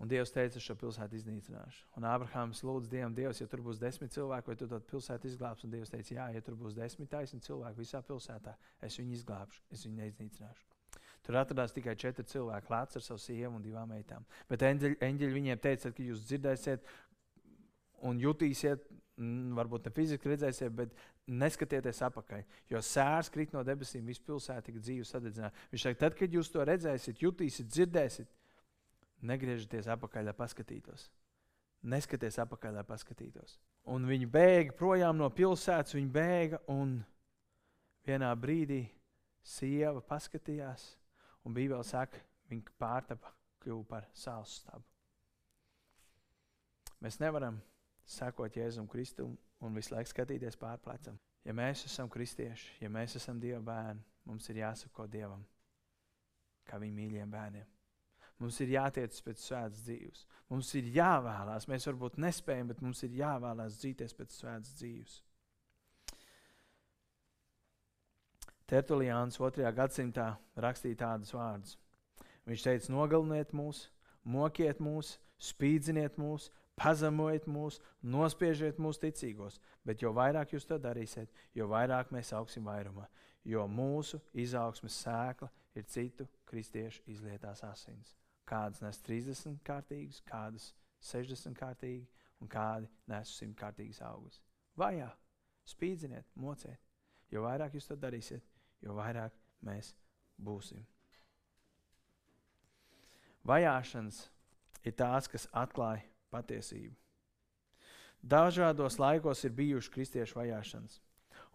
Un 0.00 0.08
Dievs 0.08 0.32
teica, 0.32 0.60
šo 0.60 0.78
pilsētu 0.80 1.16
iznīcināšu. 1.18 1.84
Un 2.00 2.08
Ābrahāms 2.08 2.64
lūdza 2.64 2.92
Dievam, 2.92 3.12
Dievs, 3.16 3.42
ja 3.42 3.48
tur 3.52 3.60
būs 3.64 3.80
desmit 3.80 4.16
cilvēki, 4.16 4.52
vai 4.52 4.56
tu 4.60 4.68
to 4.68 4.80
pilsētu 4.92 5.28
izglābsi? 5.28 5.68
Un 5.68 5.76
Dievs 5.76 5.92
teica, 5.92 6.14
jā, 6.18 6.30
ja 6.36 6.44
tur 6.44 6.56
būs 6.60 6.76
desmit 6.76 7.12
taisni 7.12 7.40
cilvēki 7.44 7.80
visā 7.84 8.00
pilsētā, 8.04 8.56
es 8.84 8.96
viņu 9.00 9.16
izglābšu, 9.20 9.64
es 9.76 9.84
viņu 9.88 10.02
neiznīcināšu. 10.02 10.75
Tur 11.26 11.40
atradās 11.40 11.74
tikai 11.74 11.96
četri 11.98 12.22
cilvēki, 12.30 12.70
Lācis 12.70 13.00
ar 13.00 13.02
savu 13.02 13.18
sievu 13.18 13.56
un 13.58 13.64
divām 13.64 13.90
meitām. 13.90 14.22
Bet 14.50 14.62
eņģeļi, 14.62 15.00
eņģeļi 15.02 15.34
viņiem 15.34 15.62
teica, 15.64 15.90
ka 15.90 16.04
jūs 16.06 16.22
dzirdēsiet, 16.28 16.86
un 18.06 18.20
jutīsiet, 18.22 18.86
varbūt 19.56 19.88
ne 19.88 19.92
fiziski 19.96 20.30
redzēsiet, 20.30 20.72
bet 20.76 20.94
neskatieties 21.26 22.02
atpakaļ. 22.06 22.42
Jo 22.70 22.82
sērs 22.84 23.30
krīt 23.32 23.54
no 23.56 23.62
debesīm, 23.66 24.06
visu 24.06 24.22
pilsētu 24.26 24.68
tika 24.68 24.82
dzīve 24.84 25.06
sadedzināta. 25.08 25.66
Viņš 25.72 25.86
saka, 25.86 26.00
tad, 26.04 26.16
kad 26.18 26.36
jūs 26.36 26.50
to 26.52 26.64
redzēsiet, 26.68 27.22
jutīsiet, 27.24 27.70
dzirdēsiet, 27.72 28.28
negriežieties 29.26 29.88
atpakaļ, 29.96 30.28
lai 30.28 30.36
paskatītos. 30.36 31.08
Neskaties 31.86 32.38
atpakaļ, 32.44 32.76
lai 32.78 32.84
paskatītos. 32.86 33.56
Un 33.94 34.06
viņi 34.08 34.28
bēga 34.30 34.76
projām 34.76 35.18
no 35.18 35.30
pilsētas, 35.32 35.96
viņi 35.96 36.12
bēga 36.12 36.60
un 36.72 36.98
vienā 38.06 38.30
brīdī 38.38 38.84
sieva 39.46 40.02
paskatījās, 40.02 40.90
un 41.46 41.54
Bībele 41.54 41.84
saka, 41.86 42.20
viņa 42.50 42.74
pārtapa 42.80 43.32
kļuva 43.62 43.86
par 43.88 44.08
sāls 44.14 44.58
stabu. 44.60 44.84
Mēs 47.02 47.20
nevaram 47.20 47.60
sekot 48.06 48.56
Jēzum 48.56 48.88
Kristum 48.90 49.36
un 49.62 49.76
visu 49.76 49.94
laiku 49.94 50.10
skatīties 50.10 50.58
pārplecam. 50.60 51.18
Ja 51.46 51.54
mēs 51.54 51.84
esam 51.86 52.10
kristieši, 52.10 52.80
ja 52.82 52.90
mēs 52.90 53.14
esam 53.20 53.38
Dieva 53.42 53.60
bērni, 53.62 54.02
mums 54.26 54.48
ir 54.50 54.62
jāsako 54.64 55.06
Dievam, 55.10 55.44
kā 56.66 56.80
viņa 56.82 56.96
mīļiem 56.96 57.30
bērniem. 57.30 57.68
Mums 58.42 58.58
ir 58.60 58.74
jātiec 58.74 59.16
pēc 59.24 59.40
svētas 59.40 59.84
dzīves. 59.86 60.24
Mums 60.50 60.72
ir 60.76 60.90
jāvēlās. 60.92 61.68
Mēs 61.70 61.86
varbūt 61.88 62.18
nespējam, 62.20 62.68
bet 62.72 62.82
mums 62.84 63.00
ir 63.06 63.14
jāvēlās 63.16 63.78
dzīties 63.80 64.16
pēc 64.18 64.34
svētas 64.36 64.74
dzīves. 64.76 65.14
Tertuliāns 68.66 69.36
2. 69.38 69.62
gadsimtā 69.70 70.32
rakstīja 70.58 70.98
tādus 71.04 71.30
vārdus. 71.30 71.76
Viņš 72.50 72.62
teica, 72.64 72.90
nogaliniet 72.90 73.52
mūs, 73.54 73.84
mokiet 74.26 74.80
mūs, 74.82 75.12
spīdziniet 75.38 76.16
mūs, 76.18 76.48
pazemojiet 76.74 77.46
mūs, 77.46 77.78
nospiežiet 78.02 78.80
mūsu 78.82 79.04
ticīgos, 79.04 79.60
bet 79.86 80.02
jo 80.02 80.10
vairāk 80.16 80.56
jūs 80.56 80.66
to 80.66 80.80
darīsiet, 80.82 81.30
jo 81.54 81.68
vairāk 81.70 82.10
mēs 82.10 82.32
augsim 82.34 82.66
vairumā, 82.66 83.06
jo 83.46 83.62
mūsu 83.70 84.18
izaugsmes 84.34 84.98
sēkla 85.04 85.50
ir 85.78 85.86
citu 85.86 86.26
kristiešu 86.50 87.06
izlietās 87.06 87.62
asins. 87.62 88.16
Kādas 88.50 88.82
nes 88.82 88.98
30 89.06 89.62
kārtīgas, 89.66 90.18
kādas 90.26 90.72
60 91.06 91.54
kārtīgi 91.54 92.10
un 92.42 92.50
kādi 92.50 92.90
nes 93.14 93.30
100 93.38 93.54
kārtīgas 93.62 94.02
augus. 94.10 94.42
Vajā, 94.74 95.12
spīdziniet, 95.70 96.26
mociet. 96.34 96.82
Jo 97.30 97.42
vairāk 97.42 97.74
jūs 97.74 97.88
to 97.88 97.96
darīsiet, 97.98 98.44
jo 98.84 98.96
vairāk 98.96 99.34
mēs 99.66 99.94
būsim. 100.36 100.84
Vajāšanas 103.46 104.24
ir 104.86 104.94
tās, 104.98 105.28
kas 105.30 105.46
atklāja 105.54 106.02
patiesību. 106.34 106.94
Dažādos 108.26 108.98
laikos 108.98 109.44
ir 109.46 109.54
bijušas 109.54 109.92
kristiešu 109.94 110.40
vajāšanas. 110.40 110.96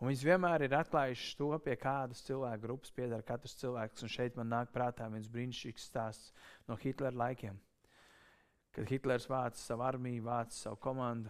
Un 0.01 0.09
viņš 0.09 0.21
vienmēr 0.25 0.63
ir 0.65 0.73
atklājis 0.73 1.33
to, 1.37 1.51
pie 1.61 1.75
kādas 1.77 2.23
cilvēku 2.25 2.63
grupas 2.63 2.93
pieder 2.95 3.21
katrs 3.25 3.57
cilvēks. 3.59 4.05
Un 4.05 4.09
šeit 4.09 4.37
man 4.39 4.49
nāk 4.49 4.71
prātā 4.73 5.09
viens 5.11 5.29
brīnišķīgs 5.29 5.89
stāsts 5.91 6.31
no 6.69 6.77
Hitlera 6.79 7.17
laikiem. 7.25 7.59
Kad 8.71 8.87
Hitlers 8.89 9.27
vāca 9.29 9.59
savu 9.59 9.83
armiju, 9.85 10.23
vāca 10.25 10.55
savu 10.55 10.79
komandu, 10.81 11.29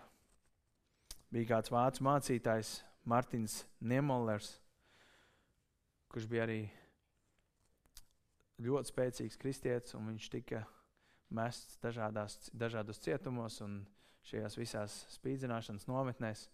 bija 1.33 1.55
kāds 1.55 1.73
vācu 1.73 2.05
mācītājs, 2.05 2.75
Martins 3.03 3.63
Niemollers, 3.81 4.53
kurš 6.11 6.27
bija 6.27 6.43
arī 6.43 6.61
ļoti 8.61 8.91
spēcīgs 8.91 9.39
kristietis, 9.39 9.95
un 9.97 10.09
viņš 10.11 10.29
tika 10.33 10.65
mests 11.31 11.79
dažādās, 11.81 12.49
dažādos 12.51 12.99
cietumos 13.01 13.61
un 13.63 13.81
šajās 14.27 14.57
visās 14.59 14.97
spīdzināšanas 15.15 15.87
nometnēs. 15.89 16.49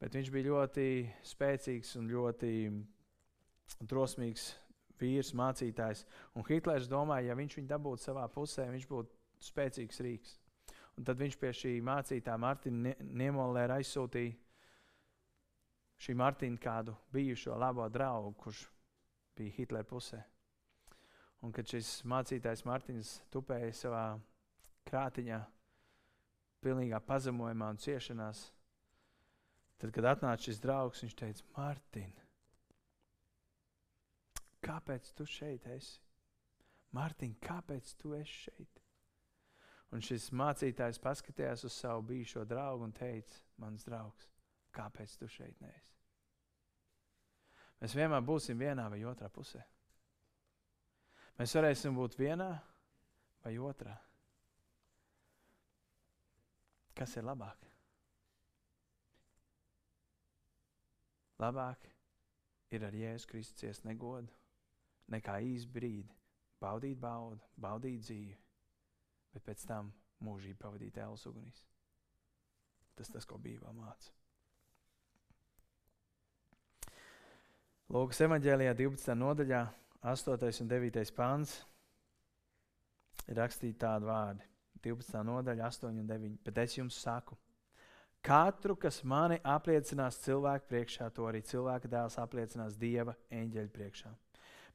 Bet 0.00 0.14
viņš 0.14 0.30
bija 0.32 0.50
ļoti 0.50 0.86
spēcīgs 1.24 1.96
un 2.00 2.08
ļoti 2.12 2.52
drosmīgs 3.88 4.50
vīrs, 5.00 5.34
mācītājs. 5.36 6.04
Un 6.36 6.46
Hitlers 6.48 6.88
domāja, 6.88 7.30
ja 7.30 7.38
viņš 7.38 7.58
viņu 7.58 7.70
dabūtu 7.72 8.04
savā 8.04 8.26
pusē, 8.32 8.68
viņš 8.72 8.88
būtu 8.88 9.46
spēcīgs 9.50 10.02
rīks. 10.04 10.36
Un 10.96 11.04
tad 11.04 11.18
viņš 11.20 11.36
pie 11.40 11.52
šī 11.52 11.72
mācītāja 11.84 12.40
Martina 12.40 12.94
Niemolēra 13.00 13.80
aizsūtīja 13.80 14.36
šī 16.00 16.14
Martina 16.14 16.60
kādu 16.60 16.96
bijušo 17.12 17.56
labo 17.58 17.88
draugu, 17.88 18.32
kurš 18.40 18.66
bija 19.36 19.54
Hitlera 19.56 19.84
pusē. 19.84 20.22
Un 21.44 21.52
kad 21.52 21.68
šis 21.68 22.00
mācītājs 22.08 22.64
Mārtiņš 22.66 23.12
tupēja 23.32 23.72
savā 23.76 24.04
krātiņā, 24.88 25.40
pilnīgā 26.64 27.00
pazemojumā 27.06 27.68
un 27.74 27.80
ciešanās, 27.82 28.46
tad, 29.78 29.92
kad 29.92 30.08
atnāca 30.14 30.48
šis 30.48 30.62
draugs, 30.64 31.04
viņš 31.04 31.16
teica: 31.20 31.44
Mārtiņ, 31.58 32.16
kāpēc 34.66 35.12
tu 35.18 35.28
šeit 35.28 35.68
esi? 35.76 36.00
Mārtiņ, 36.96 37.36
kāpēc 37.44 37.92
tu 38.00 38.14
esi 38.16 38.46
šeit? 38.46 38.82
Un 39.94 40.02
šis 40.02 40.32
mācītājs 40.34 40.98
paskatījās 41.02 41.66
uz 41.68 41.76
savu 41.76 42.02
bijušo 42.08 42.46
draugu 42.48 42.88
un 42.88 42.96
teica: 42.96 43.44
Mans 43.62 43.84
draugs, 43.86 44.32
kāpēc 44.76 45.16
tu 45.20 45.28
šeit 45.30 45.60
neesi? 45.64 45.94
Mēs 47.80 47.96
vienmēr 47.96 48.24
būsim 48.24 48.58
vienā 48.60 48.86
vai 48.92 49.02
otrā 49.08 49.28
pusē. 49.32 49.60
Mēs 51.36 51.52
varēsim 51.58 51.96
būt 51.96 52.16
vienā 52.16 52.48
vai 53.44 53.56
otrā. 53.60 53.92
Kas 56.96 57.12
ir 57.20 57.26
labāk? 57.28 57.66
Labāk 61.44 61.82
ir 62.72 62.86
ar 62.88 62.96
Jēzus 62.96 63.28
Kristus 63.28 63.60
ciest 63.60 63.84
negodu, 63.84 64.32
nekā 65.12 65.36
īsi 65.44 65.68
brīdi 65.68 66.16
baudīt 66.62 66.98
baudu, 67.00 67.44
baudīt 67.60 68.00
dzīvi, 68.06 68.36
bet 69.34 69.44
pēc 69.44 69.66
tam 69.68 69.92
mūžīgi 70.24 70.56
pavadīt 70.60 70.96
ēlas 71.04 71.26
ugunīs. 71.28 71.60
Tas 72.96 73.12
tas, 73.12 73.28
ko 73.28 73.36
Bībelē 73.36 73.74
māca. 73.76 74.15
Lūkas 77.86 78.18
evanģēlijā 78.26 78.72
12. 78.74 79.14
nodaļā 79.14 79.60
8. 80.10 80.48
un 80.64 80.70
9. 80.72 81.02
pāns 81.14 81.52
ir 83.30 83.38
rakstīti 83.38 83.78
tādi 83.78 84.08
vārdi. 84.08 84.42
12. 84.82 85.20
nodaļa, 85.28 85.68
8 85.68 85.92
un 85.92 86.08
9. 86.08 86.32
Bet 86.42 86.58
es 86.64 86.74
jums 86.74 86.98
saku, 86.98 87.38
katru, 88.26 88.74
kas 88.74 88.98
mani 89.06 89.38
apliecinās 89.46 90.18
cilvēku 90.24 90.66
priekšā, 90.72 91.12
to 91.14 91.28
arī 91.30 91.44
cilvēka 91.46 91.90
dēls 91.92 92.18
apliecinās 92.22 92.74
Dieva 92.74 93.14
eņģeļa 93.30 93.74
priekšā. 93.78 94.12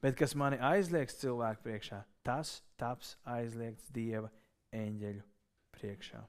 Bet 0.01 0.15
kas 0.15 0.37
mani 0.39 0.61
aizliegs 0.71 1.19
cilvēku 1.19 1.67
priekšā, 1.67 2.01
tas 2.23 2.61
taps 2.79 3.17
aizliegts 3.27 3.91
Dieva 3.91 4.31
eņģeļu 4.71 5.27
priekšā. 5.75 6.23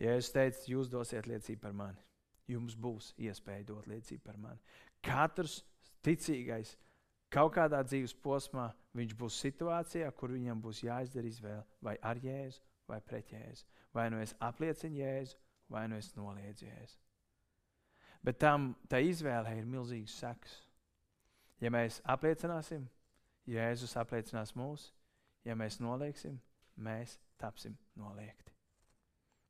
Ja 0.00 0.16
es 0.16 0.32
teicu, 0.32 0.70
jūs 0.72 0.88
dosiet 0.88 1.28
liecību 1.28 1.66
par 1.68 1.76
mani, 1.76 2.07
jums 2.48 2.76
būs 2.76 3.12
iespēja 3.20 3.66
dot 3.68 3.88
liecību 3.90 4.24
par 4.24 4.38
mani. 4.40 4.60
Katrs 5.04 5.62
ticīgais 6.04 6.76
kaut 7.32 7.54
kādā 7.56 7.82
dzīves 7.84 8.14
posmā 8.24 8.70
viņš 8.96 9.14
būs 9.18 9.40
situācijā, 9.44 10.10
kur 10.16 10.32
viņam 10.34 10.62
būs 10.64 10.82
jāizdara 10.86 11.28
izvēle 11.28 11.64
vai 11.84 11.96
ar 12.02 12.20
jēzu 12.22 12.62
vai 12.88 13.00
pret 13.04 13.32
jēzu. 13.32 13.66
Vai 13.94 14.08
nu 14.10 14.20
es 14.22 14.34
apliecinu 14.40 15.00
jēzu, 15.02 15.36
vai 15.68 15.86
nu 15.88 15.98
es 16.00 16.14
noliedzu 16.16 16.66
jēzu. 16.66 16.96
Bet 18.24 18.40
tam 18.42 18.72
tā 18.88 19.00
izvēle 19.04 19.54
ir 19.58 19.68
milzīgs 19.68 20.16
seks. 20.18 20.62
Ja 21.60 21.70
mēs 21.74 22.00
apliecināsim, 22.06 22.86
Jēzus 23.48 23.96
apliecinās 23.96 24.52
mūs, 24.58 24.90
ja 25.48 25.54
mēs 25.56 25.78
nolieksim, 25.80 26.36
mēs 26.84 27.16
tapsim 27.40 27.78
noliegti. 27.96 28.52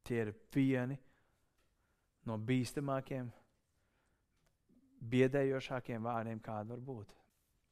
Tie 0.07 0.21
ir 0.23 0.31
vieni 0.55 0.97
no 2.29 2.37
bīstamākiem 2.39 3.31
biedējošākiem 5.13 6.05
vārdiem, 6.05 6.41
kāda 6.43 6.75
var 6.75 6.85
būt. 6.85 7.15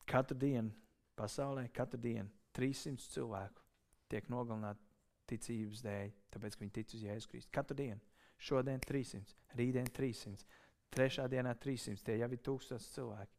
Katru 0.07 0.37
dienu 0.39 0.73
pasaulē, 1.19 1.67
katru 1.75 2.01
dienu 2.01 2.29
300 2.57 3.11
cilvēku 3.13 3.65
tiek 4.11 4.29
nogalināti 4.31 4.85
ticības 5.31 5.83
dēļ, 5.83 6.13
tāpēc, 6.35 6.55
ka 6.55 6.63
viņi 6.63 6.75
tic 6.77 6.95
uz 6.95 7.03
Jēzus 7.03 7.31
Kristu. 7.31 7.53
Katru 7.55 7.77
dienu. 7.79 8.01
Šodien 8.37 8.83
300, 8.85 9.35
rītdien 9.57 9.89
300, 9.97 10.45
trešā 10.93 11.25
dienā 11.33 11.55
300, 11.57 12.05
tie 12.05 12.19
jau 12.21 12.29
ir 12.29 12.43
tūkstoši 12.45 12.93
cilvēki. 12.93 13.39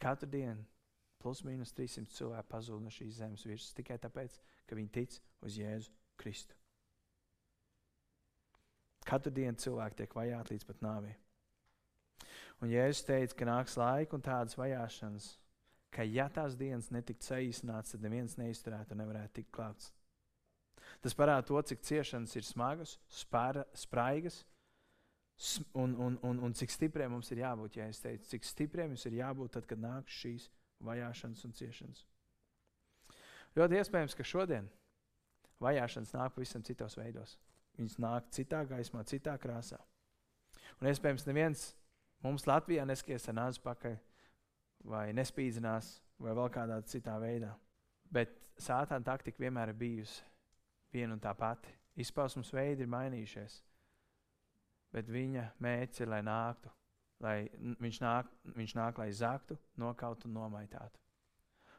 Katru 0.00 0.28
dienu 0.30 0.64
plus 1.22 1.42
mīnus 1.44 1.74
300 1.74 2.14
cilvēki 2.14 2.52
pazūd 2.52 2.84
no 2.84 2.92
šīs 2.94 3.18
zemes 3.18 3.44
virsmas 3.48 3.74
tikai 3.76 3.98
tāpēc, 4.00 4.38
ka 4.68 4.78
viņi 4.78 4.92
tic 4.94 5.18
uz 5.42 5.58
Jēzu 5.58 5.92
Kristu. 6.20 6.54
Katru 9.06 9.32
dienu 9.32 9.58
cilvēki 9.62 10.02
tiek 10.02 10.14
vajāti 10.18 10.54
līdz 10.54 10.66
pat 10.68 10.82
nāvei. 10.84 11.14
Un 12.64 12.72
Jēzus 12.72 13.04
teica, 13.06 13.36
ka 13.36 13.48
nāks 13.48 13.76
laika 13.78 14.16
un 14.16 14.24
tādas 14.24 14.56
vajāšanas, 14.56 15.28
ka 15.92 16.04
ja 16.08 16.26
tās 16.32 16.56
dienas 16.58 16.88
netiktu 16.92 17.30
saīsināts, 17.30 17.92
tad 17.92 18.04
neviens 18.04 18.36
neizturētu 18.40 18.96
un 18.96 19.02
nevarētu 19.04 19.34
tikt 19.38 19.52
klāts. 19.54 19.92
Tas 21.04 21.16
parāda 21.16 21.44
to, 21.46 21.60
cik 21.60 21.84
ciešanas 21.84 22.36
ir 22.38 22.46
smagas, 22.46 22.96
spēra, 23.12 23.66
spraigas 23.76 24.42
un, 25.74 25.94
un, 26.00 26.18
un, 26.22 26.40
un 26.48 26.56
cik 26.56 26.72
stipriem 26.72 27.12
mums 27.12 27.30
ir 27.32 27.42
jābūt. 27.44 27.76
Ja 27.80 27.88
es 27.92 28.00
teicu, 28.00 28.26
cik 28.32 28.48
stipriem 28.48 28.94
mums 28.94 29.04
ir 29.08 29.18
jābūt 29.20 29.56
tad, 29.58 29.68
kad 29.68 29.82
nāk 29.82 30.10
šīs 30.10 30.48
vajāšanas 30.86 31.44
un 31.48 31.56
ciešanas. 31.56 32.04
Ļoti 33.56 33.80
iespējams, 33.80 34.16
ka 34.16 34.24
šodien 34.26 34.68
vajāšanas 35.64 36.14
nāk 36.16 36.34
pavisam 36.36 36.64
citos 36.64 36.96
veidos. 36.98 37.36
Viņas 37.76 37.98
nāk 38.00 38.30
citā 38.32 38.62
gaismā, 38.68 39.04
citā 39.08 39.36
krāsā. 39.40 39.78
Un 40.80 40.88
iespējams, 40.90 41.26
neviens 41.28 41.66
mums 42.24 42.46
Latvijā 42.48 42.86
neskies 42.88 43.28
ar 43.28 43.36
nāzi 43.36 43.60
pakaļ, 43.64 43.96
vai 44.88 45.06
nespīdzinās, 45.16 45.90
vai 46.22 46.34
vēl 46.36 46.50
kādā 46.52 46.80
citā 46.88 47.16
veidā. 47.20 47.52
Bet 48.12 48.32
sātāna 48.60 49.04
taktika 49.04 49.42
vienmēr 49.44 49.72
ir 49.72 49.80
bijusi 49.80 50.24
viena 50.94 51.16
un 51.16 51.22
tā 51.22 51.32
pati. 51.36 51.72
Izpausmes 52.00 52.52
veidi 52.52 52.84
ir 52.84 52.92
mainījušies, 52.92 53.60
bet 54.92 55.08
viņa 55.08 55.46
mērķis 55.64 56.04
ir, 56.04 56.10
lai 56.12 56.20
nāktu, 56.24 56.72
lai 57.24 57.36
viņš 57.80 58.00
nāk, 58.04 58.28
viņš 58.56 58.74
nāk 58.76 59.00
lai 59.00 59.08
zaktu, 59.16 59.56
nokautu 59.80 60.28
un 60.28 60.36
nomaitātu. 60.36 61.00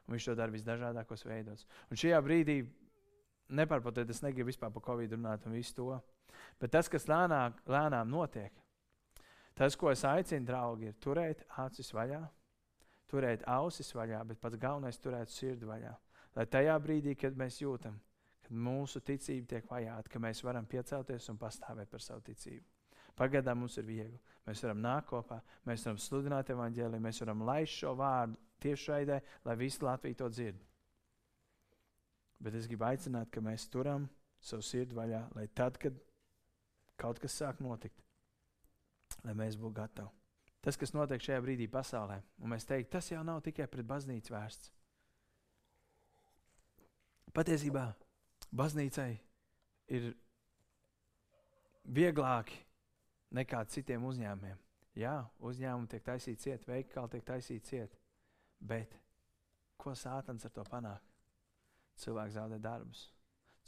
Un 0.06 0.16
viņš 0.16 0.30
to 0.30 0.34
dara 0.38 0.54
visdažādākos 0.54 1.24
veidos. 1.28 1.66
Un 1.90 2.00
šajā 2.00 2.18
brīdī 2.24 2.62
nepārprotiet, 3.48 4.10
es 4.10 4.22
negribu 4.22 4.50
vispār 4.50 4.72
par 4.74 4.84
covid 4.84 5.14
runāt 5.16 5.46
un 5.46 5.56
visu 5.56 5.74
to. 5.76 6.00
Bet 6.60 6.72
tas, 6.74 6.88
kas 6.90 7.08
lēnāk, 7.08 7.62
lēnām 7.66 8.10
notiek, 8.10 8.52
tas, 9.58 9.76
ko 9.76 9.90
es 9.90 10.04
aicinu, 10.06 10.46
draugi, 10.46 10.90
ir 10.90 10.98
turēt 11.02 11.44
acis 11.58 11.92
vaļā, 11.94 12.20
turēt 13.08 13.46
ausis 13.48 13.90
vaļā, 13.96 14.24
bet 14.28 14.40
pats 14.40 14.60
galvenais- 14.60 15.00
turēt 15.04 15.32
sirdi 15.32 15.66
vaļā. 15.66 15.94
Lai 16.36 16.46
tajā 16.46 16.78
brīdī, 16.78 17.16
kad 17.18 17.34
mēs 17.34 17.60
jūtam, 17.62 17.98
kad 18.42 18.52
mūsu 18.52 19.00
ticība 19.00 19.48
tiek 19.48 19.66
vajāta, 19.66 20.08
ka 20.08 20.18
mēs 20.18 20.42
varam 20.44 20.66
piecelties 20.66 21.28
un 21.28 21.38
pastāvēt 21.38 21.90
par 21.90 22.00
savu 22.00 22.20
ticību. 22.20 22.64
Pagaidām 23.16 23.58
mums 23.58 23.76
ir 23.78 23.84
viegli. 23.84 24.20
Mēs 24.46 24.62
varam 24.62 24.80
nākt 24.80 25.08
kopā, 25.10 25.40
mēs 25.66 25.84
varam 25.84 25.98
sludināt 25.98 26.52
evaņģēliju, 26.54 27.02
mēs 27.02 27.20
varam 27.24 27.42
laist 27.42 27.72
šo 27.72 27.96
vārdu 27.98 28.36
tiešraidē, 28.62 29.20
lai 29.44 29.56
visi 29.56 29.82
Latvija 29.82 30.14
to 30.22 30.28
dzird. 30.28 30.67
Bet 32.38 32.54
es 32.54 32.68
gribu 32.70 32.86
aicināt, 32.86 33.30
ka 33.34 33.42
mēs 33.42 33.66
turam 33.70 34.06
savu 34.40 34.62
sirdi 34.62 34.94
vaļā, 34.94 35.24
lai 35.34 35.48
tad, 35.54 35.78
kad 35.82 35.96
kaut 36.98 37.18
kas 37.22 37.34
sāk 37.40 37.62
notikt, 37.62 37.98
lai 39.24 39.34
mēs 39.38 39.58
būtu 39.58 39.74
gatavi. 39.80 40.14
Tas, 40.62 40.76
kas 40.78 40.92
notiek 40.94 41.22
šajā 41.22 41.38
brīdī 41.42 41.68
pasaulē, 41.70 42.18
un 42.42 42.52
mēs 42.52 42.66
teiktu, 42.66 42.90
tas 42.96 43.10
jau 43.10 43.22
nav 43.26 43.40
tikai 43.46 43.68
pret 43.70 43.86
baznīcu 43.86 44.34
vērsts. 44.34 44.72
Patiesībā 47.34 47.84
baznīcai 48.58 49.10
ir 49.94 50.08
vieglāki 51.84 52.58
nekā 53.38 53.62
citiem 53.70 54.06
uzņēmumiem. 54.08 54.58
Jā, 54.98 55.14
uzņēmumi 55.46 55.90
tiek 55.92 56.02
taisīti 56.02 56.48
ciet, 56.48 56.66
veikali 56.66 57.12
tiek 57.12 57.26
taisīti 57.28 57.70
ciet, 57.70 57.98
bet 58.58 58.96
ko 59.78 59.94
sātans 59.94 60.48
ar 60.48 60.54
to 60.56 60.64
panāk? 60.66 61.07
Cilvēki 62.04 62.34
zaudē 62.36 62.58
darbus, 62.62 63.04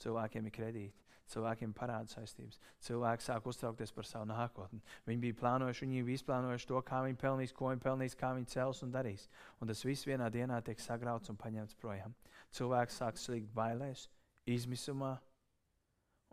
cilvēkiem 0.02 0.48
ir 0.48 0.54
kredīti, 0.54 1.06
cilvēkiem 1.30 1.70
ir 1.70 1.78
parādu 1.78 2.12
saistības, 2.12 2.58
cilvēki 2.86 3.26
sāk 3.26 3.46
uztraukties 3.46 3.92
par 3.94 4.08
savu 4.08 4.28
nākotni. 4.30 4.80
Viņi 5.06 5.24
bija 5.24 5.38
plānojuši, 5.40 5.86
viņi 5.86 6.04
bija 6.08 6.20
izplānojuši 6.20 6.70
to, 6.70 6.82
kā 6.86 7.02
viņi 7.06 7.20
pelnīs, 7.20 7.54
ko 7.54 7.70
viņi 7.70 7.84
pelnīs, 7.84 8.16
kā 8.18 8.32
viņi 8.36 8.50
cels 8.54 8.82
un 8.86 8.94
darīs. 8.94 9.28
Un 9.60 9.70
tas 9.70 9.84
viss 9.86 10.08
vienā 10.08 10.30
dienā 10.32 10.60
tiek 10.66 10.82
sagrauts 10.82 11.30
un 11.30 11.38
paņemts 11.40 11.78
projām. 11.80 12.14
Cilvēks 12.56 12.98
sāk 13.02 13.20
slīgt 13.20 13.52
bailēs, 13.54 14.08
izmisumā, 14.50 15.14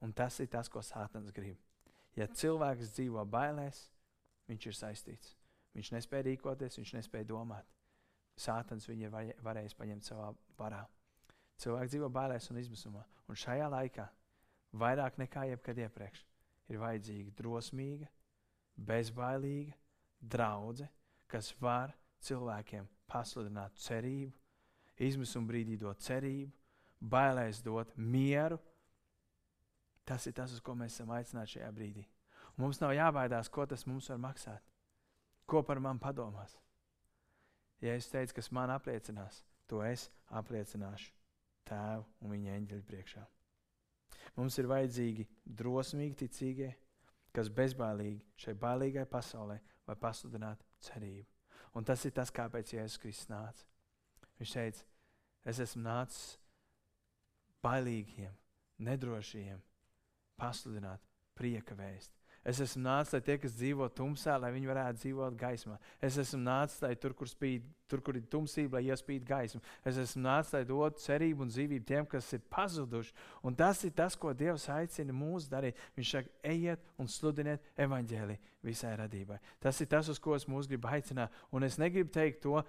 un 0.01 0.13
tas 0.13 0.39
ir 0.41 0.49
tas, 0.53 0.69
ko 0.69 0.81
Sātans 0.81 1.33
grib. 1.33 1.61
Ja 2.17 2.25
cilvēks 2.25 2.95
dzīvo 2.95 3.25
bailēs, 3.29 3.83
viņš 4.49 4.69
ir 4.71 4.77
saistīts. 4.77 5.35
Viņš 5.77 5.93
nespēja 5.93 6.31
rīkoties, 6.31 6.79
viņš 6.79 6.95
nespēja 6.97 7.29
domāt. 7.29 7.67
Sātans 8.37 8.87
viņu 8.89 9.09
ir 9.09 9.35
varējis 9.45 9.77
paņemt 9.77 10.05
savā 10.05 10.31
varā. 10.57 10.85
Cilvēki 11.57 11.95
dzīvo 11.95 12.09
bailēs 12.13 12.51
un 12.51 12.59
izmisumā. 12.61 13.01
Un 13.27 13.37
šajā 13.37 13.67
laikā, 13.73 14.05
vairāk 14.77 15.17
nekā 15.17 15.47
jebkad 15.51 15.79
iepriekš, 15.81 16.21
ir 16.69 16.81
vajadzīga 16.81 17.33
drosmīga, 17.39 18.09
bezbailīga 18.77 19.73
draudzene, 20.21 20.91
kas 21.27 21.49
var 21.61 21.95
cilvēkiem 22.23 22.85
pasludināt 23.09 23.75
cerību, 23.81 24.31
izmisuma 25.03 25.49
brīdī 25.49 25.79
dot 25.81 26.01
cerību, 26.05 26.53
bailēs 27.01 27.63
dot 27.65 27.91
mieru. 27.97 28.59
Tas 30.07 30.29
ir 30.29 30.37
tas, 30.37 30.53
uz 30.53 30.63
ko 30.63 30.77
mēs 30.77 30.95
esam 30.95 31.11
aicināti 31.11 31.57
šajā 31.57 31.73
brīdī. 31.73 32.05
Un 32.55 32.65
mums 32.65 32.79
nav 32.81 32.93
jābaidās, 32.95 33.49
ko 33.51 33.65
tas 33.65 33.85
mums 33.89 34.07
var 34.13 34.21
maksāt. 34.29 34.63
Ko 35.47 35.63
par 35.63 35.81
mani 35.83 35.99
padomās? 35.99 36.55
Ja 37.81 37.93
es 37.97 38.07
teicu, 38.09 38.39
kas 38.39 38.49
man 38.55 38.71
apliecinās, 38.73 39.43
to 39.67 39.83
es 39.85 40.07
apliecināšu 40.33 41.16
tēvu 41.67 42.05
un 42.23 42.33
viņa 42.33 42.57
eņģeļu 42.59 42.85
priekšā. 42.87 43.23
Mums 44.37 44.57
ir 44.61 44.69
vajadzīgi 44.69 45.25
drosmīgi 45.59 46.19
ticīgie, 46.23 46.69
kas 47.33 47.49
bezbailīgi 47.53 48.25
šai 48.41 48.53
bailīgai 48.61 49.05
pasaulē 49.09 49.57
var 49.87 49.99
pasludināt 50.01 50.63
cerību. 50.87 51.27
Un 51.77 51.85
tas 51.85 52.03
ir 52.05 52.13
tas, 52.15 52.31
kāpēc 52.33 52.73
Jēzus 52.73 52.99
Kristus 53.01 53.29
nāca. 53.29 53.65
Viņš 54.39 54.53
teica, 54.53 54.85
es 55.45 55.59
esmu 55.63 55.83
nācis 55.85 56.37
bailīgiem, 57.65 58.33
nedrošiem, 58.87 59.61
pasludināt 60.37 61.03
prieka 61.37 61.77
vēstu. 61.77 62.17
Es 62.47 62.61
esmu 62.63 62.79
nācis, 62.85 63.11
lai 63.11 63.19
tie, 63.27 63.35
kas 63.43 63.55
dzīvo 63.57 63.89
tumsā, 63.91 64.37
lai 64.39 64.53
viņi 64.55 64.69
varētu 64.69 65.01
dzīvot 65.01 65.35
gaismā. 65.35 65.75
Es 65.99 66.15
esmu 66.21 66.39
nācis, 66.45 66.79
lai 66.79 66.93
tur, 66.95 67.11
kur, 67.17 67.27
spīd, 67.27 67.65
tur, 67.91 67.99
kur 68.05 68.15
ir 68.15 68.23
tumsība, 68.31 68.77
lai 68.77 68.93
iespīd 68.93 69.25
gaismu. 69.27 69.59
Es 69.83 69.99
esmu 69.99 70.23
nācis, 70.23 70.53
lai 70.55 70.61
dotu 70.69 71.03
cerību 71.03 71.43
un 71.43 71.51
dzīvību 71.51 71.87
tiem, 71.89 72.07
kas 72.07 72.31
ir 72.37 72.45
pazuduši. 72.47 73.11
Un 73.43 73.57
tas 73.59 73.83
ir 73.83 73.91
tas, 73.97 74.15
ko 74.15 74.31
Dievs 74.31 74.69
aicina 74.71 75.15
mūs 75.15 75.49
darīt. 75.51 75.75
Viņš 75.99 76.13
saka, 76.15 76.31
ejiet 76.53 76.87
un 76.95 77.11
sludiniet 77.11 77.67
evaņģēlī 77.83 78.39
visai 78.63 78.95
radībai. 79.03 79.41
Tas 79.59 79.83
ir 79.83 79.91
tas, 79.91 80.07
uz 80.07 80.19
ko 80.19 80.39
es 80.39 80.47
mūs 80.47 80.71
gribu 80.71 80.87
aicināt. 80.87 81.35
Un 81.51 81.67
es 81.67 81.75
negribu 81.81 82.15
teikt 82.15 82.45
to, 82.47 82.61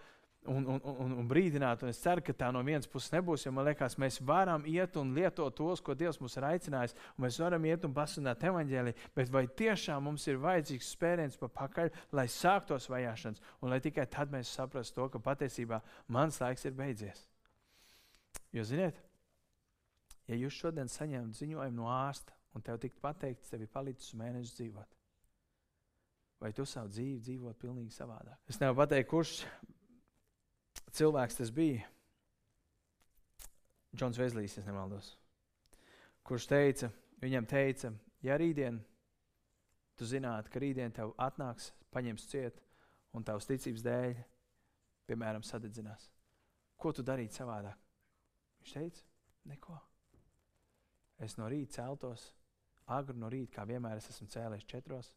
un, 0.48 0.66
un, 0.66 0.80
un, 1.04 1.14
un 1.20 1.28
brīdināt. 1.28 1.82
Un 1.84 1.92
es 1.92 2.00
ceru, 2.02 2.22
ka 2.24 2.34
tā 2.36 2.48
no 2.54 2.62
vienas 2.66 2.88
puses 2.90 3.12
nebūs, 3.12 3.44
jo 3.46 3.52
man 3.54 3.68
liekas, 3.68 3.98
mēs 4.00 4.20
varam 4.24 4.64
iet 4.68 4.96
un 5.00 5.12
lietot 5.16 5.54
tos, 5.56 5.82
ko 5.84 5.96
Dievs 5.98 6.20
mums 6.22 6.36
ir 6.38 6.46
aicinājis, 6.48 6.96
un 7.16 7.26
mēs 7.26 7.38
varam 7.42 7.66
iet 7.68 7.86
un 7.86 7.94
pasunāt 7.96 8.44
evaņģēlī. 8.48 8.94
Bet 9.16 9.32
vai 9.34 9.44
tiešām 9.60 10.08
mums 10.08 10.26
ir 10.30 10.40
vajadzīgs 10.42 10.92
spēriens 10.96 11.38
pa 11.40 11.50
pakaļ, 11.62 11.92
lai 12.16 12.26
sāktos 12.32 12.88
vajāšanas, 12.92 13.44
un 13.62 13.74
lai 13.74 13.80
tikai 13.84 14.08
tad 14.10 14.32
mēs 14.34 14.54
saprastu 14.56 15.00
to, 15.00 15.08
ka 15.14 15.22
patiesībā 15.30 15.82
mans 16.14 16.40
laiks 16.42 16.66
ir 16.68 16.76
beidzies? 16.78 17.26
Jo, 18.54 18.64
ziniet, 18.64 18.98
ja 20.28 20.36
jūs 20.38 20.56
šodien 20.56 20.88
saņemat 20.88 21.36
ziņojumu 21.36 21.76
no 21.76 21.88
ārsta, 21.92 22.32
un 22.56 22.64
tev 22.64 22.80
tiktu 22.80 23.02
pateikts, 23.04 23.50
tev 23.52 23.64
ir 23.64 23.72
palicis 23.72 24.16
mēnesis 24.16 24.56
dzīvot, 24.56 24.94
vai 26.42 26.52
tu 26.56 26.64
savu 26.68 26.90
dzīvi 26.92 27.18
dzīvot 27.26 27.58
pavisam 27.60 27.90
savādāk? 27.92 28.38
Es 28.48 28.60
nevaru 28.62 28.80
pateikt, 28.84 29.10
kurš 29.10 29.42
cilvēks 30.98 31.38
tas 31.38 31.52
bija. 31.54 31.86
Džons 33.96 34.18
Vezlijs, 34.20 34.58
ja 34.58 34.64
nemaldos, 34.66 35.14
kurš 36.26 36.46
teica, 36.50 36.90
viņam 37.22 37.46
teica, 37.48 37.90
ja 38.22 38.36
rītdien 38.38 38.82
tu 39.98 40.06
zinātu, 40.06 40.52
ka 40.52 40.60
rītdien 40.62 40.92
tev 40.94 41.14
atnāks, 41.18 41.72
paņems 41.94 42.26
ciet 42.30 42.60
un 43.16 43.24
tavs 43.24 43.48
ticības 43.48 43.82
dēļ, 43.86 44.18
piemēram, 45.08 45.42
sadedzinās, 45.46 46.10
ko 46.76 46.92
tu 46.92 47.02
darītu 47.02 47.40
savādāk? 47.40 47.80
Viņš 48.60 48.74
teica, 48.76 49.06
neko. 49.48 49.78
Es 51.18 51.38
no 51.40 51.48
rīta 51.50 51.80
celtos, 51.80 52.28
agri 52.94 53.16
no 53.18 53.32
rīta, 53.32 53.56
kā 53.56 53.66
vienmēr 53.66 53.98
es 53.98 54.10
esmu 54.12 54.28
cēlies 54.30 54.68
četros. 54.68 55.14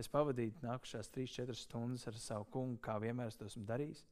Es 0.00 0.08
pavadīju 0.10 0.64
nākušās 0.64 1.12
trīs, 1.14 1.36
četras 1.36 1.68
stundas 1.68 2.08
ar 2.10 2.16
savu 2.18 2.48
kungu, 2.50 2.80
kā 2.82 2.96
vienmēr 3.02 3.30
es 3.30 3.38
to 3.38 3.46
esmu 3.46 3.62
darījis. 3.68 4.02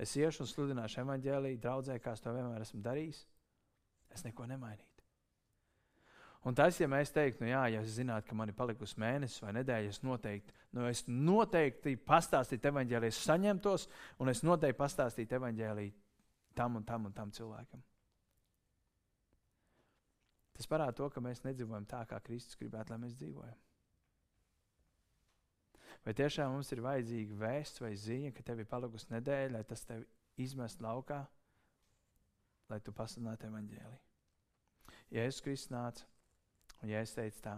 Es 0.00 0.16
iešu 0.18 0.42
un 0.42 0.50
sludināšu 0.50 1.04
evaņģēlīju, 1.04 1.60
draudzē, 1.62 2.00
kā 2.02 2.16
es 2.16 2.22
to 2.24 2.32
vienmēr 2.34 2.64
esmu 2.64 2.82
darījis. 2.82 3.20
Es 4.14 4.24
neko 4.26 4.46
nemainītu. 4.50 4.90
Un 6.44 6.56
tas, 6.56 6.76
ja 6.76 6.86
mēs 6.90 7.12
teiktu, 7.14 7.44
nu 7.44 7.48
jā, 7.48 7.62
ja 7.72 7.80
es 7.80 7.94
zinātu, 7.96 8.28
ka 8.28 8.36
man 8.36 8.50
ir 8.52 8.56
palikusi 8.58 8.98
mēnesis 9.00 9.40
vai 9.40 9.54
nedēļa, 9.56 9.92
es 9.94 10.02
noteikti, 10.04 10.52
nu 10.76 10.84
es 10.90 11.00
noteikti 11.08 11.94
pastāstītu 12.04 12.68
evaņģēlīju, 12.68 13.14
es 13.14 13.20
saņemtos, 13.24 13.86
un 14.20 14.32
es 14.32 14.42
noteikti 14.44 14.80
pastāstītu 14.82 15.38
evaņģēlīju 15.38 15.94
tam 16.58 16.76
un 16.76 16.84
tam 16.84 17.08
un 17.08 17.16
tam 17.16 17.32
cilvēkam. 17.32 17.80
Tas 20.54 20.68
parāda 20.70 20.94
to, 21.00 21.08
ka 21.10 21.22
mēs 21.24 21.42
nedzīvojam 21.46 21.86
tā, 21.90 22.04
kā 22.10 22.20
Kristus 22.22 22.60
gribētu, 22.60 22.92
lai 22.92 23.00
mēs 23.06 23.16
dzīvojam. 23.18 23.63
Vai 26.04 26.12
tiešām 26.16 26.52
mums 26.52 26.70
ir 26.74 26.82
vajadzīga 26.84 27.36
vēsts 27.40 27.80
vai 27.80 27.94
ziņa, 27.96 28.32
ka 28.36 28.44
tev 28.44 28.60
ir 28.60 28.68
palikusi 28.68 29.12
nedēļa, 29.14 29.54
lai 29.56 29.62
tas 29.68 29.86
tevi 29.88 30.04
izmest 30.44 30.82
laukā, 30.84 31.22
lai 32.68 32.80
tu 32.84 32.92
pasludinātu 32.92 33.48
evaņģēlī? 33.48 34.00
Jēzus 35.14 35.44
Kristus 35.44 35.72
nāca, 35.72 36.04
Un 36.84 36.90
ja 36.92 37.00
es 37.00 37.14
teicu 37.16 37.38
tā, 37.40 37.54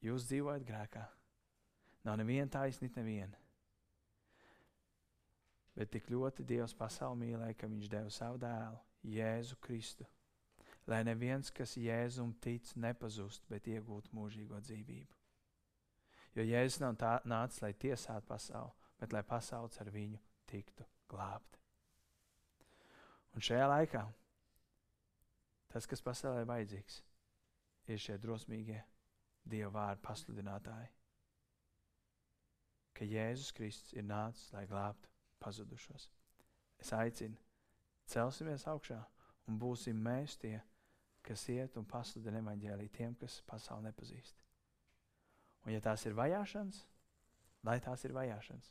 jūs 0.00 0.24
dzīvojat 0.30 0.62
grēkā, 0.64 1.02
nav 2.08 2.16
neviena 2.16 2.48
taisnība, 2.54 3.02
neviena. 3.02 3.40
Bet 5.76 5.92
tik 5.92 6.08
ļoti 6.08 6.46
Dievs 6.48 6.72
pasauli 6.78 7.26
mīlēja, 7.26 7.58
ka 7.60 7.68
Viņš 7.68 7.90
deva 7.92 8.14
savu 8.14 8.40
dēlu, 8.40 8.80
Jēzu 9.04 9.58
Kristu, 9.60 10.08
lai 10.88 11.02
neviens, 11.04 11.52
kas 11.52 11.76
Jēzum 11.76 12.32
tic, 12.40 12.72
nepazust, 12.80 13.44
bet 13.52 13.68
iegūtu 13.68 14.16
mūžīgo 14.16 14.62
dzīvību. 14.64 15.17
Jo 16.38 16.44
Jēzus 16.46 16.78
nav 16.78 16.94
tā, 17.00 17.16
nācis, 17.26 17.58
lai 17.64 17.72
tiesātu 17.74 18.28
pasauli, 18.28 18.70
bet 19.00 19.14
lai 19.14 19.24
pasaules 19.26 19.80
ar 19.82 19.88
viņu 19.90 20.20
tiktu 20.46 20.86
glābta. 21.10 21.58
Un 23.34 23.42
šajā 23.42 23.66
laikā 23.66 24.04
tas, 25.72 25.88
kas 25.90 26.04
pasaulē 26.04 26.44
ir 26.44 26.48
vajadzīgs, 26.52 27.00
ir 27.90 28.00
šie 28.04 28.20
drosmīgie 28.22 28.78
Dieva 29.48 29.72
vārdu 29.74 30.04
pasludinātāji. 30.04 30.88
Ka 32.94 33.06
Jēzus 33.08 33.50
Kristus 33.56 33.94
ir 33.96 34.06
nācis, 34.06 34.52
lai 34.54 34.66
glābtu 34.70 35.10
pazudušos. 35.42 36.10
Es 36.78 36.92
aicinu, 36.94 37.38
celsimies 38.06 38.66
augšā 38.70 38.98
un 39.48 39.58
būsim 39.58 39.98
mēs 40.06 40.36
tie, 40.38 40.58
kas 41.24 41.48
iet 41.50 41.78
un 41.80 41.88
pasludina 41.88 42.42
evaņģēlī 42.44 42.92
tiem, 42.94 43.18
kas 43.18 43.40
pasauli 43.48 43.88
nepazīst. 43.88 44.44
Un 45.68 45.74
ja 45.74 45.82
tās 45.84 46.00
ir 46.08 46.14
vajāšanas, 46.16 46.78
lai 47.68 47.76
tās 47.84 48.00
ir 48.08 48.14
vajāšanas. 48.16 48.70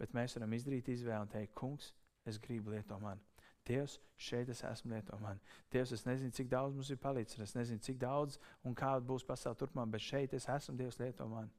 Bet 0.00 0.16
mēs 0.16 0.34
varam 0.34 0.56
izdarīt 0.56 0.88
izvēli 0.90 1.22
un 1.22 1.30
teikt, 1.30 1.54
kungs, 1.54 1.92
es 2.26 2.40
gribu 2.42 2.72
lietot 2.74 2.98
mani. 2.98 3.22
Dievs, 3.68 4.00
šeit 4.18 4.48
es 4.50 4.64
esmu 4.66 4.96
lieto 4.96 5.14
man. 5.22 5.38
Dievs, 5.70 5.92
es 5.94 6.02
nezinu, 6.08 6.32
cik 6.34 6.48
daudz 6.50 6.74
mums 6.74 6.90
ir 6.90 6.98
palicis, 6.98 7.38
es 7.44 7.54
nezinu, 7.54 7.78
cik 7.86 8.00
daudz 8.02 8.40
un 8.66 8.74
kāda 8.74 9.04
būs 9.06 9.26
pasaule 9.28 9.58
turpmāk, 9.60 9.92
bet 9.92 10.02
šeit 10.02 10.34
es 10.34 10.48
esmu 10.50 10.74
Dievs 10.80 10.98
lieto 10.98 11.28
man. 11.30 11.52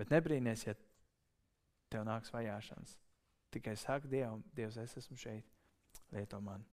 Bet 0.00 0.14
nebrīnīties, 0.14 0.64
ja 0.70 0.76
tev 1.92 2.06
nāks 2.08 2.32
vajāšanas. 2.32 2.96
Tikai 3.52 3.76
saka 3.76 4.08
Dievam, 4.08 4.40
Dievs, 4.56 4.80
es 4.80 4.96
esmu 5.02 5.18
šeit, 5.20 5.52
lieto 6.16 6.40
man. 6.40 6.64